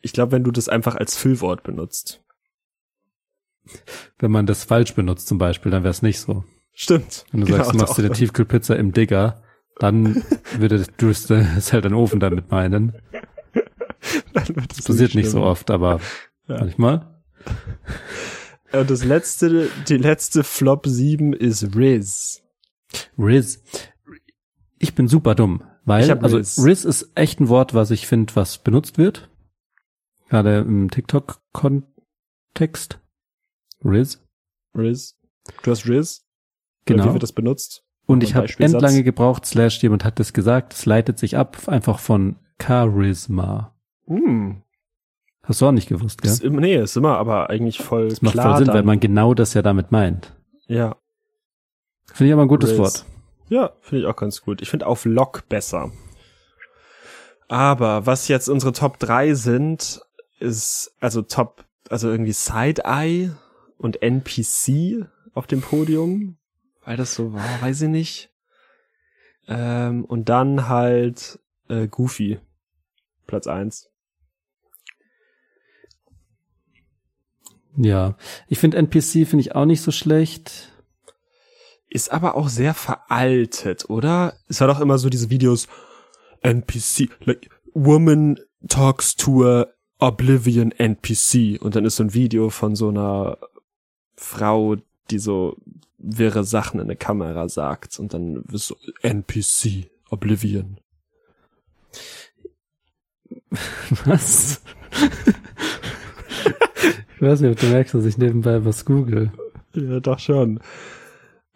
Ich 0.00 0.12
glaube, 0.12 0.32
wenn 0.32 0.44
du 0.44 0.50
das 0.50 0.68
einfach 0.68 0.94
als 0.96 1.16
Füllwort 1.16 1.62
benutzt. 1.62 2.24
Wenn 4.18 4.30
man 4.30 4.46
das 4.46 4.64
falsch 4.64 4.94
benutzt 4.94 5.28
zum 5.28 5.36
Beispiel, 5.38 5.70
dann 5.70 5.82
wäre 5.82 5.90
es 5.90 6.00
nicht 6.02 6.18
so. 6.20 6.44
Stimmt. 6.72 7.26
Wenn 7.30 7.40
du 7.42 7.46
Genau, 7.46 7.58
sagst, 7.58 7.74
du 7.74 7.76
machst 7.78 7.98
dir 7.98 8.04
eine. 8.04 8.12
Tiefkühlpizza 8.14 8.74
im 8.76 8.92
Digger, 8.92 9.42
dann 9.78 10.24
würde 10.56 10.86
du 10.96 11.10
es 11.10 11.26
das 11.26 11.72
halt 11.74 11.84
einen 11.84 11.94
Ofen 11.94 12.20
damit 12.20 12.50
meinen. 12.50 12.94
Das 14.32 14.82
passiert 14.82 15.14
nicht 15.14 15.26
so 15.26 15.38
schlimm. 15.38 15.42
oft, 15.42 15.70
aber 15.70 16.00
Ja. 16.46 16.60
manchmal. 16.60 17.20
Und 18.72 18.88
das 18.90 19.04
letzte, 19.04 19.68
die 19.88 19.96
letzte 19.98 20.44
Flop 20.44 20.86
7 20.86 21.32
ist 21.34 21.74
Riz. 21.76 22.42
Riz. 23.18 23.62
Ich 24.78 24.94
bin 24.94 25.08
super 25.08 25.34
dumm, 25.34 25.62
weil, 25.84 26.10
also 26.22 26.36
Riz. 26.36 26.58
Riz 26.62 26.84
ist 26.84 27.10
echt 27.14 27.40
ein 27.40 27.48
Wort, 27.48 27.74
was 27.74 27.90
ich 27.90 28.06
finde, 28.06 28.34
was 28.36 28.58
benutzt 28.58 28.98
wird. 28.98 29.28
Gerade 30.28 30.58
im 30.58 30.90
TikTok-Kontext. 30.90 33.00
Riz. 33.84 34.22
Riz. 34.76 35.16
Du 35.62 35.70
hast 35.70 35.86
Riz. 35.88 36.24
Oder 36.86 36.96
Genau. 36.96 37.08
Wie 37.08 37.12
wird 37.14 37.22
das 37.22 37.32
benutzt? 37.32 37.84
Und 38.06 38.22
ich 38.22 38.34
habe 38.34 38.48
endlange 38.58 39.02
gebraucht, 39.02 39.44
slash 39.44 39.82
jemand 39.82 40.04
hat 40.04 40.18
das 40.18 40.32
gesagt, 40.32 40.72
es 40.72 40.86
leitet 40.86 41.18
sich 41.18 41.36
ab 41.36 41.68
einfach 41.68 41.98
von 41.98 42.36
Charisma. 42.60 43.76
Hm. 44.06 44.62
Hast 45.42 45.60
du 45.60 45.66
auch 45.66 45.72
nicht 45.72 45.88
gewusst, 45.88 46.22
gell? 46.22 46.30
Ist, 46.30 46.42
nee, 46.44 46.76
ist 46.76 46.96
immer 46.96 47.18
aber 47.18 47.50
eigentlich 47.50 47.78
voll 47.78 48.08
Das 48.08 48.22
macht 48.22 48.32
klar. 48.32 48.50
voll 48.50 48.58
Sinn, 48.58 48.66
dann. 48.68 48.76
weil 48.76 48.82
man 48.84 49.00
genau 49.00 49.34
das 49.34 49.54
ja 49.54 49.62
damit 49.62 49.92
meint. 49.92 50.34
ja. 50.66 50.96
Finde 52.12 52.28
ich 52.28 52.32
aber 52.32 52.42
ein 52.42 52.48
gutes 52.48 52.70
Riz. 52.70 52.78
Wort. 52.78 53.04
Ja, 53.48 53.72
finde 53.80 54.02
ich 54.02 54.06
auch 54.06 54.16
ganz 54.16 54.42
gut. 54.42 54.60
Ich 54.62 54.70
finde 54.70 54.86
auf 54.86 55.04
Lock 55.04 55.48
besser. 55.48 55.92
Aber 57.48 58.04
was 58.04 58.28
jetzt 58.28 58.48
unsere 58.48 58.72
Top 58.72 58.98
3 58.98 59.34
sind, 59.34 60.02
ist 60.38 60.94
also 61.00 61.22
Top, 61.22 61.64
also 61.88 62.10
irgendwie 62.10 62.32
Side-Eye 62.32 63.30
und 63.78 64.02
NPC 64.02 65.06
auf 65.32 65.46
dem 65.46 65.62
Podium, 65.62 66.36
weil 66.84 66.96
das 66.96 67.14
so 67.14 67.32
war, 67.32 67.62
weiß 67.62 67.82
ich 67.82 67.88
nicht. 67.88 68.30
Ähm, 69.46 70.04
und 70.04 70.28
dann 70.28 70.68
halt 70.68 71.38
äh, 71.68 71.88
Goofy, 71.88 72.38
Platz 73.26 73.46
1. 73.46 73.90
Ja. 77.76 78.16
Ich 78.48 78.58
finde 78.58 78.76
NPC 78.76 79.26
finde 79.26 79.40
ich 79.40 79.54
auch 79.54 79.64
nicht 79.64 79.82
so 79.82 79.90
schlecht. 79.92 80.72
Ist 81.90 82.12
aber 82.12 82.34
auch 82.34 82.48
sehr 82.48 82.74
veraltet, 82.74 83.88
oder? 83.88 84.34
Es 84.48 84.60
war 84.60 84.68
doch 84.68 84.80
immer 84.80 84.98
so 84.98 85.08
diese 85.08 85.30
Videos, 85.30 85.68
NPC, 86.42 87.08
like, 87.24 87.48
Woman 87.74 88.38
talks 88.68 89.16
to 89.16 89.44
a 89.44 89.66
Oblivion 89.98 90.72
NPC. 90.72 91.60
Und 91.60 91.76
dann 91.76 91.84
ist 91.84 91.96
so 91.96 92.04
ein 92.04 92.14
Video 92.14 92.50
von 92.50 92.76
so 92.76 92.88
einer 92.88 93.38
Frau, 94.16 94.76
die 95.10 95.18
so 95.18 95.56
wirre 95.98 96.44
Sachen 96.44 96.80
in 96.80 96.86
eine 96.86 96.96
Kamera 96.96 97.48
sagt. 97.48 97.98
Und 97.98 98.14
dann 98.14 98.44
ist 98.52 98.66
so 98.66 98.76
NPC, 99.02 99.90
Oblivion. 100.10 100.78
Was? 104.04 104.62
ich 107.16 107.22
weiß 107.22 107.40
nicht, 107.40 107.50
ob 107.50 107.58
du 107.58 107.66
merkst, 107.66 107.94
dass 107.94 108.04
ich 108.04 108.18
nebenbei 108.18 108.64
was 108.64 108.84
google. 108.84 109.32
Ja, 109.74 110.00
doch 110.00 110.18
schon. 110.18 110.60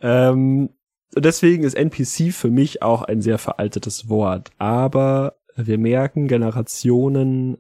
Ähm, 0.02 0.70
deswegen 1.16 1.64
ist 1.64 1.74
NPC 1.74 2.32
für 2.32 2.50
mich 2.50 2.82
auch 2.82 3.02
ein 3.02 3.22
sehr 3.22 3.38
veraltetes 3.38 4.08
Wort. 4.08 4.50
Aber 4.58 5.36
wir 5.56 5.78
merken, 5.78 6.28
Generationen 6.28 7.58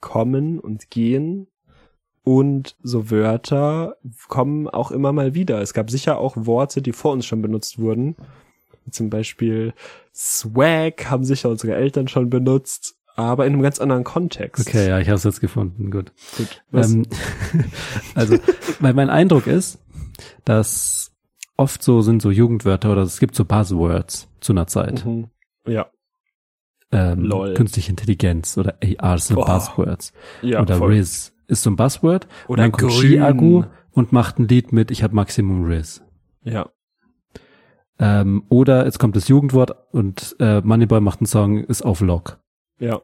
kommen 0.00 0.60
und 0.60 0.90
gehen 0.90 1.48
und 2.24 2.76
so 2.82 3.10
Wörter 3.10 3.96
kommen 4.28 4.68
auch 4.68 4.90
immer 4.90 5.12
mal 5.12 5.34
wieder. 5.34 5.60
Es 5.60 5.74
gab 5.74 5.90
sicher 5.90 6.18
auch 6.18 6.36
Worte, 6.36 6.82
die 6.82 6.92
vor 6.92 7.12
uns 7.12 7.26
schon 7.26 7.42
benutzt 7.42 7.78
wurden. 7.78 8.16
Zum 8.90 9.10
Beispiel 9.10 9.72
Swag 10.14 11.10
haben 11.10 11.24
sicher 11.24 11.48
unsere 11.48 11.74
Eltern 11.74 12.08
schon 12.08 12.28
benutzt, 12.28 12.96
aber 13.14 13.46
in 13.46 13.52
einem 13.52 13.62
ganz 13.62 13.78
anderen 13.78 14.04
Kontext. 14.04 14.66
Okay, 14.66 14.88
ja, 14.88 14.98
ich 14.98 15.08
habe 15.08 15.16
es 15.16 15.24
jetzt 15.24 15.40
gefunden. 15.40 15.90
Gut. 15.90 16.12
Gut. 16.36 16.62
Ähm, 16.72 17.06
also, 18.14 18.36
weil 18.80 18.94
mein 18.94 19.10
Eindruck 19.10 19.46
ist, 19.46 19.78
dass 20.44 21.13
oft 21.56 21.82
so 21.82 22.00
sind 22.02 22.20
so 22.22 22.30
Jugendwörter 22.30 22.92
oder 22.92 23.02
es 23.02 23.18
gibt 23.20 23.34
so 23.34 23.44
Buzzwords 23.44 24.28
zu 24.40 24.52
einer 24.52 24.66
Zeit. 24.66 25.04
mhm. 25.04 25.28
Ja. 25.66 25.86
Ähm, 26.92 27.22
Lol. 27.24 27.54
Künstliche 27.54 27.90
Intelligenz 27.90 28.56
oder 28.58 28.76
AR 28.98 29.18
sind 29.18 29.36
Oh. 29.38 29.44
Buzzwords. 29.44 30.12
Ja, 30.42 30.60
oder 30.62 30.76
voll. 30.76 30.92
Riz 30.92 31.32
ist 31.48 31.62
so 31.62 31.70
ein 31.70 31.76
Buzzword. 31.76 32.26
und 32.46 32.52
Oder 32.54 32.62
dann 32.64 32.72
kommt 32.72 32.92
grün. 32.92 33.00
Chiagu 33.10 33.64
und 33.92 34.12
macht 34.12 34.38
ein 34.38 34.46
Lied 34.48 34.72
mit 34.72 34.90
Ich 34.90 35.02
habe 35.02 35.14
Maximum 35.14 35.64
Riz. 35.64 36.02
Ja. 36.42 36.68
Ähm, 37.98 38.44
oder 38.48 38.86
es 38.86 38.98
kommt 38.98 39.14
das 39.16 39.28
Jugendwort 39.28 39.72
und 39.92 40.34
äh, 40.40 40.60
Moneyboy 40.60 41.00
macht 41.00 41.20
einen 41.20 41.26
Song, 41.26 41.58
ist 41.58 41.82
auf 41.82 42.00
Lock. 42.00 42.40
Ja. 42.78 43.00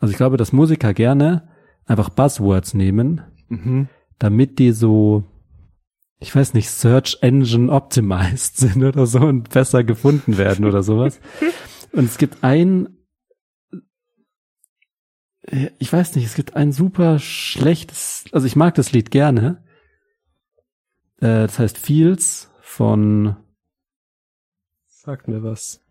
Also 0.00 0.10
ich 0.10 0.16
glaube, 0.16 0.36
dass 0.36 0.52
Musiker 0.52 0.92
gerne 0.94 1.48
einfach 1.86 2.08
Buzzwords 2.10 2.74
nehmen, 2.74 3.22
Mhm. 3.48 3.88
damit 4.18 4.58
die 4.58 4.72
so, 4.72 5.24
ich 6.22 6.34
weiß 6.34 6.54
nicht, 6.54 6.70
Search 6.70 7.18
Engine 7.20 7.70
optimized 7.70 8.56
sind 8.56 8.82
oder 8.82 9.06
so 9.06 9.18
und 9.20 9.50
besser 9.50 9.84
gefunden 9.84 10.38
werden 10.38 10.64
oder 10.64 10.82
sowas. 10.82 11.20
Und 11.92 12.06
es 12.06 12.16
gibt 12.16 12.42
ein, 12.42 12.96
ich 15.78 15.92
weiß 15.92 16.14
nicht, 16.14 16.24
es 16.24 16.34
gibt 16.34 16.56
ein 16.56 16.72
super 16.72 17.18
schlechtes, 17.18 18.24
also 18.32 18.46
ich 18.46 18.56
mag 18.56 18.74
das 18.76 18.92
Lied 18.92 19.10
gerne. 19.10 19.62
Äh, 21.18 21.44
das 21.44 21.58
heißt 21.58 21.76
Feels 21.76 22.50
von, 22.62 23.36
Sag 24.86 25.28
mir 25.28 25.42
was. 25.42 25.81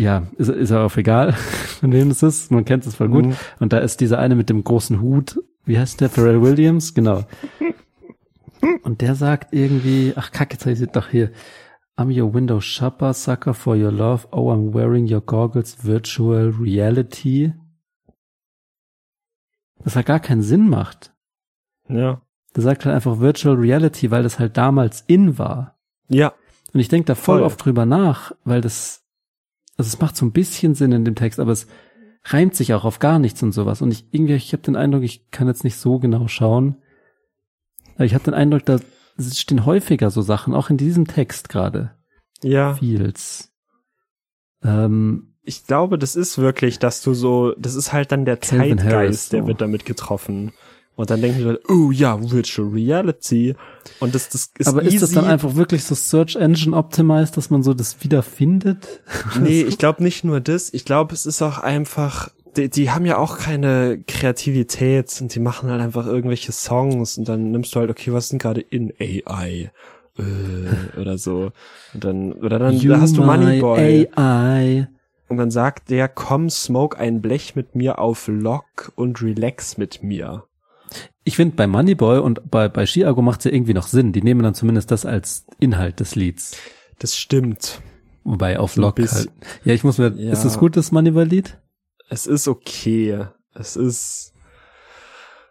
Ja, 0.00 0.26
ist, 0.36 0.48
ist 0.48 0.70
ja 0.70 0.84
auch 0.84 0.96
egal, 0.96 1.32
von 1.80 1.92
wem 1.92 2.10
es 2.10 2.22
ist. 2.22 2.50
Man 2.50 2.64
kennt 2.64 2.86
es 2.86 2.94
voll 2.94 3.08
gut. 3.08 3.26
Mhm. 3.26 3.36
Und 3.58 3.72
da 3.72 3.78
ist 3.78 4.00
dieser 4.00 4.18
eine 4.18 4.34
mit 4.34 4.50
dem 4.50 4.64
großen 4.64 5.00
Hut, 5.00 5.40
wie 5.64 5.78
heißt 5.78 6.00
der? 6.00 6.10
Pharrell 6.10 6.42
Williams, 6.42 6.94
genau. 6.94 7.24
Und 8.82 9.00
der 9.00 9.14
sagt 9.14 9.52
irgendwie, 9.52 10.12
ach 10.16 10.32
kacke, 10.32 10.54
jetzt 10.54 10.66
habe 10.66 10.72
ich 10.72 10.90
doch 10.90 11.08
hier. 11.08 11.30
I'm 11.96 12.10
your 12.18 12.32
window 12.32 12.60
shopper, 12.60 13.12
sucker 13.12 13.52
for 13.52 13.76
your 13.76 13.92
love. 13.92 14.26
Oh, 14.32 14.50
I'm 14.50 14.72
wearing 14.72 15.12
your 15.12 15.20
goggles, 15.20 15.84
virtual 15.84 16.54
reality. 16.58 17.52
das 19.84 19.96
halt 19.96 20.06
gar 20.06 20.20
keinen 20.20 20.42
Sinn 20.42 20.68
macht. 20.68 21.12
Ja. 21.88 22.22
Der 22.54 22.62
sagt 22.62 22.84
halt 22.84 22.94
einfach 22.94 23.20
Virtual 23.20 23.54
Reality, 23.56 24.10
weil 24.10 24.22
das 24.22 24.38
halt 24.38 24.56
damals 24.56 25.02
in 25.06 25.38
war. 25.38 25.78
Ja. 26.08 26.32
Und 26.72 26.80
ich 26.80 26.88
denke 26.88 27.06
da 27.06 27.14
voll, 27.14 27.38
Voll. 27.38 27.46
oft 27.46 27.64
drüber 27.64 27.86
nach, 27.86 28.32
weil 28.44 28.60
das, 28.60 28.99
also 29.80 29.88
es 29.88 30.00
macht 30.00 30.14
so 30.14 30.26
ein 30.26 30.32
bisschen 30.32 30.74
Sinn 30.74 30.92
in 30.92 31.06
dem 31.06 31.14
Text, 31.14 31.40
aber 31.40 31.52
es 31.52 31.66
reimt 32.24 32.54
sich 32.54 32.74
auch 32.74 32.84
auf 32.84 32.98
gar 32.98 33.18
nichts 33.18 33.42
und 33.42 33.52
sowas. 33.52 33.80
Und 33.80 33.90
ich 33.90 34.04
irgendwie, 34.12 34.34
ich 34.34 34.52
habe 34.52 34.62
den 34.62 34.76
Eindruck, 34.76 35.02
ich 35.02 35.30
kann 35.30 35.48
jetzt 35.48 35.64
nicht 35.64 35.76
so 35.76 35.98
genau 35.98 36.28
schauen, 36.28 36.76
aber 37.94 38.04
ich 38.04 38.12
habe 38.12 38.24
den 38.24 38.34
Eindruck, 38.34 38.66
da 38.66 38.78
stehen 39.18 39.64
häufiger 39.64 40.10
so 40.10 40.20
Sachen, 40.20 40.54
auch 40.54 40.68
in 40.68 40.76
diesem 40.76 41.06
Text 41.06 41.48
gerade. 41.48 41.92
Ja. 42.42 42.74
Feels. 42.74 43.52
Ähm, 44.62 45.34
Ich 45.42 45.66
glaube, 45.66 45.98
das 45.98 46.14
ist 46.14 46.36
wirklich, 46.36 46.78
dass 46.78 47.00
du 47.00 47.14
so, 47.14 47.54
das 47.58 47.74
ist 47.74 47.94
halt 47.94 48.12
dann 48.12 48.26
der 48.26 48.36
Calvin 48.36 48.76
Zeitgeist, 48.78 48.94
Harris, 48.94 49.28
der 49.30 49.42
so. 49.42 49.48
wird 49.48 49.60
damit 49.62 49.86
getroffen. 49.86 50.52
Und 50.96 51.08
dann 51.08 51.22
denken 51.22 51.38
die 51.38 51.44
Leute, 51.44 51.62
oh 51.68 51.90
ja, 51.90 52.18
Virtual 52.30 52.68
Reality. 52.68 53.54
Und 54.00 54.14
das, 54.14 54.28
das 54.28 54.50
ist 54.58 54.66
aber 54.66 54.82
easy. 54.82 54.96
ist 54.96 55.02
das 55.02 55.12
dann 55.12 55.24
einfach 55.24 55.54
wirklich 55.54 55.84
so 55.84 55.94
Search 55.94 56.36
Engine 56.36 56.76
optimized, 56.76 57.36
dass 57.36 57.48
man 57.48 57.62
so 57.62 57.72
das 57.72 58.02
wiederfindet? 58.04 59.02
Nee, 59.40 59.62
ich 59.62 59.78
glaube 59.78 60.02
nicht 60.02 60.24
nur 60.24 60.40
das. 60.40 60.74
Ich 60.74 60.84
glaube, 60.84 61.14
es 61.14 61.24
ist 61.24 61.40
auch 61.40 61.58
einfach, 61.58 62.30
die, 62.56 62.68
die 62.68 62.90
haben 62.90 63.06
ja 63.06 63.16
auch 63.16 63.38
keine 63.38 64.02
Kreativität 64.06 65.16
und 65.20 65.34
die 65.34 65.40
machen 65.40 65.70
halt 65.70 65.80
einfach 65.80 66.06
irgendwelche 66.06 66.52
Songs 66.52 67.16
und 67.16 67.28
dann 67.28 67.50
nimmst 67.50 67.74
du 67.74 67.80
halt, 67.80 67.90
okay, 67.90 68.12
was 68.12 68.28
denn 68.28 68.38
gerade 68.38 68.60
in 68.60 68.92
AI? 69.00 69.70
Äh, 70.18 71.00
oder 71.00 71.16
so. 71.16 71.52
Und 71.94 72.04
dann, 72.04 72.32
oder 72.32 72.58
dann 72.58 72.78
da 72.78 73.00
hast 73.00 73.16
du 73.16 73.22
Moneyboy. 73.22 74.08
AI. 74.14 74.88
Und 75.28 75.36
dann 75.36 75.50
sagt 75.50 75.90
der, 75.90 76.08
komm, 76.08 76.50
smoke 76.50 76.98
ein 76.98 77.22
Blech 77.22 77.54
mit 77.54 77.74
mir 77.76 78.00
auf 78.00 78.26
Lock 78.26 78.92
und 78.96 79.22
relax 79.22 79.78
mit 79.78 80.02
mir. 80.02 80.44
Ich 81.24 81.36
finde 81.36 81.54
bei 81.56 81.66
Moneyboy 81.66 82.18
und 82.18 82.50
bei, 82.50 82.68
bei 82.68 82.86
Chiago 82.86 83.20
macht 83.22 83.40
es 83.40 83.44
ja 83.44 83.52
irgendwie 83.52 83.74
noch 83.74 83.86
Sinn. 83.86 84.12
Die 84.12 84.22
nehmen 84.22 84.42
dann 84.42 84.54
zumindest 84.54 84.90
das 84.90 85.04
als 85.04 85.44
Inhalt 85.58 86.00
des 86.00 86.14
Lieds. 86.14 86.56
Das 86.98 87.16
stimmt. 87.16 87.80
Wobei 88.24 88.58
auf 88.58 88.76
Lock 88.76 88.98
halt. 88.98 89.30
Ja, 89.64 89.74
ich 89.74 89.84
muss 89.84 89.98
mir, 89.98 90.12
Ja. 90.16 90.32
ist 90.32 90.44
das 90.44 90.58
gut, 90.58 90.76
das 90.76 90.92
Moneyboy-Lied? 90.92 91.58
Es 92.08 92.26
ist 92.26 92.48
okay. 92.48 93.26
Es 93.54 93.76
ist, 93.76 94.32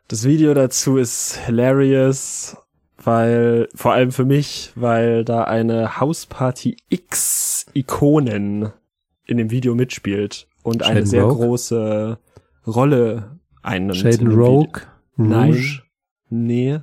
das 0.08 0.24
Video 0.26 0.54
dazu 0.54 0.98
ist 0.98 1.38
hilarious, 1.46 2.58
weil, 3.04 3.70
vor 3.76 3.94
allem 3.94 4.12
für 4.12 4.26
mich, 4.26 4.72
weil 4.76 5.24
da 5.24 5.44
eine 5.44 6.00
Hausparty 6.00 6.78
X 6.90 7.66
Ikonen 7.74 8.72
in 9.26 9.38
dem 9.38 9.52
Video 9.52 9.76
mitspielt 9.76 10.48
und 10.64 10.82
eine 10.84 10.96
Shaden 11.02 11.06
sehr 11.06 11.24
Rogue? 11.24 11.46
große 11.46 12.20
Rolle 12.68 13.40
einnimmt. 13.62 14.04
in 14.04 14.12
Shaden 14.12 14.28
Rogue? 14.32 14.68
Video. 14.76 14.88
Nein. 15.28 15.54
Rouge? 15.54 15.82
Nee. 16.30 16.80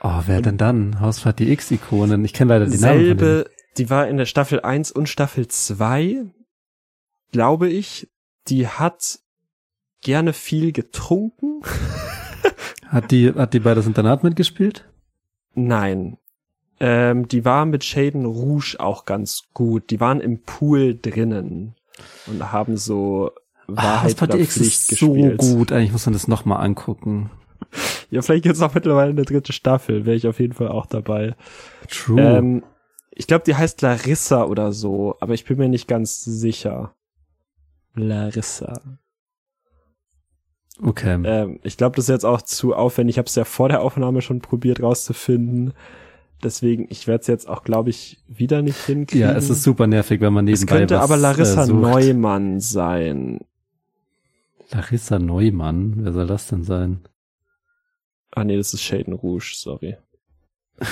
Oh, 0.00 0.22
wer 0.26 0.40
denn 0.40 0.56
dann? 0.58 1.00
Hausfahrt 1.00 1.38
die 1.38 1.50
X-Ikonen. 1.52 2.24
Ich 2.24 2.32
kenne 2.32 2.54
leider 2.54 2.66
die 2.66 2.78
Namen. 2.78 2.98
von 2.98 3.04
denen. 3.04 3.18
Selbe, 3.18 3.50
die 3.76 3.90
war 3.90 4.08
in 4.08 4.16
der 4.16 4.26
Staffel 4.26 4.60
1 4.60 4.92
und 4.92 5.08
Staffel 5.08 5.48
2, 5.48 6.24
glaube 7.32 7.68
ich. 7.68 8.08
Die 8.48 8.68
hat 8.68 9.18
gerne 10.02 10.32
viel 10.32 10.72
getrunken. 10.72 11.62
Hat 12.86 13.10
die, 13.10 13.34
hat 13.34 13.52
die 13.52 13.60
bei 13.60 13.74
das 13.74 13.86
Internat 13.86 14.24
mitgespielt? 14.24 14.88
Nein. 15.54 16.16
Ähm, 16.80 17.28
die 17.28 17.44
war 17.44 17.66
mit 17.66 17.84
Shaden 17.84 18.24
Rouge 18.24 18.76
auch 18.78 19.04
ganz 19.04 19.42
gut. 19.52 19.90
Die 19.90 20.00
waren 20.00 20.22
im 20.22 20.40
Pool 20.40 20.98
drinnen 20.98 21.74
und 22.26 22.50
haben 22.50 22.78
so 22.78 23.30
Wahrheit 23.66 24.04
Hausfahrt 24.12 24.30
oder 24.30 24.38
die 24.38 24.44
X 24.44 24.54
Pflicht 24.54 24.90
ist 24.92 24.98
so 24.98 25.12
gespielt. 25.12 25.38
gut. 25.38 25.70
Eigentlich 25.70 25.92
muss 25.92 26.06
man 26.06 26.14
das 26.14 26.28
nochmal 26.28 26.64
angucken. 26.64 27.28
Ja, 28.10 28.22
vielleicht 28.22 28.44
gibt's 28.44 28.62
auch 28.62 28.74
mittlerweile 28.74 29.10
eine 29.10 29.24
dritte 29.24 29.52
Staffel. 29.52 30.06
Wäre 30.06 30.16
ich 30.16 30.26
auf 30.26 30.40
jeden 30.40 30.54
Fall 30.54 30.68
auch 30.68 30.86
dabei. 30.86 31.34
True. 31.90 32.18
Ähm, 32.20 32.62
ich 33.10 33.26
glaube, 33.26 33.44
die 33.44 33.54
heißt 33.54 33.82
Larissa 33.82 34.44
oder 34.44 34.72
so, 34.72 35.16
aber 35.20 35.34
ich 35.34 35.44
bin 35.44 35.58
mir 35.58 35.68
nicht 35.68 35.88
ganz 35.88 36.24
sicher. 36.24 36.94
Larissa. 37.94 38.80
okay. 40.82 41.20
Ähm, 41.24 41.60
ich 41.64 41.76
glaube, 41.76 41.96
das 41.96 42.06
ist 42.06 42.10
jetzt 42.10 42.24
auch 42.24 42.40
zu 42.42 42.74
aufwendig. 42.74 43.14
Ich 43.14 43.18
habe 43.18 43.26
es 43.26 43.34
ja 43.34 43.44
vor 43.44 43.68
der 43.68 43.82
Aufnahme 43.82 44.22
schon 44.22 44.40
probiert 44.40 44.82
rauszufinden. 44.82 45.74
Deswegen, 46.42 46.86
ich 46.88 47.08
werde 47.08 47.22
es 47.22 47.26
jetzt 47.26 47.48
auch, 47.48 47.64
glaube 47.64 47.90
ich, 47.90 48.22
wieder 48.28 48.62
nicht 48.62 48.78
hinkriegen. 48.86 49.28
ja, 49.28 49.34
es 49.34 49.50
ist 49.50 49.64
super 49.64 49.88
nervig, 49.88 50.20
wenn 50.20 50.32
man 50.32 50.46
Es 50.46 50.60
nebenbei 50.60 50.78
könnte 50.78 50.94
was, 50.96 51.02
aber 51.02 51.16
Larissa 51.16 51.64
äh. 51.64 51.72
Neumann 51.72 52.60
sein. 52.60 53.40
Larissa 54.70 55.18
Neumann? 55.18 55.94
Wer 56.04 56.12
soll 56.12 56.26
das 56.28 56.46
denn 56.46 56.62
sein? 56.62 57.00
Ah 58.32 58.44
nee, 58.44 58.56
das 58.56 58.74
ist 58.74 58.82
Shaden 58.82 59.14
Rouge, 59.14 59.52
sorry. 59.54 59.96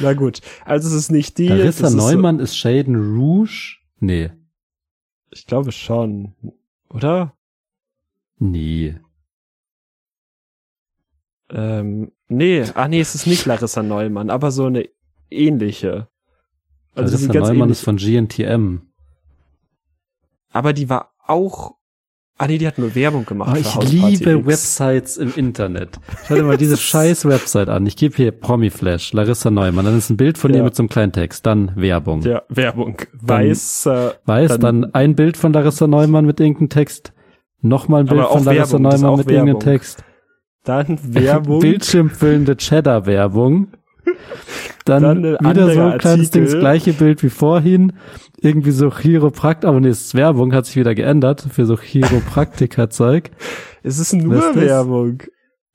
Na 0.00 0.14
gut, 0.14 0.40
also 0.64 0.88
es 0.88 0.94
ist 0.94 1.10
nicht 1.10 1.38
die. 1.38 1.48
Larissa 1.48 1.82
das 1.82 1.90
ist 1.92 1.96
Neumann 1.96 2.38
ist 2.38 2.56
Shaden 2.56 2.94
Rouge? 3.16 3.76
Nee. 3.98 4.28
So, 4.28 4.34
ich 5.32 5.46
glaube 5.46 5.72
schon, 5.72 6.34
oder? 6.88 7.36
Nee. 8.38 8.98
Ähm, 11.50 12.12
nee, 12.28 12.62
ah 12.74 12.88
nee, 12.88 13.00
es 13.00 13.14
ist 13.14 13.26
nicht 13.26 13.46
Larissa 13.46 13.82
Neumann, 13.82 14.30
aber 14.30 14.50
so 14.50 14.66
eine 14.66 14.88
ähnliche. 15.30 16.08
Also 16.94 17.16
Larissa 17.16 17.32
Neumann 17.32 17.56
ähnlich, 17.56 17.70
ist 17.72 17.80
von 17.84 17.96
GNTM. 17.96 18.82
aber 20.50 20.72
die 20.72 20.88
war 20.88 21.12
auch. 21.18 21.77
Ah 22.40 22.46
nee, 22.46 22.56
die 22.58 22.66
hat 22.68 22.78
nur 22.78 22.94
Werbung 22.94 23.26
gemacht. 23.26 23.52
Oh, 23.52 23.58
ich 23.58 23.90
liebe 23.90 24.30
X. 24.38 24.46
Websites 24.46 25.16
im 25.16 25.32
Internet. 25.34 25.98
Schau 26.26 26.36
dir 26.36 26.44
mal 26.44 26.56
diese 26.56 26.76
scheiß 26.78 27.24
Website 27.26 27.68
an. 27.68 27.84
Ich 27.86 27.96
gebe 27.96 28.14
hier 28.14 28.30
Promiflash, 28.30 29.12
Larissa 29.12 29.50
Neumann. 29.50 29.84
Dann 29.84 29.98
ist 29.98 30.08
ein 30.08 30.16
Bild 30.16 30.38
von 30.38 30.52
Ja. 30.52 30.58
ihr 30.58 30.62
mit 30.62 30.76
so 30.76 30.82
einem 30.84 30.88
kleinen 30.88 31.10
Text. 31.12 31.44
Dann 31.46 31.72
Werbung. 31.74 32.22
Ja, 32.22 32.42
Werbung. 32.48 32.96
Weiß, 33.20 33.86
äh, 33.86 34.10
Weiß, 34.24 34.58
dann, 34.60 34.94
ein 34.94 35.16
Bild 35.16 35.36
von 35.36 35.52
Larissa 35.52 35.88
Neumann 35.88 36.26
mit 36.26 36.38
irgendeinem 36.38 36.68
Text. 36.68 37.12
Nochmal 37.60 38.02
ein 38.02 38.06
Bild 38.06 38.24
von 38.24 38.44
Larissa 38.44 38.78
Werbung, 38.78 38.82
Neumann 38.82 39.16
mit 39.18 39.26
irgendeinem 39.30 39.46
Werbung. 39.48 39.60
Text. 39.60 40.04
dann 40.64 40.98
Werbung. 41.14 41.58
Bildschirmfüllende 41.58 42.56
Cheddar-Werbung. 42.56 43.68
Dann, 44.84 45.02
Dann 45.02 45.22
wieder 45.22 45.70
so 45.74 45.80
ein 45.82 45.98
kleines 45.98 46.30
Ding, 46.30 46.44
das 46.44 46.54
Artikel. 46.54 46.60
gleiche 46.60 46.92
Bild 46.94 47.22
wie 47.22 47.28
vorhin. 47.28 47.92
Irgendwie 48.40 48.70
so 48.70 48.90
Chiroprakt, 48.90 49.64
aber 49.64 49.80
nee, 49.80 49.88
es 49.88 50.06
ist 50.06 50.14
Werbung, 50.14 50.52
hat 50.52 50.66
sich 50.66 50.76
wieder 50.76 50.94
geändert 50.94 51.46
für 51.50 51.66
so 51.66 51.76
Chiropraktiker-Zeug. 51.76 53.30
Es 53.84 54.00
ist 54.00 54.12
nur 54.12 54.34
das? 54.34 54.56
Werbung. 54.56 55.22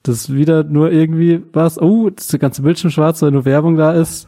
Das 0.04 0.16
ist 0.18 0.34
wieder 0.34 0.66
nur 0.66 0.92
irgendwie 0.92 1.42
was, 1.54 1.82
oh, 1.82 2.10
das 2.10 2.26
ist 2.26 2.34
der 2.34 2.40
ganze 2.40 2.62
Bildschirm 2.62 2.92
schwarz, 2.92 3.22
weil 3.22 3.32
nur 3.32 3.46
Werbung 3.46 3.78
da 3.78 3.94
ist. 3.94 4.28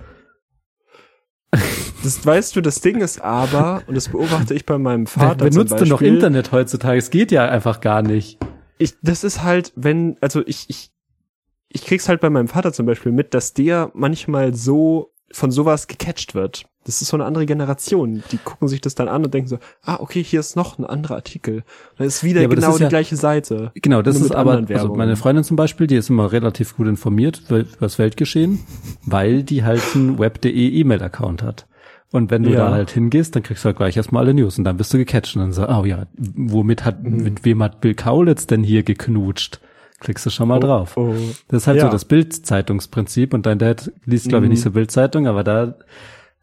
Das 2.04 2.26
weißt 2.26 2.56
du, 2.56 2.62
das 2.62 2.82
Ding 2.82 3.02
ist 3.02 3.22
aber, 3.22 3.84
und 3.88 3.96
das 3.96 4.10
beobachte 4.10 4.54
ich 4.54 4.66
bei 4.66 4.78
meinem 4.78 5.08
Vater. 5.08 5.44
Wer 5.44 5.50
benutzt 5.50 5.80
denn 5.80 5.90
noch 5.90 6.02
Internet 6.02 6.52
heutzutage? 6.52 6.98
Es 6.98 7.10
geht 7.10 7.32
ja 7.32 7.48
einfach 7.50 7.82
gar 7.82 8.02
nicht. 8.02 8.40
Ich, 8.78 8.96
das 9.02 9.24
ist 9.24 9.44
halt, 9.44 9.74
wenn, 9.76 10.18
also 10.22 10.42
ich, 10.46 10.66
ich, 10.70 10.92
ich 11.70 11.86
krieg's 11.86 12.08
halt 12.08 12.22
bei 12.22 12.30
meinem 12.30 12.48
Vater 12.48 12.74
zum 12.74 12.86
Beispiel 12.86 13.12
mit, 13.12 13.34
dass 13.34 13.54
der 13.54 13.92
manchmal 13.94 14.54
so 14.54 15.14
von 15.32 15.52
sowas 15.52 15.88
gecatcht 15.88 16.36
wird. 16.36 16.66
Das 16.86 17.02
ist 17.02 17.10
so 17.10 17.18
eine 17.18 17.26
andere 17.26 17.46
Generation. 17.46 18.24
Die 18.32 18.38
gucken 18.38 18.68
sich 18.68 18.80
das 18.80 18.96
dann 18.96 19.08
an 19.08 19.26
und 19.26 19.34
denken 19.34 19.50
so, 19.50 19.58
ah, 19.84 19.98
okay, 20.00 20.24
hier 20.24 20.40
ist 20.40 20.56
noch 20.56 20.78
ein 20.80 20.86
anderer 20.86 21.16
Artikel. 21.16 21.64
Da 21.98 22.04
ist 22.06 22.24
wieder 22.24 22.42
Ja, 22.42 22.48
genau 22.48 22.70
ist 22.72 22.78
die 22.78 22.84
ja- 22.84 22.90
gleiche 22.90 23.16
Seite. 23.16 23.72
Genau, 23.76 24.02
das 24.02 24.20
ist 24.20 24.34
aber, 24.34 24.64
also 24.70 24.94
meine 24.96 25.16
Freundin 25.16 25.44
zum 25.44 25.58
Beispiel, 25.58 25.88
die 25.88 25.96
ist 25.96 26.10
immer 26.10 26.32
relativ 26.32 26.78
gut 26.78 26.88
informiert 26.88 27.42
über 27.50 27.64
das 27.80 27.98
Weltgeschehen, 28.00 28.60
weil 29.04 29.44
die 29.44 29.64
halt 29.64 29.82
einen 29.96 30.20
web.de 30.20 30.52
E-Mail-Account 30.52 31.44
hat. 31.44 31.66
Und 32.12 32.30
wenn 32.32 32.44
du 32.44 32.52
Ja. 32.52 32.68
da 32.68 32.72
halt 32.72 32.92
hingehst, 32.92 33.36
dann 33.36 33.44
kriegst 33.44 33.64
du 33.64 33.68
halt 33.68 33.78
gleich 33.78 33.98
erstmal 33.98 34.24
alle 34.24 34.34
News 34.36 34.58
und 34.58 34.64
dann 34.64 34.78
bist 34.78 34.94
du 34.94 34.98
gecatcht 35.00 35.36
und 35.36 35.42
dann 35.42 35.52
so, 35.54 35.68
oh 35.68 35.84
ja, 35.86 36.06
womit 36.16 36.86
hat, 36.86 37.04
Mhm. 37.04 37.24
mit 37.24 37.44
wem 37.46 37.62
hat 37.64 37.82
Bill 37.82 37.96
Kaulitz 37.96 38.46
denn 38.48 38.64
hier 38.64 38.84
geknutscht? 38.84 39.60
Klickst 40.00 40.26
du 40.26 40.30
schon 40.30 40.48
mal 40.50 40.60
drauf. 40.60 40.96
Oh. 40.98 41.16
Das 41.48 41.64
ist 41.64 41.68
halt 41.68 41.78
Ja. 41.78 41.86
so 41.86 41.90
das 41.92 42.06
Bild-Zeitungsprinzip 42.06 43.34
und 43.34 43.46
dein 43.48 43.58
Dad 43.60 43.92
liest, 44.06 44.30
glaube 44.30 44.46
ich, 44.46 44.50
Mhm. 44.50 44.54
nicht 44.54 44.62
so 44.62 44.72
Bild-Zeitung, 44.72 45.26
aber 45.28 45.44
da 45.44 45.76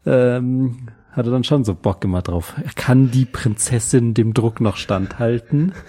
ähm, 0.05 0.89
hat 1.11 1.25
er 1.25 1.31
dann 1.31 1.43
schon 1.43 1.63
so 1.63 1.75
Bock 1.75 2.03
immer 2.03 2.21
drauf. 2.21 2.53
Kann 2.75 3.11
die 3.11 3.25
Prinzessin 3.25 4.13
dem 4.13 4.33
Druck 4.33 4.61
noch 4.61 4.77
standhalten? 4.77 5.73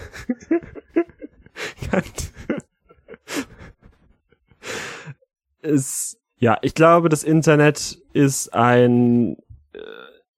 ist, 5.63 6.19
ja, 6.37 6.59
ich 6.63 6.75
glaube, 6.75 7.09
das 7.09 7.25
Internet 7.25 7.99
ist 8.13 8.53
ein, 8.53 9.37
äh, 9.73 9.79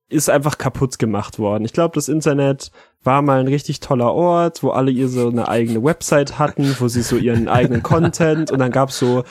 ist 0.09 0.31
einfach 0.31 0.57
kaputt 0.57 0.99
gemacht 0.99 1.39
worden. 1.39 1.65
Ich 1.65 1.73
glaube, 1.73 1.95
das 1.95 2.09
Internet 2.09 2.71
war 3.03 3.23
mal 3.23 3.41
ein 3.41 3.49
richtig 3.49 3.81
toller 3.81 4.13
Ort, 4.13 4.63
wo 4.63 4.71
alle 4.71 4.91
ihr 4.91 5.09
so 5.09 5.29
eine 5.29 5.49
eigene 5.49 5.83
Website 5.83 6.39
hatten, 6.39 6.77
wo 6.79 6.89
sie 6.89 7.03
so 7.03 7.17
ihren 7.17 7.49
eigenen 7.49 7.83
Content 7.85 8.51
und 8.51 8.61
dann 8.61 8.71
gab's 8.71 8.99
so 8.99 9.25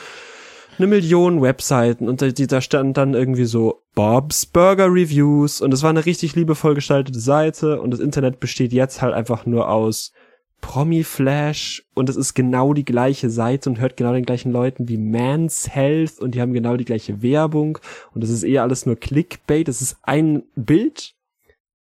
eine 0.78 0.86
Million 0.86 1.42
Webseiten 1.42 2.08
und 2.08 2.22
da, 2.22 2.28
da 2.30 2.60
stand 2.60 2.96
dann 2.96 3.14
irgendwie 3.14 3.44
so 3.44 3.82
Bob's 3.94 4.46
Burger 4.46 4.86
Reviews 4.86 5.60
und 5.60 5.72
es 5.72 5.82
war 5.82 5.90
eine 5.90 6.04
richtig 6.04 6.34
liebevoll 6.34 6.74
gestaltete 6.74 7.18
Seite 7.18 7.80
und 7.80 7.90
das 7.90 8.00
Internet 8.00 8.40
besteht 8.40 8.72
jetzt 8.72 9.02
halt 9.02 9.14
einfach 9.14 9.46
nur 9.46 9.68
aus 9.68 10.12
Promi-Flash 10.60 11.84
und 11.94 12.08
es 12.08 12.16
ist 12.16 12.34
genau 12.34 12.74
die 12.74 12.84
gleiche 12.84 13.30
Seite 13.30 13.70
und 13.70 13.78
hört 13.78 13.96
genau 13.96 14.12
den 14.12 14.24
gleichen 14.24 14.50
Leuten 14.50 14.88
wie 14.88 14.96
Man's 14.96 15.68
Health 15.74 16.18
und 16.18 16.34
die 16.34 16.40
haben 16.40 16.52
genau 16.52 16.76
die 16.76 16.84
gleiche 16.84 17.22
Werbung 17.22 17.78
und 18.14 18.24
es 18.24 18.30
ist 18.30 18.42
eher 18.42 18.62
alles 18.62 18.86
nur 18.86 18.96
Clickbait. 18.96 19.68
Es 19.68 19.80
ist 19.80 19.96
ein 20.02 20.42
Bild, 20.56 21.14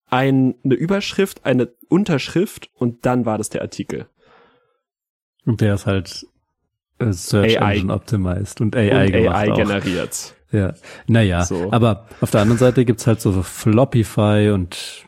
ein, 0.08 0.56
eine 0.64 0.76
Überschrift, 0.76 1.46
eine 1.46 1.70
Unterschrift 1.90 2.70
und 2.76 3.06
dann 3.06 3.26
war 3.26 3.38
das 3.38 3.50
der 3.50 3.62
Artikel. 3.62 4.08
Und 5.46 5.62
der 5.62 5.76
ist 5.76 5.86
halt 5.86 6.28
Search 7.12 7.62
AI. 7.62 7.76
Engine 7.76 7.94
optimized 7.94 8.62
und 8.62 8.76
AI, 8.76 9.08
und 9.08 9.28
AI 9.28 9.50
generiert. 9.52 10.34
Ja, 10.52 10.74
naja, 11.06 11.46
So. 11.46 11.72
aber 11.72 12.08
auf 12.22 12.32
der 12.32 12.42
anderen 12.42 12.58
Seite 12.58 12.84
gibt's 12.84 13.06
halt 13.06 13.22
so 13.22 13.44
Floppify 13.44 14.50
und 14.52 15.06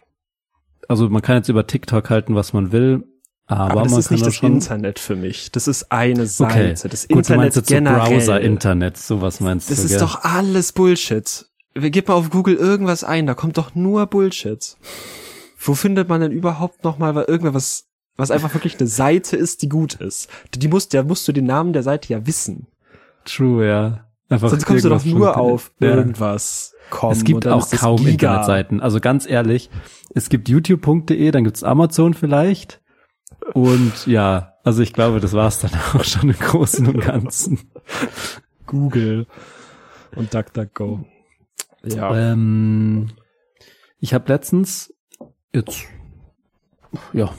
also 0.87 1.09
man 1.09 1.23
kann 1.23 1.37
jetzt 1.37 1.49
über 1.49 1.65
TikTok 1.65 2.11
halten, 2.11 2.35
was 2.35 2.53
man 2.53 2.71
will, 2.71 3.05
aber, 3.47 3.71
Aber 3.71 3.81
das 3.81 3.91
man 3.91 3.99
ist 4.01 4.07
kann 4.09 4.15
nicht 4.17 4.27
das 4.27 4.35
schon 4.35 4.53
Internet 4.53 4.99
für 4.99 5.15
mich. 5.15 5.51
Das 5.51 5.67
ist 5.67 5.91
eine 5.91 6.27
Seite. 6.27 6.53
okay. 6.53 6.87
Das 6.89 7.07
Gut, 7.07 7.11
du 7.11 7.17
Internet 7.17 7.55
jetzt 7.55 7.67
so 7.69 7.73
generell. 7.75 7.99
Browser-Internet, 8.19 8.97
sowas 8.97 9.39
meinst 9.39 9.71
Das 9.71 9.77
du? 9.79 9.85
ist 9.85 9.89
gell? 9.89 9.99
doch 9.99 10.23
alles 10.23 10.73
Bullshit. 10.73 11.47
Gib 11.73 12.07
mal 12.07 12.13
auf 12.13 12.29
Google 12.29 12.55
irgendwas 12.55 13.03
ein, 13.03 13.25
da 13.25 13.33
kommt 13.33 13.57
doch 13.57 13.73
nur 13.73 14.05
Bullshit. 14.05 14.77
Wo 15.57 15.73
findet 15.73 16.07
man 16.07 16.21
denn 16.21 16.31
überhaupt 16.31 16.83
noch 16.83 16.99
mal 16.99 17.15
irgendwas, 17.27 17.85
was 18.21 18.31
einfach 18.31 18.53
wirklich 18.53 18.79
eine 18.79 18.87
Seite 18.87 19.35
ist, 19.35 19.61
die 19.61 19.69
gut 19.69 19.95
ist? 19.95 20.29
Die 20.53 20.67
musst, 20.67 20.93
da 20.93 21.03
musst 21.03 21.27
du 21.27 21.31
den 21.31 21.45
Namen 21.45 21.73
der 21.73 21.83
Seite 21.83 22.13
ja 22.13 22.25
wissen. 22.25 22.67
True, 23.25 23.67
ja. 23.67 24.05
Einfach 24.29 24.49
Sonst 24.49 24.65
kommst 24.65 24.85
du 24.85 24.89
doch 24.89 25.03
nur 25.03 25.37
auf 25.37 25.71
ja. 25.79 25.89
irgendwas. 25.89 26.73
Kommen 26.89 27.11
Es 27.13 27.23
gibt 27.23 27.47
auch 27.47 27.69
kaum. 27.71 28.05
Internetseiten. 28.07 28.79
Also 28.79 28.99
ganz 28.99 29.27
ehrlich, 29.29 29.69
es 30.13 30.29
gibt 30.29 30.47
youtube.de, 30.47 31.31
dann 31.31 31.43
gibt's 31.43 31.63
Amazon 31.63 32.13
vielleicht. 32.13 32.81
Und 33.53 34.07
ja, 34.07 34.53
also 34.63 34.81
ich 34.81 34.93
glaube, 34.93 35.19
das 35.19 35.33
war's 35.33 35.59
dann 35.59 35.71
auch 35.93 36.03
schon 36.03 36.29
im 36.29 36.39
Großen 36.39 36.87
und 36.87 37.01
Ganzen. 37.01 37.59
Google 38.67 39.27
und 40.15 40.33
DuckDuckGo. 40.33 41.05
Ja. 41.83 42.31
Ähm, 42.31 43.09
ich 43.99 44.13
habe 44.13 44.31
letztens 44.31 44.93
jetzt 45.53 45.85
ja 47.13 47.33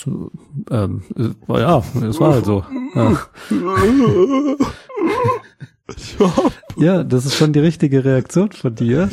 zu 0.00 0.30
ähm, 0.70 1.02
äh, 1.16 1.60
ja, 1.60 1.82
es 2.08 2.18
war 2.20 2.32
halt 2.34 2.44
so. 2.44 2.64
Ja. 2.94 3.18
ja, 6.76 7.04
das 7.04 7.26
ist 7.26 7.34
schon 7.36 7.52
die 7.52 7.58
richtige 7.60 8.04
Reaktion 8.04 8.52
von 8.52 8.74
dir, 8.74 9.08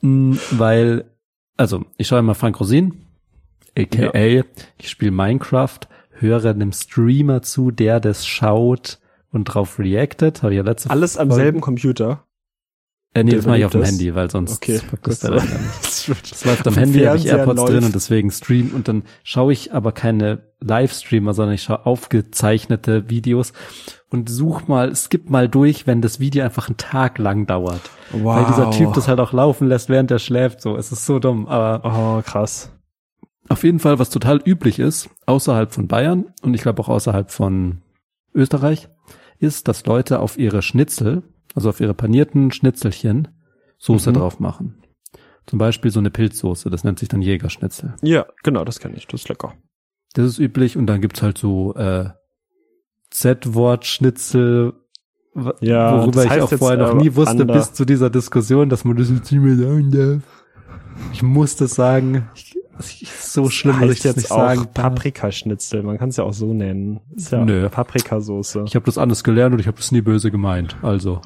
Mm, 0.00 0.34
weil 0.52 1.10
also 1.56 1.84
ich 1.96 2.06
schaue 2.06 2.20
immer 2.20 2.36
Frank 2.36 2.60
Rosin, 2.60 3.04
aka 3.76 4.44
ich 4.78 4.88
spiele 4.88 5.10
Minecraft, 5.10 5.80
höre 6.12 6.44
einem 6.50 6.70
Streamer 6.70 7.42
zu, 7.42 7.72
der 7.72 7.98
das 7.98 8.24
schaut 8.24 9.00
und 9.32 9.46
drauf 9.46 9.80
reactet. 9.80 10.44
Habe 10.44 10.52
ich 10.52 10.58
ja 10.58 10.62
letzte 10.62 10.90
Alles 10.90 11.16
am 11.16 11.30
Folge- 11.30 11.42
selben 11.42 11.60
Computer. 11.60 12.24
Äh, 13.20 13.24
nee, 13.24 13.30
Der 13.30 13.38
das 13.40 13.46
mache 13.46 13.58
ich 13.58 13.64
auf 13.64 13.72
dem 13.72 13.80
das? 13.82 13.90
Handy, 13.90 14.14
weil 14.14 14.30
sonst 14.30 14.56
Okay, 14.56 14.80
das. 15.02 15.20
Das 15.20 16.08
wird- 16.08 16.30
Das 16.32 16.44
läuft 16.44 16.66
am 16.66 16.74
Handy, 16.74 17.00
habe 17.04 17.16
ich 17.18 17.26
AirPods 17.26 17.64
drin 17.64 17.74
läuft. 17.74 17.86
und 17.86 17.94
deswegen 17.94 18.30
Stream 18.30 18.72
und 18.74 18.88
dann 18.88 19.02
schaue 19.24 19.52
ich 19.52 19.72
aber 19.74 19.92
keine 19.92 20.42
Livestreamer, 20.60 21.34
sondern 21.34 21.54
ich 21.54 21.62
schaue 21.62 21.86
aufgezeichnete 21.86 23.08
Videos 23.10 23.52
und 24.10 24.28
such 24.28 24.68
mal, 24.68 24.94
skip 24.94 25.30
mal 25.30 25.48
durch, 25.48 25.86
wenn 25.86 26.00
das 26.02 26.18
Video 26.20 26.44
einfach 26.44 26.68
einen 26.68 26.76
Tag 26.76 27.18
lang 27.18 27.46
dauert. 27.46 27.80
Wow. 28.12 28.36
Weil 28.36 28.44
dieser 28.46 28.70
Typ 28.70 28.94
das 28.94 29.06
halt 29.08 29.20
auch 29.20 29.32
laufen 29.32 29.68
lässt, 29.68 29.88
während 29.88 30.10
er 30.10 30.18
schläft, 30.18 30.60
so. 30.62 30.76
Es 30.76 30.92
ist 30.92 31.04
so 31.06 31.18
dumm, 31.18 31.46
aber 31.46 31.82
Oh, 31.84 32.22
krass. 32.22 32.72
auf 33.48 33.64
jeden 33.64 33.78
Fall, 33.80 33.98
was 33.98 34.10
total 34.10 34.40
üblich 34.44 34.78
ist, 34.78 35.08
außerhalb 35.26 35.72
von 35.72 35.88
Bayern 35.88 36.26
und 36.42 36.54
ich 36.54 36.62
glaube 36.62 36.82
auch 36.82 36.88
außerhalb 36.88 37.30
von 37.30 37.82
Österreich, 38.34 38.88
ist, 39.38 39.68
dass 39.68 39.86
Leute 39.86 40.20
auf 40.20 40.38
ihre 40.38 40.62
Schnitzel, 40.62 41.22
also 41.54 41.68
auf 41.68 41.80
ihre 41.80 41.94
panierten 41.94 42.50
Schnitzelchen, 42.52 43.28
Soße 43.78 44.10
Mhm. 44.10 44.14
drauf 44.14 44.40
machen. 44.40 44.82
Zum 45.46 45.58
Beispiel 45.58 45.90
so 45.90 46.00
eine 46.00 46.10
Pilzsoße, 46.10 46.68
das 46.68 46.84
nennt 46.84 46.98
sich 46.98 47.08
dann 47.08 47.22
Jägerschnitzel. 47.22 47.94
Ja, 48.02 48.26
genau, 48.42 48.64
das 48.64 48.80
kenne 48.80 48.96
ich. 48.96 49.06
Das 49.06 49.22
ist 49.22 49.28
lecker. 49.28 49.54
Das 50.14 50.26
ist 50.26 50.38
üblich 50.38 50.76
und 50.76 50.86
dann 50.86 51.00
gibt's 51.00 51.22
halt 51.22 51.38
so 51.38 51.74
äh, 51.74 52.10
Z-Wort-Schnitzel, 53.10 54.72
Ja, 55.60 55.96
worüber 56.00 56.24
das 56.24 56.36
ich 56.36 56.42
auch 56.42 56.52
vorher 56.52 56.78
noch 56.78 56.94
nie 56.94 57.14
wusste 57.14 57.30
ander- 57.42 57.54
bis 57.54 57.72
zu 57.72 57.84
dieser 57.84 58.10
Diskussion, 58.10 58.68
dass 58.68 58.84
man 58.84 58.96
das 58.96 59.10
jetzt 59.10 59.30
nicht 59.30 59.40
mehr 59.42 59.56
sagen 59.56 59.90
darf. 59.90 60.22
Ich 61.12 61.22
muss 61.22 61.56
das 61.56 61.74
sagen. 61.74 62.28
Ich, 62.80 63.10
so 63.20 63.48
schlimm, 63.50 63.80
dass 63.80 63.90
ich 63.90 63.96
das 63.98 64.04
jetzt 64.04 64.16
nicht 64.16 64.28
sagen. 64.28 64.66
Paprikaschnitzel. 64.72 65.82
Man 65.82 65.98
kann 65.98 66.10
es 66.10 66.16
ja 66.16 66.24
auch 66.24 66.32
so 66.32 66.52
nennen. 66.54 67.00
Ist 67.14 67.32
ja 67.32 67.44
Nö. 67.44 67.68
Paprikasoße. 67.68 68.64
Ich 68.66 68.74
habe 68.74 68.84
das 68.86 68.98
anders 68.98 69.24
gelernt 69.24 69.52
und 69.54 69.60
ich 69.60 69.66
habe 69.66 69.76
das 69.76 69.90
nie 69.92 70.00
böse 70.00 70.30
gemeint. 70.30 70.76
Also, 70.82 71.20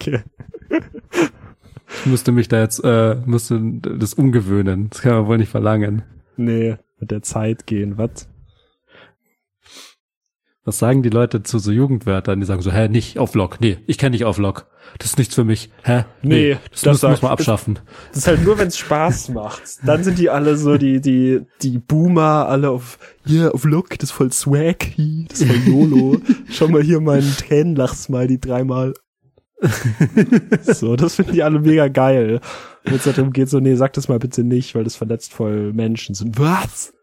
Okay. 0.00 0.22
ich 0.70 2.06
musste 2.06 2.32
mich 2.32 2.48
da 2.48 2.60
jetzt, 2.60 2.82
äh, 2.84 3.16
musste 3.26 3.60
das 3.60 4.14
umgewöhnen. 4.14 4.88
Das 4.90 5.02
kann 5.02 5.12
man 5.12 5.26
wohl 5.26 5.38
nicht 5.38 5.50
verlangen. 5.50 6.02
Nee, 6.36 6.76
mit 6.98 7.10
der 7.10 7.22
Zeit 7.22 7.66
gehen. 7.66 7.98
Was? 7.98 8.28
Was 10.64 10.78
sagen 10.78 11.02
die 11.02 11.10
Leute 11.10 11.42
zu 11.42 11.58
so 11.58 11.72
Jugendwörtern? 11.72 12.38
Die 12.38 12.46
sagen 12.46 12.62
so, 12.62 12.70
hä, 12.70 12.88
nicht 12.88 13.18
auf 13.18 13.34
Lock. 13.34 13.60
Nee, 13.60 13.78
ich 13.86 13.98
kenne 13.98 14.10
nicht 14.10 14.24
auf 14.24 14.38
Lock. 14.38 14.66
Das 14.98 15.08
ist 15.08 15.18
nichts 15.18 15.34
für 15.34 15.44
mich. 15.44 15.70
Hä? 15.82 16.04
Nee, 16.22 16.58
das, 16.70 16.82
das 16.82 17.02
muss, 17.02 17.10
muss 17.10 17.22
man 17.22 17.32
abschaffen. 17.32 17.78
Das 18.10 18.18
ist 18.18 18.26
halt 18.26 18.44
nur, 18.44 18.58
wenn 18.58 18.68
es 18.68 18.78
Spaß 18.78 19.28
macht. 19.34 19.62
Dann 19.84 20.04
sind 20.04 20.18
die 20.18 20.30
alle 20.30 20.56
so 20.56 20.76
die 20.76 21.00
die 21.00 21.40
die 21.62 21.78
Boomer 21.78 22.46
alle 22.48 22.70
auf 22.70 22.98
hier 23.26 23.54
auf 23.54 23.64
Look, 23.64 23.98
das 23.98 24.10
ist 24.10 24.12
voll 24.12 24.32
swag, 24.32 24.78
das 25.28 25.40
ist 25.40 25.50
voll 25.50 25.72
YOLO. 25.72 26.20
Schau 26.50 26.68
mal 26.68 26.82
hier 26.82 27.00
meinen 27.00 27.34
Tränenlach-Smiley 27.36 28.38
dreimal. 28.38 28.94
so, 30.62 30.96
das 30.96 31.16
finden 31.16 31.32
die 31.32 31.42
alle 31.42 31.60
mega 31.60 31.88
geil. 31.88 32.40
Wenn 32.84 32.94
es 32.94 33.04
darum 33.04 33.32
geht, 33.32 33.48
so, 33.48 33.60
nee, 33.60 33.74
sag 33.74 33.92
das 33.92 34.08
mal 34.08 34.18
bitte 34.18 34.42
nicht, 34.42 34.74
weil 34.74 34.84
das 34.84 34.96
verletzt 34.96 35.32
voll 35.32 35.72
Menschen 35.72 36.14
sind. 36.14 36.38
Was? 36.38 36.94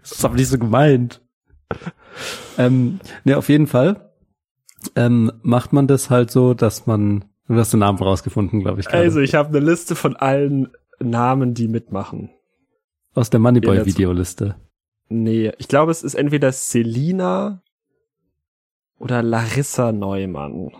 Das 0.00 0.12
ist 0.12 0.24
aber 0.24 0.36
nicht 0.36 0.48
so 0.48 0.58
gemeint. 0.58 1.22
ähm, 2.56 3.00
ne, 3.24 3.36
auf 3.36 3.48
jeden 3.48 3.66
Fall 3.66 4.08
ähm, 4.96 5.32
macht 5.42 5.72
man 5.72 5.86
das 5.86 6.10
halt 6.10 6.30
so, 6.30 6.54
dass 6.54 6.86
man, 6.86 7.24
du 7.48 7.56
hast 7.56 7.72
den 7.72 7.80
Namen 7.80 7.98
rausgefunden, 7.98 8.60
glaube 8.60 8.80
ich. 8.80 8.86
gerade. 8.86 9.02
Also, 9.02 9.20
ich 9.20 9.34
habe 9.34 9.48
eine 9.48 9.60
Liste 9.60 9.94
von 9.94 10.16
allen 10.16 10.68
Namen, 11.00 11.54
die 11.54 11.68
mitmachen. 11.68 12.30
Aus 13.14 13.30
der 13.30 13.40
Moneyboy-Videoliste. 13.40 14.56
Nee, 15.08 15.52
ich 15.58 15.68
glaube, 15.68 15.90
es 15.90 16.02
ist 16.02 16.14
entweder 16.14 16.52
Selina 16.52 17.62
oder 18.98 19.22
Larissa 19.22 19.92
Neumann. 19.92 20.70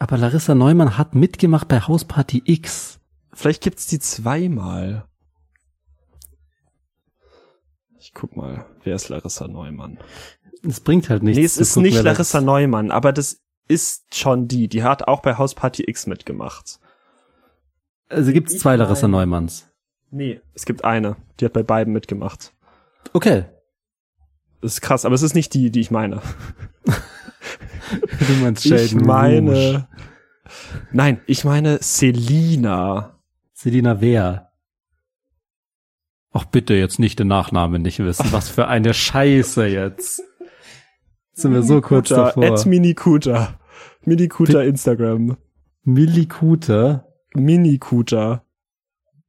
Aber 0.00 0.16
Larissa 0.16 0.54
Neumann 0.54 0.96
hat 0.98 1.14
mitgemacht 1.14 1.68
bei 1.68 1.78
Hausparty 1.80 2.42
X. 2.46 2.98
Vielleicht 3.34 3.62
gibt's 3.62 3.86
die 3.86 3.98
zweimal. 4.00 5.04
Ich 7.98 8.14
guck 8.14 8.34
mal, 8.34 8.64
wer 8.82 8.94
ist 8.94 9.10
Larissa 9.10 9.46
Neumann? 9.46 9.98
Es 10.66 10.80
bringt 10.80 11.10
halt 11.10 11.22
nichts. 11.22 11.38
nee, 11.38 11.44
es 11.44 11.58
ist 11.58 11.74
gucken, 11.74 11.82
nicht 11.82 11.94
wer 11.96 12.02
das- 12.02 12.14
Larissa 12.16 12.40
Neumann, 12.40 12.90
aber 12.90 13.12
das 13.12 13.40
ist 13.68 14.14
schon 14.16 14.48
die. 14.48 14.68
Die 14.68 14.82
hat 14.82 15.06
auch 15.06 15.20
bei 15.20 15.36
Hausparty 15.36 15.84
X 15.86 16.06
mitgemacht. 16.06 16.80
Also 18.08 18.32
gibt's 18.32 18.58
zwei 18.58 18.74
Ich 18.74 18.78
Larissa 18.78 19.06
meine- 19.06 19.18
Neumanns. 19.26 19.68
Nee, 20.10 20.40
es 20.54 20.64
gibt 20.64 20.82
eine. 20.84 21.16
Die 21.38 21.44
hat 21.44 21.52
bei 21.52 21.62
beiden 21.62 21.92
mitgemacht. 21.92 22.52
Okay. 23.12 23.44
Das 24.62 24.72
ist 24.72 24.80
krass, 24.80 25.04
aber 25.04 25.14
es 25.14 25.22
ist 25.22 25.34
nicht 25.34 25.52
die, 25.54 25.70
die 25.70 25.80
ich 25.80 25.90
meine. 25.90 26.22
Du 27.90 28.32
meinst 28.42 28.64
Ich 28.64 28.70
Sheldon 28.70 28.98
Rouge. 29.00 29.06
meine. 29.06 29.88
Nein, 30.92 31.20
ich 31.26 31.44
meine 31.44 31.78
Selina. 31.80 33.18
Selina 33.52 34.00
Wehr. 34.00 34.50
Ach 36.32 36.44
bitte 36.44 36.74
jetzt 36.74 36.98
nicht 36.98 37.18
den 37.18 37.28
Nachnamen 37.28 37.82
nicht 37.82 37.98
wissen. 37.98 38.26
Was 38.30 38.48
für 38.48 38.68
eine 38.68 38.94
Scheiße 38.94 39.66
jetzt. 39.66 40.22
Sind 41.32 41.52
wir 41.52 41.62
so 41.62 41.80
kurz 41.80 42.08
Kuta, 42.08 42.26
davor. 42.26 42.44
At 42.44 42.66
Minikuta. 42.66 43.58
Minikuta 44.04 44.62
Instagram. 44.62 45.36
Millie 45.82 46.26
Kuter. 46.26 47.06
Minikuta. 47.34 48.44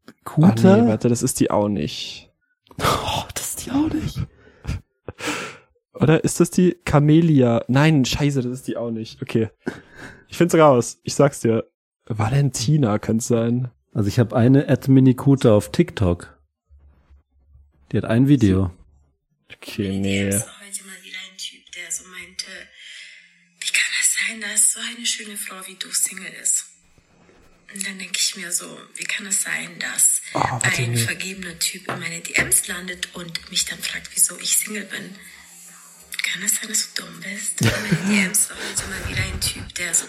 Ah, 0.07 0.11
Kuter? 0.23 0.77
nee, 0.77 0.87
warte, 0.89 1.09
das 1.09 1.23
ist 1.23 1.39
die 1.39 1.49
auch 1.51 1.69
nicht. 1.69 2.31
oh, 2.79 3.23
das 3.33 3.49
ist 3.49 3.65
die 3.65 3.71
auch 3.71 3.91
nicht. 3.93 4.19
Oder 5.93 6.23
ist 6.23 6.39
das 6.39 6.49
die 6.51 6.77
Camelia? 6.85 7.63
Nein, 7.67 8.05
scheiße, 8.05 8.41
das 8.41 8.51
ist 8.51 8.67
die 8.67 8.77
auch 8.77 8.91
nicht. 8.91 9.21
Okay. 9.21 9.49
Ich 10.27 10.37
find's 10.37 10.55
raus. 10.55 10.99
Ich 11.03 11.15
sag's 11.15 11.41
dir. 11.41 11.69
Valentina 12.05 12.97
könnte 12.99 13.25
sein. 13.25 13.71
Also 13.93 14.07
ich 14.07 14.19
habe 14.19 14.35
eine 14.35 14.67
at 14.69 14.87
Minikuta 14.87 15.53
auf 15.53 15.71
TikTok. 15.71 16.37
Die 17.91 17.97
hat 17.97 18.05
ein 18.05 18.27
Video. 18.27 18.71
Okay, 19.53 19.99
nee. 19.99 20.31
War 20.31 20.39
heute 20.39 20.83
mal 20.85 21.03
wieder 21.03 21.17
ein 21.29 21.37
Typ, 21.37 21.69
der 21.73 21.91
so 21.91 22.05
meinte, 22.07 22.45
wie 23.59 23.71
kann 23.71 23.91
es 23.99 24.15
sein, 24.15 24.41
dass 24.41 24.71
so 24.71 24.79
eine 24.79 25.05
schöne 25.05 25.35
Frau 25.35 25.55
wie 25.67 25.75
du 25.75 25.89
Single 25.91 26.31
ist? 26.41 26.67
Und 27.73 27.85
dann 27.85 27.99
denke 27.99 28.17
ich 28.17 28.35
mir 28.37 28.51
so, 28.51 28.65
wie 28.95 29.03
kann 29.03 29.25
es 29.25 29.43
sein, 29.43 29.77
dass 29.79 30.21
Oh, 30.33 30.59
ein 30.61 30.95
vergebener 30.95 31.59
Typ 31.59 31.89
in 31.89 31.99
meine 31.99 32.21
DMs 32.21 32.67
landet 32.67 33.13
und 33.15 33.51
mich 33.51 33.65
dann 33.65 33.79
fragt, 33.79 34.09
wieso 34.13 34.37
ich 34.39 34.57
Single 34.57 34.85
bin. 34.85 35.15
Kann 36.23 36.43
es 36.43 36.55
sein, 36.59 36.69
dass 36.69 36.93
du 36.93 37.01
dumm 37.03 37.11
bist? 37.21 37.61
In 37.61 37.67
meine 37.67 38.21
DMs 38.23 38.49
landet 38.49 38.83
immer 38.85 39.09
wieder 39.09 39.23
ein 39.23 39.39
Typ, 39.39 39.75
der 39.75 39.93
so 39.93 40.05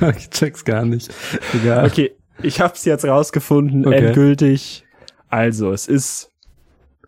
meint, 0.00 0.18
ich 0.18 0.30
check's 0.30 0.64
gar 0.64 0.84
nicht. 0.84 1.10
Egal. 1.54 1.86
Okay, 1.86 2.12
ich 2.42 2.60
hab's 2.60 2.84
jetzt 2.84 3.04
rausgefunden, 3.04 3.86
Okay. 3.86 4.06
endgültig. 4.06 4.84
Also, 5.28 5.72
es 5.72 5.86
ist 5.88 6.30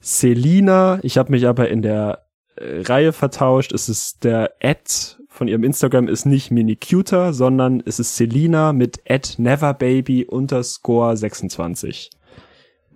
Selina. 0.00 0.98
Ich 1.02 1.18
habe 1.18 1.30
mich 1.30 1.46
aber 1.46 1.68
in 1.68 1.82
der 1.82 2.26
äh, 2.56 2.80
Reihe 2.82 3.12
vertauscht. 3.12 3.72
Es 3.72 3.88
ist 3.88 4.24
der 4.24 4.52
Ad 4.62 4.82
von 5.28 5.48
ihrem 5.48 5.64
Instagram 5.64 6.08
ist 6.08 6.26
nicht 6.26 6.50
Minicuter, 6.50 7.32
sondern 7.32 7.82
es 7.86 7.98
ist 7.98 8.16
Selina 8.16 8.72
mit 8.72 9.00
Ad 9.08 9.34
Neverbaby 9.38 10.26
underscore 10.26 11.16
26. 11.16 12.10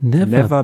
Never, 0.01 0.27
Never 0.27 0.63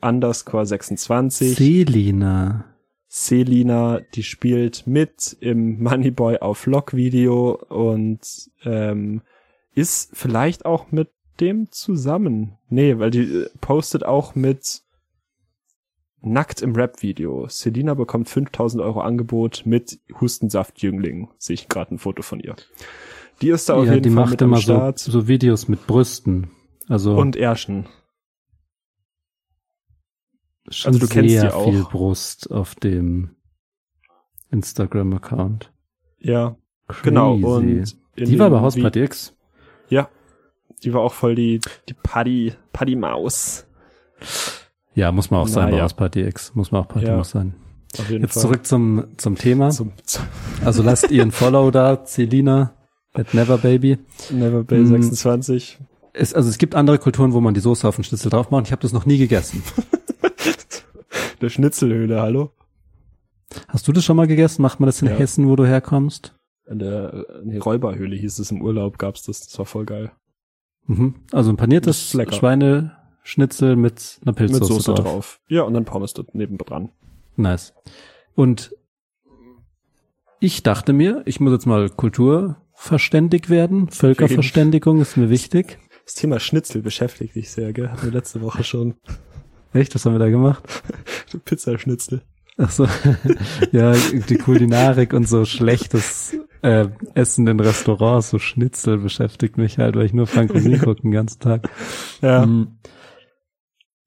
underscore 0.00 0.66
26. 0.66 1.56
Selina. 1.56 2.64
Selina, 3.06 4.00
die 4.14 4.22
spielt 4.22 4.86
mit 4.86 5.36
im 5.40 5.82
Moneyboy 5.82 6.38
auf 6.38 6.58
Vlog 6.58 6.94
Video 6.94 7.52
und 7.68 8.20
ähm, 8.64 9.22
ist 9.74 10.10
vielleicht 10.12 10.66
auch 10.66 10.92
mit 10.92 11.10
dem 11.40 11.70
zusammen. 11.70 12.58
Nee, 12.68 12.98
weil 12.98 13.10
die 13.10 13.22
äh, 13.22 13.48
postet 13.60 14.04
auch 14.04 14.34
mit 14.34 14.82
nackt 16.20 16.62
im 16.62 16.74
Rap-Video. 16.74 17.46
Selina 17.48 17.94
bekommt 17.94 18.28
5000 18.28 18.82
Euro 18.82 19.00
Angebot 19.00 19.62
mit 19.64 20.00
Hustensaft-Jüngling. 20.20 21.28
Sehe 21.38 21.54
ich 21.54 21.68
gerade 21.68 21.94
ein 21.94 21.98
Foto 21.98 22.22
von 22.22 22.40
ihr. 22.40 22.56
Die 23.40 23.50
ist 23.50 23.68
da 23.68 23.74
auf 23.74 23.86
ja, 23.86 23.94
jeden 23.94 24.02
die 24.02 24.10
Fall 24.10 24.24
macht 24.24 24.30
mit 24.32 24.42
am 24.42 24.48
immer 24.50 24.56
so, 24.58 24.74
Start. 24.74 24.98
so 24.98 25.28
Videos 25.28 25.68
mit 25.68 25.86
Brüsten. 25.86 26.50
Also 26.88 27.16
Und 27.16 27.36
Ärschen. 27.36 27.86
Also 30.84 30.98
du 30.98 31.06
kennst 31.08 31.30
sehr 31.30 31.42
die 31.48 31.52
auch. 31.54 31.70
viel 31.70 31.82
Brust 31.84 32.50
auf 32.50 32.74
dem 32.76 33.30
Instagram-Account. 34.50 35.72
Ja, 36.20 36.56
genau. 37.02 37.36
Crazy. 37.38 37.44
Und 37.44 37.94
in 38.16 38.28
die 38.30 38.38
war 38.38 38.50
bei 38.50 38.60
Haus 38.60 38.76
Vi- 38.76 38.82
Party 38.82 39.02
X. 39.02 39.34
Ja. 39.88 40.08
Die 40.82 40.92
war 40.94 41.00
auch 41.02 41.12
voll 41.12 41.34
die, 41.34 41.60
die 41.88 41.94
Paddy, 41.94 42.52
Paddy 42.72 42.96
Maus. 42.96 43.66
Ja, 44.94 45.12
muss 45.12 45.30
man 45.30 45.40
auch 45.40 45.48
sein 45.48 45.66
bei 45.66 45.70
Naja. 45.72 45.84
Haus 45.84 45.94
Party 45.94 46.22
X. 46.22 46.54
Muss 46.54 46.70
man 46.72 46.82
auch 46.82 46.88
Party 46.88 47.06
Ja. 47.06 47.16
Maus 47.16 47.30
sein. 47.30 47.54
Auf 47.98 48.10
jeden 48.10 48.22
Jetzt 48.22 48.34
Fall. 48.34 48.42
zurück 48.42 48.66
zum, 48.66 49.04
zum 49.16 49.36
Thema. 49.36 49.70
zum, 49.70 49.92
zum 50.04 50.24
Also 50.64 50.82
lasst 50.82 51.10
ihren 51.10 51.30
Follow 51.32 51.70
da, 51.70 52.04
Celina 52.04 52.74
at 53.14 53.32
Neverbaby. 53.34 53.98
Never 54.30 54.62
Bay 54.64 54.80
Mm. 54.80 54.86
26. 55.02 55.78
Es, 56.12 56.34
also 56.34 56.48
es 56.48 56.58
gibt 56.58 56.74
andere 56.74 56.98
Kulturen, 56.98 57.32
wo 57.32 57.40
man 57.40 57.54
die 57.54 57.60
Soße 57.60 57.86
auf 57.86 57.94
den 57.96 58.04
Schnitzel 58.04 58.30
drauf 58.30 58.50
macht. 58.50 58.66
Ich 58.66 58.72
habe 58.72 58.82
das 58.82 58.92
noch 58.92 59.06
nie 59.06 59.18
gegessen. 59.18 59.62
Der 61.40 61.48
Schnitzelhöhle, 61.50 62.20
hallo? 62.20 62.52
Hast 63.68 63.86
du 63.88 63.92
das 63.92 64.04
schon 64.04 64.16
mal 64.16 64.26
gegessen? 64.26 64.62
Macht 64.62 64.80
man 64.80 64.86
das 64.88 65.00
in 65.02 65.08
Ja. 65.08 65.14
Hessen, 65.14 65.48
wo 65.48 65.56
du 65.56 65.64
herkommst? 65.66 66.34
In 66.66 66.78
der 66.78 67.24
nee, 67.44 67.58
Räuberhöhle 67.58 68.14
hieß 68.16 68.38
es 68.40 68.50
im 68.50 68.60
Urlaub, 68.60 68.98
gab's 68.98 69.22
das. 69.22 69.40
Das 69.46 69.58
war 69.58 69.64
voll 69.64 69.86
geil. 69.86 70.10
Mhm. 70.86 71.14
Also 71.32 71.50
ein 71.50 71.56
paniertes. 71.56 72.10
Schweineschnitzel 72.10 73.76
mit 73.76 74.18
einer 74.22 74.32
Mit 74.32 74.36
Pilzsoße 74.36 74.72
Soße 74.74 74.94
drauf. 74.94 75.04
drauf. 75.04 75.40
Ja, 75.48 75.62
und 75.62 75.74
dann 75.74 75.84
Pommes 75.84 76.12
dort 76.12 76.34
nebendran. 76.34 76.90
Nice. 77.36 77.72
Und 78.34 78.74
ich 80.40 80.62
dachte 80.62 80.92
mir, 80.92 81.22
ich 81.24 81.40
muss 81.40 81.52
jetzt 81.52 81.66
mal 81.66 81.88
kulturverständig 81.88 83.48
werden. 83.48 83.88
Völkerverständigung 83.88 85.00
ist 85.00 85.16
mir 85.16 85.30
wichtig. 85.30 85.78
Das 86.04 86.14
Thema 86.14 86.38
Schnitzel 86.40 86.82
beschäftigt 86.82 87.34
dich 87.34 87.50
sehr, 87.50 87.72
gell? 87.72 87.90
Hatten 87.90 88.04
wir 88.04 88.12
letzte 88.12 88.40
Woche 88.40 88.64
schon. 88.64 88.94
Echt? 89.72 89.94
Was 89.94 90.04
haben 90.04 90.14
wir 90.14 90.18
da 90.18 90.30
gemacht? 90.30 90.62
Pizzaschnitzel. 91.44 92.22
Ach 92.56 92.70
so. 92.70 92.86
ja, 93.72 93.92
die 93.92 94.36
Kulinarik 94.36 95.12
und 95.12 95.28
so 95.28 95.44
schlechtes 95.44 96.36
äh, 96.62 96.88
Essen 97.14 97.46
in 97.46 97.60
Restaurants, 97.60 98.30
so 98.30 98.38
Schnitzel 98.38 98.98
beschäftigt 98.98 99.56
mich 99.58 99.78
halt, 99.78 99.94
weil 99.94 100.06
ich 100.06 100.12
nur 100.12 100.26
Frankosin 100.26 100.78
gucke 100.82 101.02
den 101.02 101.12
ganzen 101.12 101.40
Tag. 101.40 101.68
Ja. 102.20 102.44
Mm. 102.44 102.78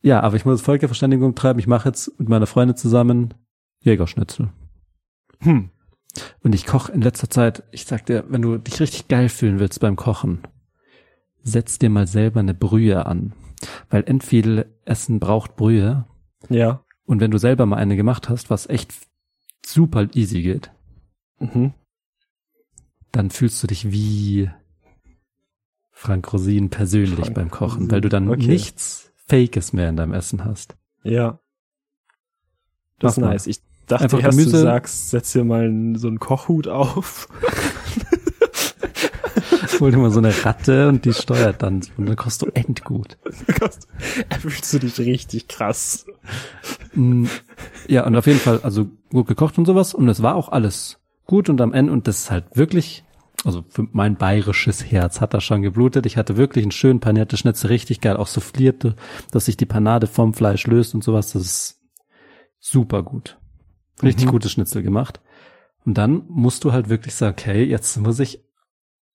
Ja, 0.01 0.21
aber 0.21 0.35
ich 0.35 0.45
muss 0.45 0.61
Völkerverständigung 0.61 1.35
treiben. 1.35 1.59
Ich 1.59 1.67
mache 1.67 1.87
jetzt 1.87 2.19
mit 2.19 2.27
meiner 2.27 2.47
Freundin 2.47 2.75
zusammen 2.75 3.35
Jägerschnitzel. 3.81 4.49
Hm. 5.39 5.69
Und 6.43 6.55
ich 6.55 6.65
koche 6.65 6.91
in 6.91 7.01
letzter 7.01 7.29
Zeit, 7.29 7.63
ich 7.71 7.85
sag 7.85 8.05
dir, 8.05 8.25
wenn 8.27 8.41
du 8.41 8.57
dich 8.57 8.79
richtig 8.79 9.07
geil 9.07 9.29
fühlen 9.29 9.59
willst 9.59 9.79
beim 9.79 9.95
Kochen, 9.95 10.39
setz 11.43 11.79
dir 11.79 11.89
mal 11.89 12.07
selber 12.07 12.39
eine 12.41 12.53
Brühe 12.53 13.05
an. 13.05 13.33
Weil 13.89 14.03
viel 14.21 14.65
Essen 14.85 15.19
braucht 15.19 15.55
Brühe. 15.55 16.05
Ja. 16.49 16.83
Und 17.05 17.19
wenn 17.19 17.31
du 17.31 17.37
selber 17.37 17.65
mal 17.65 17.77
eine 17.77 17.95
gemacht 17.95 18.29
hast, 18.29 18.49
was 18.49 18.67
echt 18.69 18.93
super 19.65 20.07
easy 20.13 20.41
geht, 20.41 20.71
Mhm. 21.39 21.73
dann 23.11 23.29
fühlst 23.29 23.61
du 23.63 23.67
dich 23.67 23.91
wie 23.91 24.49
Frank 25.91 26.31
Rosin 26.33 26.69
persönlich 26.69 27.19
Frank 27.25 27.33
beim 27.35 27.51
Kochen, 27.51 27.73
Rosin, 27.77 27.91
weil 27.91 28.01
du 28.01 28.09
dann 28.09 28.29
okay. 28.29 28.47
nichts 28.47 29.11
Fakes 29.27 29.73
mehr 29.73 29.89
in 29.89 29.97
deinem 29.97 30.13
Essen 30.13 30.43
hast. 30.45 30.75
Ja. 31.03 31.39
Das 32.99 33.13
ist 33.13 33.17
Mach 33.17 33.27
mal. 33.27 33.33
nice. 33.33 33.47
Ich 33.47 33.61
dachte 33.87 34.03
Einfach 34.05 34.21
erst, 34.23 34.37
Gemüse- 34.37 34.51
du 34.51 34.57
sagst, 34.63 35.09
setz 35.09 35.31
dir 35.33 35.43
mal 35.43 35.69
so 35.97 36.07
einen 36.07 36.19
Kochhut 36.19 36.67
auf. 36.67 37.27
Hol 39.79 39.91
dir 39.91 39.97
mal 39.97 40.11
so 40.11 40.19
eine 40.19 40.33
Ratte 40.45 40.87
und 40.89 41.05
die 41.05 41.13
steuert 41.13 41.63
dann 41.63 41.81
und 41.97 42.05
dann 42.07 42.15
kochst 42.15 42.41
du 42.41 42.47
endgut. 42.53 43.17
da 44.29 44.37
fühlst 44.39 44.71
du 44.73 44.79
dich 44.79 44.99
richtig 44.99 45.47
krass. 45.47 46.05
Mm, 46.93 47.25
Ja, 47.87 48.05
und 48.05 48.15
auf 48.15 48.27
jeden 48.27 48.39
Fall, 48.39 48.59
also 48.63 48.87
gut 49.09 49.27
gekocht 49.27 49.57
und 49.57 49.65
sowas. 49.65 49.93
Und 49.93 50.07
es 50.09 50.21
war 50.21 50.35
auch 50.35 50.49
alles 50.49 50.99
gut 51.25 51.49
und 51.49 51.61
am 51.61 51.73
Ende, 51.73 51.91
und 51.93 52.07
das 52.07 52.19
ist 52.19 52.31
halt 52.31 52.45
wirklich, 52.55 53.03
also 53.43 53.63
für 53.69 53.87
mein 53.91 54.15
bayerisches 54.17 54.83
Herz 54.91 55.21
hat 55.21 55.33
da 55.33 55.41
schon 55.41 55.61
geblutet. 55.61 56.05
Ich 56.05 56.17
hatte 56.17 56.37
wirklich 56.37 56.63
einen 56.63 56.71
schönen 56.71 56.99
panierten 56.99 57.37
Schnitzel, 57.37 57.67
richtig 57.67 58.01
geil, 58.01 58.17
auch 58.17 58.27
soufflierte, 58.27 58.95
dass 59.31 59.45
sich 59.45 59.57
die 59.57 59.65
Panade 59.65 60.07
vom 60.07 60.33
Fleisch 60.33 60.67
löst 60.67 60.93
und 60.93 61.03
sowas. 61.03 61.31
Das 61.33 61.41
ist 61.41 61.79
super 62.59 63.03
gut. 63.03 63.37
Richtig 64.03 64.25
Mhm. 64.27 64.31
gutes 64.31 64.51
Schnitzel 64.51 64.83
gemacht. 64.83 65.21
Und 65.85 65.97
dann 65.97 66.23
musst 66.27 66.63
du 66.63 66.71
halt 66.73 66.89
wirklich 66.89 67.15
sagen, 67.15 67.35
okay, 67.39 67.63
jetzt 67.63 67.97
muss 67.97 68.19
ich 68.19 68.43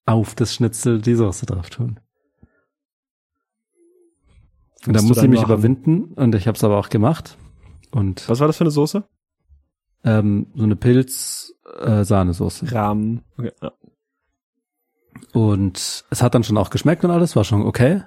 auf 0.07 0.35
das 0.35 0.55
Schnitzel 0.55 1.01
die 1.03 1.15
Soße 1.15 1.47
drauf 1.47 1.69
tun. 1.71 2.01
Und 4.87 4.97
du 4.97 5.03
muss 5.03 5.19
ich 5.19 5.29
mich 5.29 5.43
überwinden 5.43 6.13
und 6.15 6.35
ich 6.35 6.47
habe 6.47 6.57
es 6.57 6.63
aber 6.65 6.79
auch 6.79 6.89
gemacht. 6.89 7.37
Und 7.91 8.29
Was 8.29 8.41
war 8.41 8.47
das 8.47 8.57
für 8.57 8.65
eine 8.65 8.71
Soße? 8.71 9.05
ähm, 10.05 10.47
so 10.55 10.63
eine 10.63 10.77
Pilz-Sahnesoße. 10.77 12.71
Rahmen. 12.73 13.25
Okay. 13.37 13.51
Ja. 13.61 13.73
Und 15.33 16.05
es 16.11 16.23
hat 16.23 16.35
dann 16.35 16.45
schon 16.45 16.59
auch 16.59 16.71
geschmeckt 16.71 17.05
und 17.05 17.11
alles, 17.11 17.35
war 17.35 17.43
schon 17.43 17.63
okay. 17.63 18.03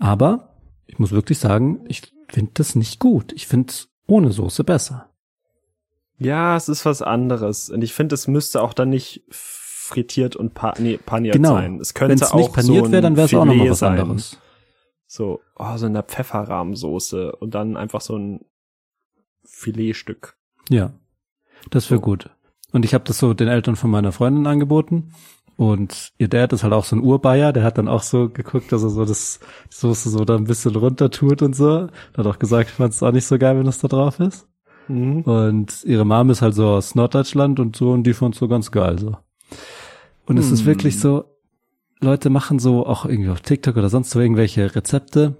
Aber 0.00 0.56
ich 0.86 0.98
muss 0.98 1.12
wirklich 1.12 1.38
sagen, 1.38 1.84
ich 1.86 2.12
finde 2.28 2.50
das 2.54 2.74
nicht 2.74 2.98
gut. 2.98 3.32
Ich 3.32 3.46
finde 3.46 3.72
ohne 4.08 4.32
Soße 4.32 4.64
besser. 4.64 5.10
ja, 6.18 6.56
es 6.56 6.68
ist 6.68 6.84
was 6.84 7.02
anderes. 7.02 7.70
Und 7.70 7.82
ich 7.84 7.92
finde, 7.94 8.14
es 8.14 8.26
müsste 8.26 8.60
auch 8.62 8.72
dann 8.74 8.88
nicht 8.88 9.22
frittiert 9.88 10.36
und 10.36 10.54
pa 10.54 10.74
nee, 10.78 10.98
paniert 10.98 11.34
Genau. 11.34 11.54
sein. 11.54 11.80
Es 11.80 11.94
könnte 11.94 12.14
es 12.22 12.30
auch 12.30 12.36
nicht 12.36 12.52
paniert 12.52 12.86
so 12.86 12.92
wäre, 12.92 13.02
dann 13.02 13.16
wäre 13.16 13.26
es 13.26 13.34
auch 13.34 13.42
Filet 13.42 13.54
nochmal 13.56 13.70
was 13.70 13.78
sein. 13.78 13.98
anderes. 14.00 14.38
So, 15.06 15.40
oh, 15.56 15.76
so 15.76 15.86
in 15.86 15.94
der 15.94 16.02
Pfefferrahmsoße 16.02 17.32
und 17.36 17.54
dann 17.54 17.76
einfach 17.76 18.00
so 18.02 18.16
ein 18.16 18.44
Filetstück. 19.44 20.36
Ja, 20.68 20.92
das 21.70 21.90
wäre 21.90 21.98
So. 21.98 22.04
gut. 22.04 22.30
Und 22.72 22.84
ich 22.84 22.92
habe 22.92 23.04
das 23.04 23.18
so 23.18 23.32
den 23.32 23.48
Eltern 23.48 23.76
von 23.76 23.90
meiner 23.90 24.12
Freundin 24.12 24.46
angeboten. 24.46 25.12
Und 25.56 26.12
ihr 26.18 26.28
Dad 26.28 26.52
ist 26.52 26.62
halt 26.62 26.72
auch 26.72 26.84
so 26.84 26.94
ein 26.94 27.02
Urbayer, 27.02 27.52
der 27.52 27.64
hat 27.64 27.78
dann 27.78 27.88
auch 27.88 28.02
so 28.02 28.28
geguckt, 28.28 28.70
dass 28.70 28.82
er 28.84 28.90
so 28.90 29.04
das 29.04 29.40
Soße 29.70 30.08
so 30.10 30.24
da 30.24 30.36
ein 30.36 30.44
bisschen 30.44 30.76
runter 30.76 31.10
tut 31.10 31.42
und 31.42 31.56
so. 31.56 31.88
Hat 32.16 32.26
auch 32.26 32.38
gesagt, 32.38 32.68
ich 32.70 32.76
fand 32.76 32.92
es 32.92 33.02
auch 33.02 33.10
nicht 33.10 33.26
so 33.26 33.38
geil, 33.38 33.58
wenn 33.58 33.64
das 33.66 33.80
da 33.80 33.88
drauf 33.88 34.20
ist. 34.20 34.46
Mhm. 34.86 35.22
Und 35.22 35.82
ihre 35.84 36.04
Mom 36.04 36.30
ist 36.30 36.42
halt 36.42 36.54
so 36.54 36.68
aus 36.68 36.94
Norddeutschland 36.94 37.58
und 37.58 37.74
so 37.74 37.90
und 37.92 38.04
die 38.04 38.14
fand 38.14 38.34
so 38.36 38.46
ganz 38.46 38.70
geil 38.70 38.98
so. 39.00 39.16
Und 40.26 40.38
es 40.38 40.50
ist 40.50 40.60
Hm. 40.60 40.66
wirklich 40.66 41.00
so, 41.00 41.24
Leute 42.00 42.30
machen 42.30 42.58
so 42.58 42.86
auch 42.86 43.06
irgendwie 43.06 43.30
auf 43.30 43.40
TikTok 43.40 43.76
oder 43.76 43.88
sonst 43.88 44.10
so 44.10 44.20
irgendwelche 44.20 44.74
Rezepte 44.74 45.36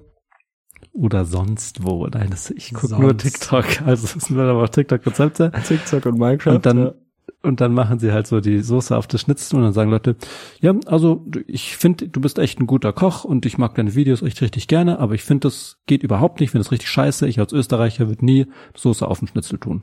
oder 0.93 1.25
sonst 1.25 1.85
wo. 1.85 2.07
Nein, 2.07 2.31
das, 2.31 2.51
ich 2.51 2.73
gucke 2.75 3.01
nur. 3.01 3.17
TikTok, 3.17 3.83
also 3.87 4.05
es 4.17 4.25
sind 4.25 4.39
aber 4.39 4.63
auch 4.63 4.69
TikTok-Rezepte. 4.69 5.53
TikTok 5.67 6.07
und 6.07 6.19
Minecraft. 6.19 6.55
Und 6.57 6.67
dann, 6.67 6.79
ja. 6.79 6.95
und 7.43 7.61
dann 7.61 7.73
machen 7.75 7.99
sie 8.01 8.11
halt 8.13 8.27
so 8.27 8.41
die 8.41 8.61
Soße 8.61 8.97
auf 8.97 9.07
das 9.07 9.21
Schnitzel 9.21 9.57
und 9.57 9.63
dann 9.63 9.73
sagen 9.73 9.91
Leute, 9.91 10.17
ja, 10.61 10.75
also 10.87 11.25
ich 11.47 11.77
finde, 11.77 12.09
du 12.09 12.21
bist 12.21 12.39
echt 12.41 12.59
ein 12.61 12.67
guter 12.67 12.93
Koch 12.93 13.25
und 13.25 13.47
ich 13.47 13.59
mag 13.59 13.75
deine 13.77 13.95
Videos 13.95 14.23
echt 14.23 14.41
richtig 14.41 14.67
gerne, 14.67 14.99
aber 14.99 15.15
ich 15.15 15.23
finde, 15.23 15.49
das 15.49 15.77
geht 15.87 16.03
überhaupt 16.03 16.41
nicht, 16.41 16.49
ich 16.49 16.51
finde 16.53 16.65
das 16.65 16.73
richtig 16.73 16.89
scheiße. 16.91 17.29
Ich 17.29 17.39
als 17.39 17.53
Österreicher 17.53 18.09
würde 18.09 18.25
nie 18.25 18.47
Soße 18.75 19.07
auf 19.07 19.21
den 19.21 19.29
Schnitzel 19.29 19.59
tun. 19.59 19.83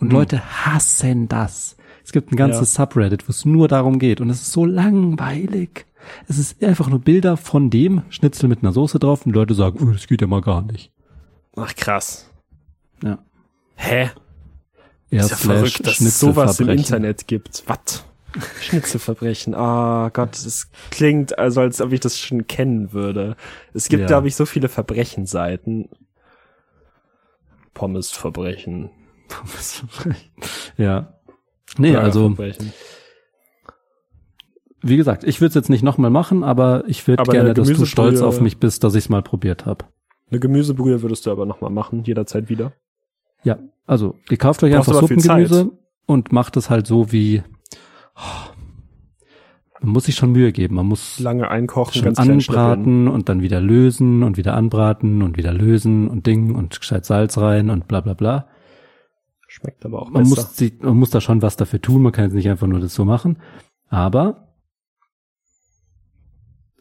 Und 0.00 0.08
Hm. 0.10 0.18
Leute 0.18 0.42
hassen 0.64 1.28
das. 1.28 1.76
Es 2.08 2.12
gibt 2.12 2.32
ein 2.32 2.36
ganzes 2.36 2.72
Subreddit, 2.72 3.28
wo 3.28 3.30
es 3.30 3.44
nur 3.44 3.68
darum 3.68 3.98
geht 3.98 4.22
und 4.22 4.30
es 4.30 4.40
ist 4.40 4.52
so 4.52 4.64
langweilig. 4.64 5.84
Es 6.26 6.38
ist 6.38 6.64
einfach 6.64 6.88
nur 6.88 7.00
Bilder 7.00 7.36
von 7.36 7.68
dem 7.68 8.00
Schnitzel 8.08 8.48
mit 8.48 8.62
einer 8.62 8.72
Soße 8.72 8.98
drauf 8.98 9.26
und 9.26 9.32
Leute 9.34 9.52
sagen, 9.52 9.78
oh, 9.82 9.92
das 9.92 10.06
geht 10.06 10.22
ja 10.22 10.26
mal 10.26 10.40
gar 10.40 10.62
nicht. 10.62 10.90
Ach 11.54 11.74
krass. 11.76 12.30
Ja. 13.04 13.18
Hä? 13.74 14.08
Ja, 15.10 15.20
ist 15.20 15.32
ja 15.32 15.36
verrückt, 15.36 15.86
dass 15.86 16.00
es 16.00 16.18
sowas 16.18 16.58
im. 16.60 16.70
Internet 16.70 17.26
gibt. 17.26 17.62
Was? 17.66 18.06
Schnitzelverbrechen. 18.62 19.54
Ah 19.54 20.08
Gott, 20.10 20.34
es 20.34 20.70
klingt 20.90 21.38
also, 21.38 21.60
als 21.60 21.78
ob 21.82 21.92
ich 21.92 22.00
das 22.00 22.18
schon 22.18 22.46
kennen 22.46 22.94
würde. 22.94 23.36
Es 23.74 23.90
gibt, 23.90 24.00
Ja. 24.00 24.06
glaube 24.06 24.28
ich, 24.28 24.34
so 24.34 24.46
viele 24.46 24.70
Verbrechenseiten. 24.70 25.90
Pommesverbrechen. 27.74 28.88
ja. 30.78 31.12
Nee, 31.76 31.96
also, 31.96 32.30
Burgerverbrechen. 32.30 32.72
wie 34.82 34.96
gesagt, 34.96 35.24
ich 35.24 35.40
würde 35.40 35.48
es 35.48 35.54
jetzt 35.54 35.70
nicht 35.70 35.82
nochmal 35.82 36.10
machen, 36.10 36.44
aber 36.44 36.84
ich 36.86 37.06
würde 37.06 37.22
gerne, 37.24 37.54
dass 37.54 37.68
du 37.68 37.84
stolz 37.84 38.22
auf 38.22 38.40
mich 38.40 38.58
bist, 38.58 38.84
dass 38.84 38.94
ich 38.94 39.04
es 39.04 39.08
mal 39.08 39.22
probiert 39.22 39.66
habe. 39.66 39.84
Eine 40.30 40.40
Gemüsebrühe 40.40 41.02
würdest 41.02 41.26
du 41.26 41.30
aber 41.30 41.46
nochmal 41.46 41.70
machen, 41.70 42.04
jederzeit 42.04 42.48
wieder. 42.48 42.72
Ja, 43.44 43.58
also 43.86 44.16
ihr 44.30 44.36
kauft 44.36 44.62
euch 44.62 44.72
Brauchst 44.72 44.88
einfach 44.88 45.00
Suppengemüse 45.00 45.70
und 46.06 46.32
macht 46.32 46.56
es 46.56 46.70
halt 46.70 46.86
so 46.86 47.12
wie 47.12 47.42
oh, 48.16 48.54
man 49.80 49.92
muss 49.92 50.04
sich 50.04 50.16
schon 50.16 50.32
Mühe 50.32 50.52
geben. 50.52 50.74
Man 50.74 50.86
muss 50.86 51.20
Lange 51.20 51.48
einkochen, 51.50 51.94
schon 51.94 52.14
ganz 52.14 52.18
anbraten 52.18 53.08
und 53.08 53.28
dann 53.28 53.42
wieder 53.42 53.60
lösen 53.60 54.22
und 54.22 54.36
wieder 54.36 54.54
anbraten 54.54 55.22
und 55.22 55.36
wieder 55.36 55.52
lösen 55.52 56.08
und 56.08 56.26
Ding 56.26 56.54
und 56.54 56.80
gescheit 56.80 57.04
Salz 57.04 57.38
rein 57.38 57.70
und 57.70 57.86
bla 57.86 58.00
bla 58.00 58.14
bla. 58.14 58.48
Schmeckt 59.60 59.84
aber 59.84 60.02
auch 60.02 60.10
Man 60.10 60.24
besser. 60.24 60.42
muss, 60.42 60.56
sie, 60.56 60.78
man 60.80 60.96
muss 60.96 61.10
da 61.10 61.20
schon 61.20 61.42
was 61.42 61.56
dafür 61.56 61.80
tun, 61.80 62.02
man 62.02 62.12
kann 62.12 62.24
jetzt 62.24 62.34
nicht 62.34 62.48
einfach 62.48 62.66
nur 62.66 62.80
das 62.80 62.94
so 62.94 63.04
machen. 63.04 63.38
Aber 63.88 64.54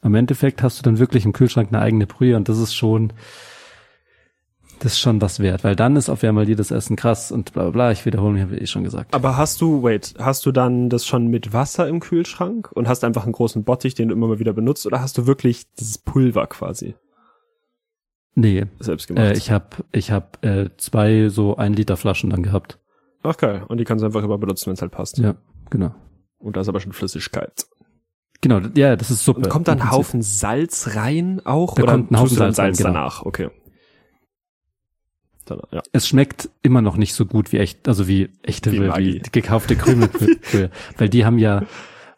am 0.01 0.15
Endeffekt 0.15 0.61
hast 0.61 0.79
du 0.79 0.83
dann 0.83 0.99
wirklich 0.99 1.25
im 1.25 1.33
Kühlschrank 1.33 1.69
eine 1.69 1.81
eigene 1.81 2.05
Brühe 2.05 2.35
und 2.35 2.49
das 2.49 2.59
ist 2.59 2.75
schon, 2.75 3.13
das 4.79 4.93
ist 4.93 4.99
schon 4.99 5.21
was 5.21 5.39
wert, 5.39 5.63
weil 5.63 5.75
dann 5.75 5.95
ist 5.95 6.09
auf 6.09 6.23
einmal 6.23 6.47
jedes 6.47 6.69
Essen 6.69 6.95
krass 6.95 7.31
und 7.31 7.53
bla 7.53 7.63
bla 7.63 7.71
bla. 7.71 7.91
Ich 7.91 8.05
wiederhole 8.05 8.33
mich, 8.33 8.43
habe 8.43 8.55
ich 8.55 8.61
eh 8.61 8.67
schon 8.67 8.83
gesagt. 8.83 9.15
Aber 9.15 9.37
hast 9.37 9.59
du, 9.59 9.81
wait, 9.81 10.13
hast 10.19 10.45
du 10.45 10.51
dann 10.51 10.89
das 10.89 11.05
schon 11.05 11.27
mit 11.27 11.51
Wasser 11.51 11.87
im 11.87 11.99
Kühlschrank 11.99 12.71
und 12.73 12.87
hast 12.87 13.03
einfach 13.03 13.23
einen 13.23 13.31
großen 13.33 13.63
Bottich, 13.63 13.95
den 13.95 14.09
du 14.09 14.13
immer 14.15 14.27
mal 14.27 14.39
wieder 14.39 14.53
benutzt, 14.53 14.85
oder 14.85 15.01
hast 15.01 15.17
du 15.17 15.25
wirklich 15.25 15.65
dieses 15.79 15.97
Pulver 15.97 16.45
quasi 16.45 16.93
Nee, 18.39 18.67
selbst 18.79 19.07
gemacht? 19.07 19.25
äh, 19.25 19.33
ich 19.33 19.49
habe 19.49 19.65
ich 19.91 20.11
hab, 20.11 20.45
äh, 20.45 20.69
zwei 20.77 21.27
so 21.29 21.55
ein 21.55 21.73
Liter 21.73 21.97
Flaschen 21.97 22.29
dann 22.29 22.43
gehabt. 22.43 22.77
Ach 23.23 23.35
geil. 23.35 23.63
Und 23.67 23.79
die 23.79 23.83
kannst 23.83 24.03
du 24.03 24.05
einfach 24.05 24.23
immer 24.23 24.37
benutzen, 24.37 24.67
wenn 24.67 24.75
es 24.75 24.81
halt 24.81 24.91
passt. 24.91 25.17
Ja, 25.17 25.33
genau. 25.71 25.95
Und 26.37 26.55
da 26.55 26.61
ist 26.61 26.69
aber 26.69 26.79
schon 26.79 26.93
Flüssigkeit. 26.93 27.65
Genau, 28.41 28.59
ja, 28.75 28.95
das 28.95 29.09
ist 29.09 29.25
Suppe. 29.25 29.39
Und 29.39 29.49
kommt 29.49 29.67
da 29.67 29.71
ein. 29.71 29.89
Haufen 29.89 30.21
Salz 30.21 30.95
rein 30.95 31.41
auch? 31.45 31.73
Da 31.73 31.81
oder 31.81 31.93
kommt 31.93 32.11
ein 32.11 32.19
Haufen 32.19 32.37
dann 32.37 32.53
Salz 32.53 32.59
rein, 32.59 32.75
Salz 32.75 32.77
genau. 32.77 32.89
danach? 32.89 33.25
Okay. 33.25 33.49
Danach, 35.45 35.71
ja. 35.71 35.81
Es 35.91 36.07
schmeckt 36.07 36.47
immer 36.61 36.83
noch 36.83 36.95
nicht 36.95 37.15
so 37.15 37.25
gut 37.25 37.51
wie 37.51 37.57
echt, 37.57 37.87
also 37.87 38.07
wie 38.07 38.29
echte, 38.43 38.71
Wie 38.71 38.81
wie, 38.81 39.21
gekaufte 39.31 39.75
Krümelbrühe. 39.75 40.69
weil 40.97 41.09
die 41.09 41.25
haben 41.25 41.39
ja, 41.39 41.63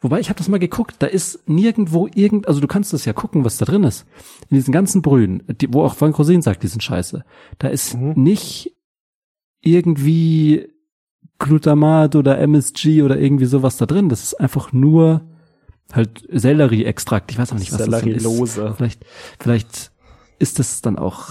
wobei 0.02 0.20
ich 0.20 0.30
habe 0.30 0.38
das 0.38 0.48
mal 0.48 0.60
geguckt, 0.60 0.96
da 1.00 1.08
ist 1.08 1.48
nirgendwo 1.48 2.08
irgend, 2.14 2.48
also 2.48 2.60
du 2.60 2.68
kannst 2.68 2.94
das 2.94 3.06
ja 3.06 3.14
gucken, 3.14 3.44
was 3.46 3.58
da 3.58 3.66
drin 3.66 3.84
ist. 3.84 4.06
In 4.50 4.56
diesen 4.56 4.72
ganzen 4.72 5.02
Brühen, 5.02 5.44
die, 5.62 5.74
wo 5.74 5.84
auch 5.84 5.96
Frank 5.96 6.18
Rosin 6.18 6.42
sagt, 6.42 6.64
die 6.64 6.68
sind 6.68 6.82
scheiße. 6.84 7.24
Da 7.58 7.68
ist 7.68 7.96
Mhm. 7.96 8.14
nicht 8.16 8.76
irgendwie 9.62 10.70
Glutamat 11.38 12.16
oder 12.16 12.38
MSG 12.40 13.02
oder 13.04 13.18
irgendwie 13.18 13.46
sowas 13.46 13.78
da 13.78 13.86
drin. 13.86 14.10
Das 14.10 14.24
ist 14.24 14.34
einfach 14.40 14.74
nur 14.74 15.22
halt 15.92 16.26
Sellerieextrakt. 16.32 17.32
Ich 17.32 17.38
weiß 17.38 17.52
auch 17.52 17.58
nicht, 17.58 17.72
was 17.72 17.80
das 17.80 17.88
ist. 18.18 18.26
Vielleicht, 18.76 19.06
vielleicht 19.40 19.92
ist 20.38 20.60
das 20.60 20.82
dann 20.82 20.98
auch 20.98 21.30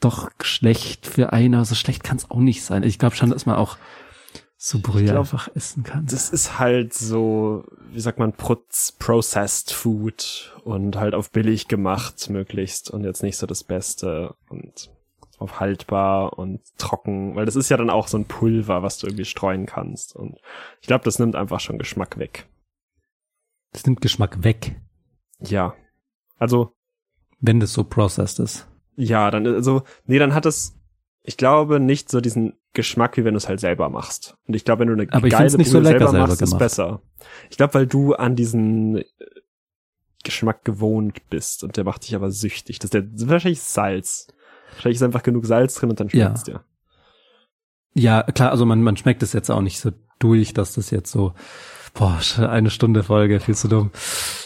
doch 0.00 0.30
schlecht 0.42 1.06
für 1.06 1.32
einer. 1.32 1.64
So 1.64 1.74
schlecht 1.74 2.04
kann 2.04 2.16
es 2.16 2.30
auch 2.30 2.38
nicht 2.40 2.62
sein. 2.62 2.82
Ich 2.82 2.98
glaube 2.98 3.16
schon, 3.16 3.30
dass 3.30 3.46
man 3.46 3.56
auch 3.56 3.76
so 4.66 4.78
Brühe 4.78 5.04
glaub, 5.04 5.18
einfach 5.18 5.54
essen 5.54 5.82
kann. 5.82 6.06
Das 6.06 6.30
ist 6.30 6.58
halt 6.58 6.94
so, 6.94 7.66
wie 7.90 8.00
sagt 8.00 8.18
man, 8.18 8.32
Processed 8.32 9.72
Food 9.72 10.58
und 10.64 10.96
halt 10.96 11.12
auf 11.14 11.30
billig 11.30 11.68
gemacht 11.68 12.30
möglichst 12.30 12.88
und 12.88 13.04
jetzt 13.04 13.22
nicht 13.22 13.36
so 13.36 13.46
das 13.46 13.62
Beste 13.62 14.34
und 14.48 14.90
auf 15.36 15.60
haltbar 15.60 16.38
und 16.38 16.62
trocken, 16.78 17.36
weil 17.36 17.44
das 17.44 17.56
ist 17.56 17.68
ja 17.68 17.76
dann 17.76 17.90
auch 17.90 18.08
so 18.08 18.16
ein 18.16 18.24
Pulver, 18.24 18.82
was 18.82 18.96
du 18.96 19.06
irgendwie 19.06 19.26
streuen 19.26 19.66
kannst 19.66 20.16
und 20.16 20.38
ich 20.80 20.86
glaube, 20.86 21.04
das 21.04 21.18
nimmt 21.18 21.36
einfach 21.36 21.60
schon 21.60 21.76
Geschmack 21.76 22.16
weg. 22.16 22.46
Das 23.72 23.84
nimmt 23.84 24.00
Geschmack 24.00 24.44
weg, 24.44 24.80
Ja. 25.40 25.74
Also, 26.38 26.72
wenn 27.38 27.60
das 27.60 27.74
so 27.74 27.84
processed 27.84 28.38
ist. 28.38 28.66
ja, 28.96 29.30
dann, 29.30 29.46
also, 29.46 29.82
nee, 30.06 30.18
dann 30.18 30.32
hat 30.32 30.46
es, 30.46 30.74
ich 31.22 31.36
glaube, 31.36 31.80
nicht 31.80 32.10
so 32.10 32.22
diesen 32.22 32.54
Geschmack, 32.74 33.16
wie 33.16 33.24
wenn 33.24 33.34
du 33.34 33.38
es 33.38 33.48
halt 33.48 33.60
selber 33.60 33.88
machst. 33.88 34.36
Und 34.46 34.54
ich 34.54 34.64
glaube, 34.64 34.80
wenn 34.80 34.88
du 34.88 34.94
eine 34.94 35.12
Aber 35.12 35.28
geile 35.28 35.48
so 35.50 35.56
Brühe 35.58 35.64
lecker 35.80 35.82
selber 35.98 36.10
selber 36.10 36.26
machst, 36.26 36.42
ist 36.42 36.48
gemacht. 36.50 36.58
besser. 36.58 37.02
Ich 37.50 37.56
glaube, 37.56 37.74
weil 37.74 37.86
du 37.86 38.14
an 38.14 38.36
diesen 38.36 38.98
äh, 38.98 39.04
Geschmack 40.24 40.64
gewohnt 40.64 41.18
bist 41.30 41.62
und 41.64 41.76
der 41.76 41.84
macht 41.84 42.04
dich 42.06 42.14
aber 42.14 42.30
süchtig. 42.30 42.78
Das 42.80 42.86
ist 42.90 42.94
der, 42.94 43.04
wahrscheinlich 43.28 43.60
Salz. 43.62 44.26
Wahrscheinlich 44.74 44.96
ist 44.96 45.02
einfach 45.02 45.22
genug 45.22 45.46
Salz 45.46 45.74
drin 45.74 45.90
und 45.90 46.00
dann 46.00 46.08
Ja. 46.08 46.26
schmeckt's 46.26 46.44
dir. 46.44 46.64
Ja, 47.94 48.22
klar, 48.24 48.50
also 48.50 48.66
man, 48.66 48.82
man 48.82 48.96
schmeckt 48.96 49.22
es 49.22 49.32
jetzt 49.32 49.50
auch 49.50 49.60
nicht 49.60 49.78
so 49.78 49.92
durch, 50.18 50.52
dass 50.52 50.74
das 50.74 50.90
jetzt 50.90 51.12
so, 51.12 51.32
boah, 51.92 52.18
eine 52.38 52.70
Stunde 52.70 53.04
Folge, 53.04 53.38
viel 53.38 53.54
zu 53.54 53.68
dumm. 53.68 53.92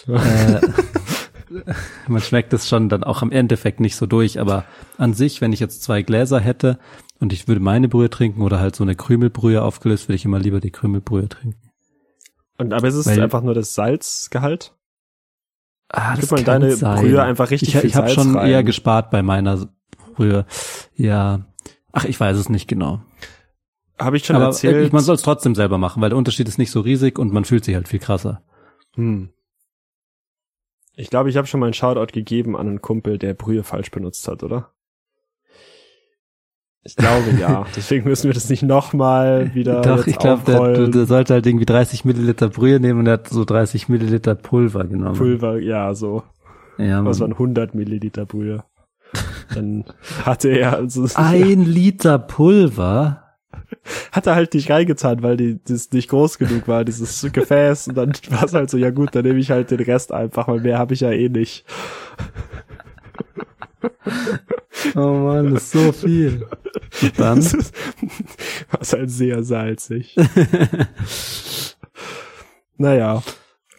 äh, 0.07 0.61
man 2.09 2.21
schmeckt 2.21 2.53
es 2.53 2.69
schon 2.69 2.91
dann 2.91 3.05
auch 3.05 3.23
am 3.23 3.31
Endeffekt 3.33 3.81
nicht 3.81 3.97
so 3.97 4.05
durch, 4.05 4.39
aber 4.39 4.65
an 4.99 5.15
sich, 5.15 5.41
wenn 5.41 5.53
ich 5.55 5.61
jetzt 5.61 5.83
zwei 5.83 6.03
Gläser 6.03 6.41
hätte 6.41 6.79
und 7.21 7.33
ich 7.33 7.49
würde 7.49 7.61
meine 7.61 7.89
Brühe 7.89 8.11
trinken 8.11 8.43
oder 8.43 8.61
halt 8.61 8.77
so 8.77 8.85
eine 8.85 8.95
Krümelbrühe 8.95 9.63
aufgelöst, 9.63 10.09
würde 10.09 10.17
ich 10.17 10.25
immer 10.25 10.39
lieber 10.39 10.61
die 10.61 10.71
Krümelbrühe 10.71 11.29
trinken. 11.29 11.61
Und 12.59 12.73
aber 12.73 12.89
es 12.89 12.95
ist 12.95 13.07
Weil- 13.07 13.23
einfach 13.23 13.43
nur 13.43 13.55
das 13.55 13.75
Salzgehalt. 13.75 14.75
Ah, 15.91 16.15
Gib 16.17 16.31
mal 16.31 16.39
in 16.41 16.45
deine 16.45 16.77
Brühe 16.77 17.23
einfach 17.23 17.51
richtig 17.51 17.75
ich, 17.75 17.83
Ich 17.85 17.95
habe 17.95 18.11
schon 18.11 18.37
rein. 18.37 18.51
eher 18.51 18.63
gespart 18.63 19.11
bei 19.11 19.23
meiner 19.23 19.69
Brühe. 20.15 20.45
Ja, 20.97 21.47
ach, 21.93 22.05
ich 22.05 22.19
weiß 22.21 22.37
es 22.37 22.49
nicht 22.51 22.69
genau. 22.69 23.01
Habe 23.99 24.17
ich 24.19 24.27
schon 24.27 24.37
aber 24.37 24.47
erzählt. 24.47 24.85
ich, 24.87 24.93
man 24.93 25.03
soll 25.03 25.15
es 25.15 25.23
trotzdem 25.23 25.55
selber 25.55 25.79
machen, 25.79 26.03
weil 26.03 26.11
der 26.11 26.19
Unterschied 26.19 26.47
ist 26.47 26.59
nicht 26.59 26.71
so 26.71 26.81
riesig 26.81 27.19
und 27.19 27.33
man 27.33 27.45
fühlt 27.45 27.65
sich 27.65 27.75
halt 27.75 27.89
viel 27.89 28.01
krasser. 28.01 28.43
Hm. 28.97 29.31
Ich 30.95 31.11
glaube, 31.11 31.31
ich 31.31 31.37
habe 31.37 31.47
schon 31.47 31.61
mal 31.61 31.67
einen 31.67 31.75
Shoutout 31.75 32.13
gegeben 32.13 32.57
an 32.57 32.67
einen 32.69 32.83
Kumpel, 32.83 33.19
der 33.19 33.35
Brühe 33.35 33.63
falsch 33.65 33.91
benutzt 33.91 34.27
hat, 34.29 34.43
oder? 34.43 34.73
Ich 36.85 36.97
glaube 36.97 37.31
ja. 37.39 37.67
Deswegen 37.77 38.09
müssen 38.09 38.29
wir 38.29 38.35
das 38.35 38.49
nicht 38.49 38.63
nochmal 38.63 39.55
wieder 39.55 39.83
Doch, 39.83 40.07
ich 40.07 40.19
glaube, 40.19 40.43
der, 40.47 40.89
der 40.89 41.07
sollte 41.07 41.35
halt 41.35 41.47
irgendwie 41.47 41.67
30 41.67 42.05
Milliliter 42.05 42.49
Brühe 42.49 42.81
nehmen 42.81 43.01
und 43.01 43.07
er 43.07 43.15
hat 43.15 43.29
so 43.29 43.45
30 43.45 43.89
Milliliter 43.89 44.35
Pulver 44.35 44.85
genommen. 44.85 45.17
Pulver, 45.17 45.59
ja, 45.59 45.95
so. 45.95 46.23
Ja, 46.79 47.05
Was 47.05 47.21
waren 47.21 47.33
100 47.33 47.75
Milliliter 47.75 48.25
Brühe? 48.25 48.65
Dann 49.55 49.85
hatte 50.25 50.49
er 50.49 50.77
also 50.77 51.07
Ein 51.15 51.65
Liter 51.65 52.19
Pulver? 52.19 53.25
hat 54.13 54.27
er 54.27 54.35
halt 54.35 54.55
nicht 54.55 54.71
reingetan, 54.71 55.23
weil 55.23 55.37
die 55.37 55.61
das 55.65 55.91
nicht 55.93 56.09
groß 56.11 56.39
genug 56.39 56.69
war, 56.69 56.85
dieses 56.85 57.27
Gefäß. 57.33 57.89
Und 57.89 57.97
dann 57.97 58.13
war 58.31 58.45
es 58.45 58.55
halt 58.55 58.71
so, 58.71 58.77
ja 58.79 58.91
gut, 58.91 59.15
dann 59.15 59.25
nehme 59.25 59.39
ich 59.39 59.51
halt 59.51 59.71
den 59.71 59.81
Rest 59.81 60.13
einfach, 60.13 60.49
weil 60.49 60.61
mehr 60.61 60.79
habe 60.79 60.95
ich 60.95 61.01
ja 61.01 61.11
eh 61.11 61.29
nicht. 61.29 61.65
Oh 64.95 65.13
Mann, 65.13 65.55
das 65.55 65.65
ist 65.65 65.73
so 65.73 65.91
viel. 65.93 66.47
Und 67.03 67.19
dann? 67.25 67.37
Das 67.37 67.55
ist, 67.55 67.75
war 68.71 68.81
es 68.81 68.93
halt 68.93 69.11
sehr 69.11 69.43
salzig. 69.43 70.15
naja. 72.77 73.23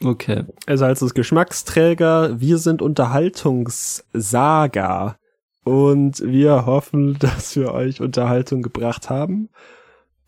Okay. 0.04 0.44
Also 0.66 0.86
als 0.86 1.00
das 1.00 1.14
Geschmacksträger, 1.14 2.40
wir 2.40 2.58
sind 2.58 2.82
Unterhaltungssaga. 2.82 5.18
Und 5.66 6.24
wir 6.26 6.66
hoffen, 6.66 7.18
dass 7.20 7.54
wir 7.56 7.74
euch 7.74 8.02
Unterhaltung 8.02 8.62
gebracht 8.62 9.10
haben. 9.10 9.50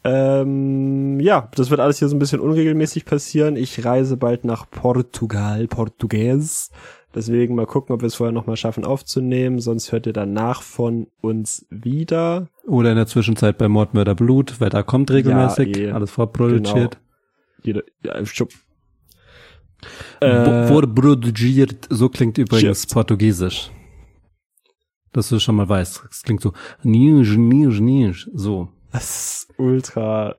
Ähm, 0.03 1.19
ja, 1.19 1.49
das 1.55 1.69
wird 1.69 1.79
alles 1.79 1.99
hier 1.99 2.09
so 2.09 2.15
ein 2.15 2.19
bisschen 2.19 2.39
unregelmäßig 2.39 3.05
passieren. 3.05 3.55
Ich 3.55 3.85
reise 3.85 4.17
bald 4.17 4.45
nach 4.45 4.69
Portugal, 4.69 5.67
Portugies. 5.67 6.71
Deswegen 7.13 7.55
mal 7.55 7.65
gucken, 7.65 7.93
ob 7.93 8.01
wir 8.01 8.07
es 8.07 8.15
vorher 8.15 8.31
nochmal 8.31 8.55
schaffen 8.55 8.85
aufzunehmen. 8.85 9.59
Sonst 9.59 9.91
hört 9.91 10.05
ihr 10.05 10.13
danach 10.13 10.61
von 10.61 11.07
uns 11.19 11.65
wieder. 11.69 12.47
Oder 12.65 12.91
in 12.91 12.95
der 12.95 13.07
Zwischenzeit 13.07 13.57
bei 13.57 13.67
Mord, 13.67 13.93
Mörder, 13.93 14.15
Blut, 14.15 14.61
weil 14.61 14.69
da 14.69 14.81
kommt 14.81 15.11
regelmäßig 15.11 15.77
eh. 15.77 15.91
alles 15.91 16.11
vorproduziert. 16.11 16.97
Jede, 17.63 17.83
ja, 18.03 18.25
schupp. 18.25 18.51
Äh, 20.19 20.67
Vorproduziert, 20.67 21.87
so 21.89 22.09
klingt 22.09 22.37
übrigens 22.37 22.81
Shit. 22.81 22.91
Portugiesisch. 22.91 23.71
Dass 25.11 25.29
du 25.29 25.39
schon 25.39 25.55
mal 25.55 25.67
weißt. 25.67 26.03
Es 26.09 26.23
klingt 26.23 26.41
so, 26.41 26.53
nisch, 26.83 27.35
nisch, 27.35 27.79
nisch, 27.79 28.29
so. 28.33 28.69
das 28.91 29.43
ist 29.43 29.53
ultra 29.57 30.35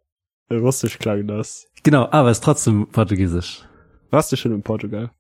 russisch 0.51 0.99
klang 0.99 1.27
das. 1.27 1.67
Genau, 1.83 2.09
aber 2.11 2.31
es 2.31 2.39
ist 2.39 2.45
trotzdem 2.45 2.87
Portugiesisch. 2.87 3.67
Warst 4.11 4.31
du 4.31 4.37
schon 4.37 4.53
in 4.53 4.63
Portugal? 4.63 5.11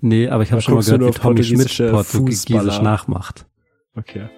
Nee, 0.00 0.28
aber 0.28 0.42
ich 0.42 0.52
habe 0.52 0.62
schon 0.62 0.74
mal 0.74 0.84
gehört, 0.84 1.02
wie 1.02 1.20
Tommy 1.20 1.44
Schmidt 1.44 1.90
Portugiesisch 1.90 2.80
nachmacht. 2.80 3.46
Okay. 3.96 4.28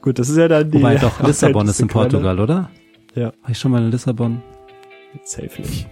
Gut, 0.00 0.18
das 0.18 0.28
ist 0.28 0.36
ja 0.36 0.46
dann 0.46 0.70
die. 0.70 0.78
Wobei 0.78 0.96
doch, 0.96 1.20
Lissabon 1.26 1.66
ist 1.66 1.80
in. 1.80 1.88
Portugal, 1.88 2.38
oder? 2.38 2.70
Ja. 3.14 3.32
War 3.42 3.50
ich 3.50 3.58
schon 3.58 3.72
mal 3.72 3.82
in 3.82 3.90
Lissabon? 3.90 4.42
Safe 5.24 5.60
nicht. 5.60 5.88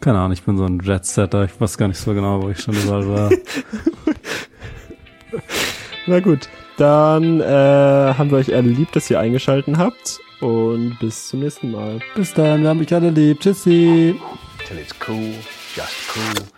Keine 0.00 0.18
Ahnung, 0.18 0.32
ich 0.32 0.42
bin 0.42 0.56
so 0.56 0.64
ein 0.64 0.80
Jet-Setter. 0.80 1.44
Ich 1.44 1.60
weiß 1.60 1.78
gar 1.78 1.88
nicht 1.88 1.98
so 1.98 2.12
genau, 2.12 2.42
wo 2.42 2.50
ich 2.50 2.60
schon 2.60 2.74
überall 2.74 3.08
war. 3.08 3.30
Na 6.06 6.20
gut, 6.20 6.48
dann 6.76 7.40
äh, 7.40 7.44
haben 7.44 8.30
wir 8.30 8.38
euch 8.38 8.54
alle 8.54 8.68
lieb, 8.68 8.92
dass 8.92 9.10
ihr 9.10 9.18
eingeschalten 9.18 9.78
habt 9.78 10.20
und 10.40 10.98
bis 11.00 11.28
zum 11.28 11.40
nächsten 11.40 11.70
Mal. 11.70 12.00
Bis 12.14 12.34
dann, 12.34 12.62
wir 12.62 12.68
haben 12.68 12.80
euch 12.80 12.94
alle 12.94 13.10
lieb. 13.10 13.40
Tschüssi. 13.40 14.14
till 14.68 14.78
it's 14.78 14.92
cool, 15.00 15.34
just 15.74 15.94
cool. 16.14 16.57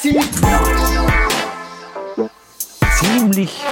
Ziemlich. 0.00 0.24
Ziemlich. 2.98 3.62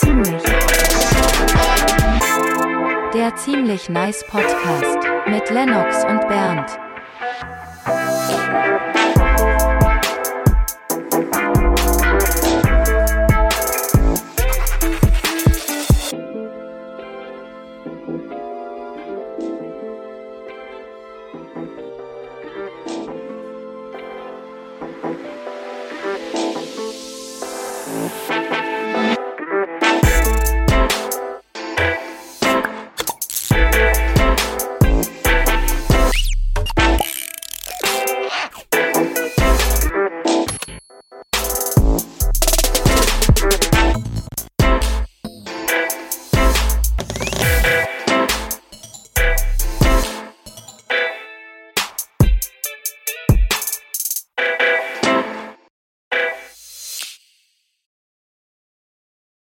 Ziemlich. 0.00 0.42
Der 3.14 3.36
ziemlich 3.36 3.88
nice 3.88 4.24
Podcast 4.26 4.98
mit 5.28 5.48
Lennox 5.50 6.04
und 6.06 6.26
Bernd. 6.26 6.68